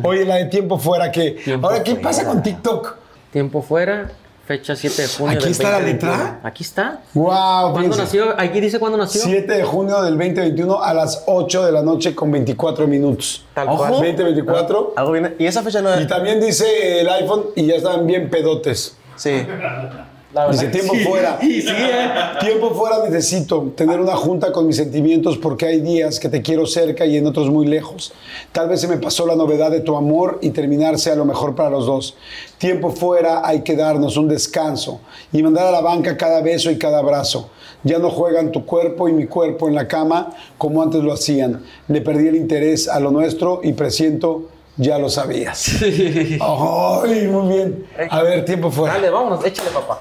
Oye, 0.03 0.25
la 0.25 0.37
de 0.37 0.47
tiempo 0.47 0.79
fuera 0.79 1.11
que. 1.13 1.37
Ahora, 1.63 1.83
¿qué 1.83 1.93
fuera. 1.93 2.09
pasa 2.09 2.25
con 2.25 2.43
TikTok? 2.43 2.97
Tiempo 3.33 3.63
fuera, 3.63 4.13
fecha 4.47 4.75
7 4.77 5.03
de 5.03 5.09
junio 5.09 5.33
¿Aquí 5.35 5.43
del 5.45 5.53
está 5.53 5.71
la 5.71 5.79
2021. 5.81 6.13
letra? 6.13 6.41
Aquí 6.43 6.63
está. 6.65 7.01
Wow, 7.15 7.73
¿Cuándo 7.73 7.97
nació? 7.97 8.35
Aquí 8.39 8.61
dice 8.61 8.79
cuándo 8.79 8.99
nació. 8.99 9.21
7 9.23 9.53
de 9.53 9.65
junio 9.65 10.03
del 10.03 10.19
2021 10.19 10.83
a 10.83 10.93
las 10.95 11.23
8 11.27 11.65
de 11.67 11.73
la 11.73 11.83
noche 11.83 12.15
con 12.15 12.31
24 12.33 12.87
minutos. 12.87 13.45
Tal 13.55 13.69
Ojo. 13.69 13.79
cual. 13.79 13.91
2024. 13.93 14.95
Algo 14.97 15.13
viene. 15.13 15.35
Y 15.39 15.47
esa 15.47 15.63
fecha 15.63 15.81
no 15.81 15.97
Y 15.99 16.03
es. 16.03 16.09
también 16.09 16.41
dice 16.41 17.01
el 17.01 17.09
iPhone 17.09 17.47
y 17.55 17.67
ya 17.67 17.77
están 17.77 18.07
bien 18.07 18.29
pedotes. 18.31 18.97
Sí. 19.17 19.47
Dice 20.51 20.69
tiempo 20.69 20.95
fuera. 20.95 21.39
Tiempo 22.41 22.71
fuera 22.71 23.07
necesito 23.07 23.73
tener 23.77 24.01
una 24.01 24.17
junta 24.17 24.51
con 24.51 24.67
mis 24.67 24.77
sentimientos 24.77 25.37
porque 25.37 25.67
hay 25.67 25.81
días 25.81 26.19
que 26.19 26.31
te 26.31 26.41
quiero 26.41 26.67
cerca 26.67 27.05
y 27.05 27.19
en 27.19 27.27
otros 27.27 27.51
muy 27.51 27.67
lejos. 27.67 28.15
Tal 28.51 28.69
vez 28.69 28.81
se 28.81 28.89
me 28.89 28.97
pasó 28.97 29.27
la 29.27 29.37
novedad 29.37 29.71
de 29.71 29.81
tu 29.81 29.95
amor 29.95 30.39
y 30.41 30.51
terminar 30.51 30.99
sea 30.99 31.17
lo 31.17 31.27
mejor 31.27 31.55
para 31.55 31.69
los 31.69 31.85
dos. 31.85 32.17
Tiempo 32.57 32.91
fuera 32.91 33.47
hay 33.47 33.61
que 33.61 33.77
darnos 33.77 34.17
un 34.17 34.27
descanso 34.29 35.01
y 35.33 35.43
mandar 35.43 35.67
a 35.67 35.71
la 35.71 35.83
banca 35.83 36.17
cada 36.17 36.41
beso 36.41 36.71
y 36.71 36.79
cada 36.79 37.01
abrazo. 37.01 37.51
Ya 37.83 37.99
no 37.99 38.09
juegan 38.09 38.53
tu 38.53 38.65
cuerpo 38.65 39.09
y 39.09 39.13
mi 39.13 39.27
cuerpo 39.27 39.69
en 39.69 39.75
la 39.75 39.87
cama 39.87 40.35
como 40.57 40.83
antes 40.83 41.03
lo 41.03 41.13
hacían. 41.13 41.63
Le 41.89 42.01
perdí 42.01 42.29
el 42.29 42.37
interés 42.37 42.89
a 42.89 43.01
lo 43.01 43.11
nuestro 43.11 43.61
y 43.63 43.75
presiento 43.75 44.49
ya 44.79 44.99
lo 44.99 45.11
sabías. 45.11 45.83
Ay, 45.83 47.29
muy 47.29 47.55
bien. 47.55 47.87
A 48.09 48.23
ver, 48.23 48.47
tiempo 48.47 48.71
fuera. 48.71 48.95
Dale, 48.95 49.11
vámonos, 49.11 49.45
échale, 49.45 49.71
papá. 49.71 50.01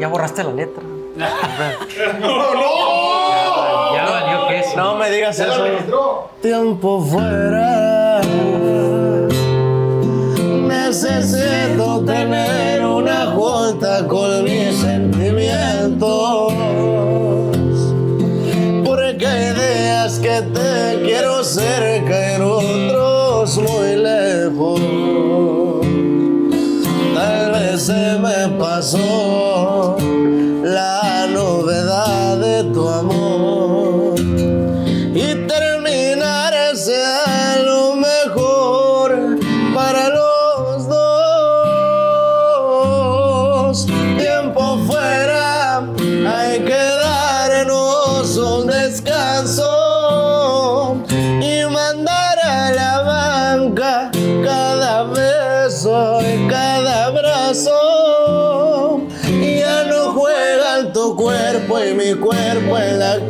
Ya 0.00 0.08
borraste 0.08 0.42
la 0.42 0.52
letra. 0.52 0.82
no, 2.20 2.54
no. 2.54 3.94
Ya 3.94 4.04
valió 4.08 4.48
que 4.48 4.60
eso. 4.60 4.74
No 4.74 4.96
me 4.96 5.10
digas 5.10 5.38
eso. 5.38 6.30
Tiempo 6.40 7.02
fuera. 7.02 8.22
Necesito 10.66 12.02
tener 12.06 12.82
una 12.82 13.26
junta 13.26 14.08
con 14.08 14.42
mis 14.44 14.74
sentimientos. 14.78 16.54
Porque 18.82 19.26
hay 19.26 19.52
días 19.52 20.18
que 20.18 20.40
te 20.40 21.02
quiero 21.02 21.44
cerca 21.44 22.36
en 22.36 22.42
otros 22.42 23.58
muy 23.58 23.99
se 28.60 29.99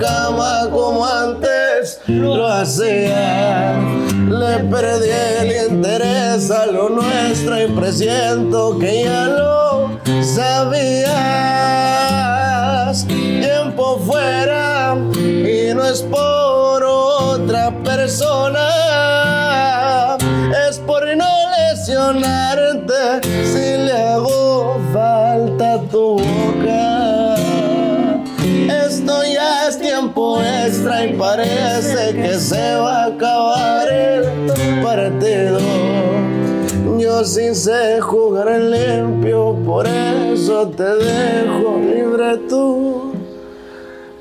cama 0.01 0.69
como 0.71 1.07
antes 1.07 2.01
lo 2.07 2.47
hacía. 2.47 3.79
Le 4.29 4.59
perdí 4.71 5.11
el 5.11 5.73
interés 5.73 6.51
a 6.51 6.67
lo 6.67 6.89
nuestro 6.89 7.63
y 7.63 7.67
presiento 7.69 8.79
que 8.79 9.05
ya 9.05 9.27
lo 9.27 9.91
sabías 10.23 11.11
tiempo 13.07 13.99
fuera 14.07 14.97
y 15.17 15.75
no 15.75 15.85
es 15.85 16.03
por 16.03 16.83
otra 16.83 17.71
persona, 17.85 18.69
es 20.69 20.79
por 20.79 21.03
no 21.17 21.27
lesionarte 21.69 23.21
si 23.45 23.77
le 23.85 23.93
hago 23.93 24.79
falta 24.93 25.81
tu 25.91 26.19
se 32.41 32.77
va 32.77 33.05
a 33.05 33.07
acabar 33.07 33.89
el 33.93 34.25
partido. 34.83 35.59
Yo 36.99 37.25
sí 37.25 37.55
sé 37.55 38.01
jugar 38.01 38.49
en 38.49 38.71
limpio, 38.71 39.55
por 39.67 39.87
eso 39.87 40.69
te 40.69 40.85
dejo 40.85 41.79
libre 41.79 42.39
tu 42.49 43.13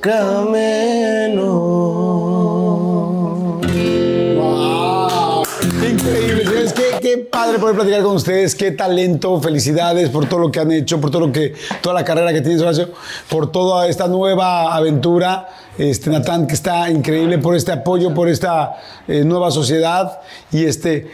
camino. 0.02 2.09
Padre 7.50 7.60
poder 7.60 7.76
platicar 7.76 8.04
con 8.04 8.16
ustedes. 8.16 8.54
Qué 8.56 8.72
talento. 8.72 9.41
Felicidades 9.41 10.10
por 10.10 10.28
todo 10.28 10.39
lo 10.39 10.52
que 10.52 10.60
han 10.60 10.72
hecho, 10.72 11.02
por 11.02 11.10
todo 11.10 11.28
lo 11.28 11.32
que, 11.32 11.54
toda 11.82 11.95
la 11.95 12.04
carrera 12.04 12.32
que 12.32 12.41
tienes, 12.41 12.62
Horacio, 12.62 12.89
por 13.30 13.52
toda 13.52 13.88
esta 13.88 14.08
nueva 14.08 14.76
aventura. 14.76 15.47
Este, 15.78 16.10
Natán, 16.10 16.45
que 16.45 16.54
está 16.54 16.89
increíble 16.89 17.38
por 17.39 17.56
este 17.56 17.72
apoyo, 17.72 18.14
por 18.14 18.28
esta 18.30 18.76
eh, 19.08 19.24
nueva 19.24 19.50
sociedad. 19.50 20.20
Y 20.52 20.66
este, 20.66 21.10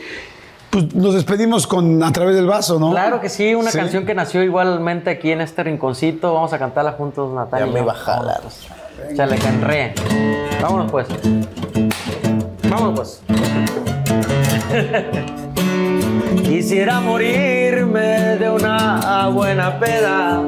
pues 0.69 0.93
nos 0.93 1.13
despedimos 1.13 1.67
con 1.67 2.03
A 2.03 2.11
través 2.11 2.35
del 2.35 2.47
vaso, 2.47 2.79
¿no? 2.79 2.91
Claro 2.91 3.21
que 3.21 3.29
sí, 3.29 3.55
una 3.55 3.71
Sí. 3.71 3.77
canción 3.77 4.05
que 4.05 4.13
nació 4.13 4.43
igualmente 4.43 5.09
aquí 5.11 5.31
en 5.31 5.41
este 5.41 5.63
rinconcito. 5.63 6.33
Vamos 6.33 6.51
a 6.51 6.59
cantarla 6.59 6.93
juntos, 6.93 7.33
Natalia. 7.33 7.65
Ya 7.65 7.69
y 7.69 7.73
me 7.73 7.79
yo. 7.79 7.83
iba 7.85 7.93
a 7.93 7.95
jalar. 7.95 8.41
Chale. 9.15 9.37
Vámonos 10.61 10.91
pues. 10.91 11.07
Vámonos 12.69 12.99
pues. 12.99 13.21
Quisiera 16.43 16.99
morirme 16.99 18.37
de 18.37 18.49
una 18.49 19.27
buena 19.29 19.79
peda, 19.79 20.41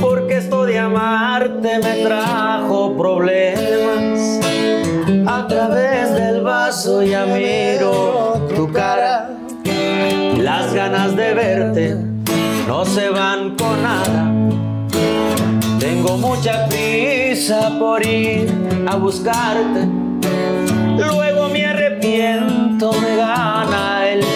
porque 0.00 0.36
esto 0.38 0.64
de 0.64 0.78
amarte 0.78 1.78
me 1.78 2.04
trajo 2.04 2.96
problemas. 2.96 4.40
A 5.26 5.46
través 5.46 6.14
del 6.14 6.42
vaso 6.42 7.02
ya 7.02 7.26
miro 7.26 8.46
tu 8.54 8.72
cara, 8.72 9.30
las 10.38 10.72
ganas 10.72 11.14
de 11.16 11.34
verte 11.34 11.96
no 12.66 12.84
se 12.84 13.08
van 13.10 13.56
con 13.56 13.82
nada. 13.82 14.32
Tengo 15.78 16.16
mucha 16.16 16.66
prisa 16.68 17.78
por 17.78 18.04
ir 18.06 18.50
a 18.86 18.96
buscarte. 18.96 19.86
Luego 20.96 21.48
me 21.50 21.66
arrepiento, 21.66 22.92
me 22.92 23.16
gana 23.16 24.08
el. 24.08 24.33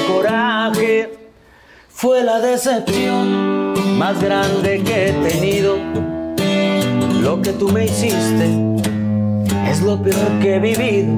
Fue 2.01 2.23
la 2.23 2.39
decepción 2.39 3.99
más 3.99 4.23
grande 4.23 4.85
que 4.85 5.09
he 5.09 5.13
tenido. 5.15 5.79
Lo 7.21 7.43
que 7.43 7.51
tú 7.51 7.71
me 7.71 7.87
hiciste 7.87 8.47
es 9.69 9.83
lo 9.83 10.01
peor 10.01 10.39
que 10.41 10.55
he 10.55 10.59
vivido. 10.61 11.13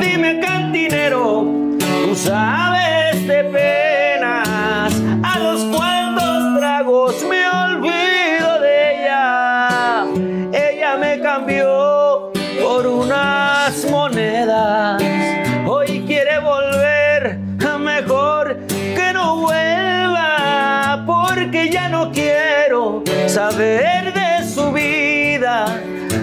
Dime 0.00 0.40
cantinero, 0.40 1.44
tú 1.78 2.14
sabes 2.16 2.77
de 23.58 24.44
su 24.44 24.70
vida. 24.70 25.66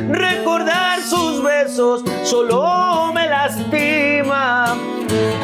Recordar 0.09 1.01
sus 1.01 1.43
besos 1.43 2.01
solo 2.23 3.11
me 3.13 3.27
lastima. 3.27 4.73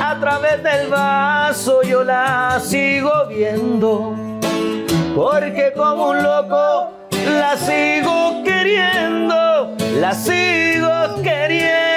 A 0.02 0.18
través 0.20 0.64
del 0.64 0.88
vaso 0.88 1.82
yo 1.84 2.04
la 2.06 2.62
sigo 2.64 3.12
viendo. 3.28 4.16
Porque 5.14 5.74
como 5.76 6.12
un 6.12 6.24
loco 6.24 6.92
la 7.39 7.58
sigo 7.58 8.42
queriendo. 8.46 9.76
La 10.00 10.14
sigo 10.14 11.22
queriendo. 11.22 11.91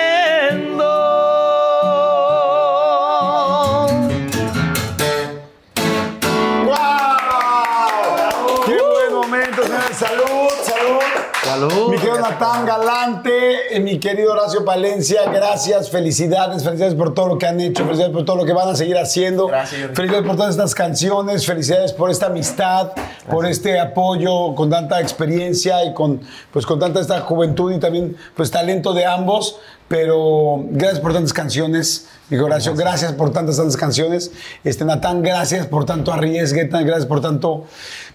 Natán 12.35 12.67
Galante, 12.67 13.77
eh, 13.77 13.79
mi 13.79 14.01
querido 14.01 14.33
Horacio 14.33 14.65
Palencia, 14.65 15.31
gracias, 15.31 15.89
felicidades, 15.89 16.65
felicidades 16.65 16.97
por 16.97 17.15
todo 17.15 17.29
lo 17.29 17.39
que 17.39 17.47
han 17.47 17.61
hecho, 17.61 17.85
felicidades 17.85 18.13
por 18.13 18.25
todo 18.25 18.35
lo 18.35 18.45
que 18.45 18.53
van 18.53 18.69
a 18.69 18.75
seguir 18.75 18.99
haciendo. 18.99 19.47
Gracias. 19.47 19.93
Felicidades 19.95 20.27
por 20.27 20.35
todas 20.35 20.51
estas 20.51 20.75
canciones, 20.75 21.47
felicidades 21.47 21.93
por 21.93 22.11
esta 22.11 22.27
amistad, 22.27 22.91
por 23.31 23.47
este 23.47 23.79
apoyo 23.79 24.53
con 24.57 24.69
tanta 24.69 25.01
experiencia 25.01 25.85
y 25.85 25.95
con, 25.95 26.23
pues, 26.53 26.67
con 26.67 26.81
tanta 26.81 26.99
esta 26.99 27.21
juventud 27.21 27.73
y 27.73 27.79
también 27.79 28.17
pues, 28.35 28.51
talento 28.51 28.95
de 28.95 29.07
ambos. 29.07 29.61
Pero 29.89 30.65
gracias 30.71 31.01
por 31.01 31.13
tantas 31.13 31.33
canciones, 31.33 32.09
mi 32.31 32.39
Horacio, 32.39 32.75
gracias. 32.75 33.13
por 33.13 33.33
tantas, 33.33 33.59
tantas 33.59 33.77
canciones. 33.77 34.31
Este, 34.65 34.85
Natán, 34.85 35.23
gracias 35.23 35.67
por 35.67 35.85
tanto 35.85 36.13
arriesgue, 36.13 36.65
gracias 36.65 37.07
por 37.07 37.21
tanto 37.21 37.65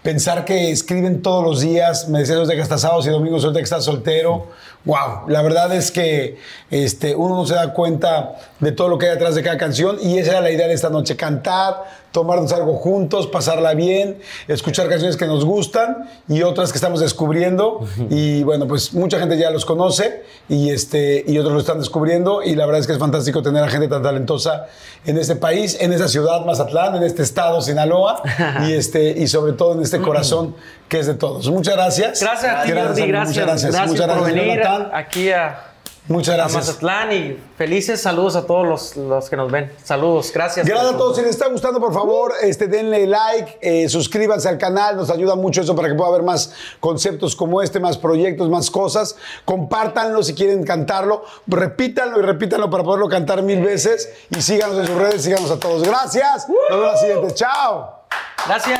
pensar 0.01 0.45
que 0.45 0.71
escriben 0.71 1.21
todos 1.21 1.43
los 1.43 1.61
días. 1.61 2.09
Me 2.09 2.19
decías 2.19 2.47
de 2.47 2.55
que 2.55 2.61
hasta 2.61 2.77
sábados 2.77 3.05
y 3.07 3.09
domingos, 3.09 3.43
ahorita 3.43 3.59
que 3.59 3.63
estás 3.63 3.85
soltero. 3.85 4.47
Wow, 4.85 5.27
la 5.27 5.41
verdad 5.41 5.73
es 5.75 5.91
que 5.91 6.37
este, 6.71 7.13
uno 7.13 7.35
no 7.35 7.45
se 7.45 7.53
da 7.53 7.73
cuenta 7.73 8.37
de 8.59 8.71
todo 8.71 8.87
lo 8.87 8.97
que 8.97 9.07
hay 9.07 9.11
detrás 9.11 9.35
de 9.35 9.43
cada 9.43 9.57
canción 9.57 9.97
y 10.01 10.17
esa 10.17 10.31
era 10.31 10.41
la 10.41 10.51
idea 10.51 10.67
de 10.67 10.73
esta 10.73 10.89
noche, 10.89 11.17
cantar, 11.17 11.83
tomarnos 12.11 12.52
algo 12.53 12.76
juntos, 12.76 13.27
pasarla 13.27 13.73
bien, 13.73 14.19
escuchar 14.48 14.90
canciones 14.90 15.15
que 15.15 15.27
nos 15.27 15.45
gustan 15.45 16.10
y 16.27 16.41
otras 16.41 16.72
que 16.72 16.77
estamos 16.77 16.99
descubriendo 16.99 17.86
y 18.10 18.44
bueno, 18.44 18.68
pues 18.68 18.94
mucha 18.94 19.19
gente 19.19 19.38
ya 19.38 19.52
los 19.52 19.65
conoce 19.65 20.23
y, 20.48 20.72
este, 20.72 21.23
y 21.27 21.38
otros 21.38 21.53
lo 21.53 21.60
están 21.60 21.80
descubriendo 21.80 22.41
y 22.44 22.56
la 22.56 22.65
verdad 22.65 22.81
es 22.81 22.88
que 22.88 22.94
es 22.94 22.99
fantástico 22.99 23.41
tener 23.41 23.64
a 23.64 23.69
gente 23.69 23.88
tan 23.88 24.02
talentosa 24.02 24.68
en 25.06 25.18
este 25.18 25.36
país, 25.36 25.77
en 25.80 25.94
esta 25.94 26.07
ciudad, 26.07 26.45
Mazatlán, 26.45 26.95
en 26.95 27.03
este 27.03 27.22
estado, 27.23 27.61
Sinaloa 27.61 28.22
y, 28.68 28.73
este, 28.73 29.11
y 29.11 29.27
sobre 29.27 29.53
todo 29.53 29.73
en 29.73 29.81
este 29.81 29.99
corazón 30.02 30.56
que 30.88 30.99
es 30.99 31.07
de 31.07 31.14
todos. 31.14 31.48
Muchas 31.49 31.76
gracias. 31.76 32.22
Gracias 32.22 32.56
a 32.56 32.64
ti, 32.64 32.72
Muchas 32.72 33.07
gracias. 33.07 33.07
gracias. 33.07 33.72
Gracias, 33.72 33.88
Muchas 33.88 34.07
por 34.07 34.15
gracias, 34.18 34.36
venir 34.36 34.61
Jonathan. 34.64 34.90
aquí 34.94 35.31
a, 35.31 35.68
Muchas 36.10 36.34
a 36.34 36.38
gracias. 36.38 36.68
Mazatlán 36.68 37.11
y 37.11 37.40
felices 37.56 38.02
saludos 38.02 38.36
a 38.36 38.45
todos 38.45 38.68
los, 38.68 38.98
los 38.98 39.30
que 39.30 39.36
nos 39.36 39.52
ven. 39.52 39.72
Saludos, 39.84 40.31
gracias. 40.34 40.65
Gracias 40.65 40.94
a 40.94 40.98
todos. 40.98 41.15
Si 41.15 41.22
les 41.22 41.31
está 41.31 41.48
gustando, 41.48 41.80
por 41.80 41.94
favor, 41.94 42.34
este, 42.41 42.68
denle 42.68 43.06
like, 43.06 43.60
eh, 43.61 43.88
suscríbanse 43.88 44.49
al 44.49 44.57
canal. 44.57 44.98
Nos 44.98 45.11
ayuda 45.11 45.36
mucho 45.36 45.61
eso 45.61 45.76
para 45.76 45.88
que 45.88 45.94
pueda 45.94 46.10
haber 46.10 46.23
más 46.23 46.52
conceptos 46.80 47.36
como 47.36 47.61
este, 47.61 47.80
más 47.80 47.99
proyectos, 47.99 48.49
más 48.49 48.72
cosas. 48.72 49.15
Compártanlo 49.45 50.23
si 50.23 50.34
quieren 50.34 50.64
cantarlo. 50.64 51.23
Repítanlo 51.45 52.19
y 52.19 52.23
repítanlo 52.23 52.72
para 52.72 52.84
poderlo 52.84 53.07
cantar 53.07 53.44
mil 53.44 53.61
veces. 53.61 54.10
Y 54.36 54.41
síganos 54.41 54.80
en 54.80 54.88
sus 54.88 54.95
redes, 54.95 55.22
síganos 55.22 55.52
a 55.52 55.60
todos. 55.60 55.84
Gracias. 55.84 56.49
Nos 56.49 56.80
vemos 56.80 56.94
la 56.94 56.98
siguiente. 56.98 57.34
Chao. 57.36 57.99
Gracias. 58.48 58.80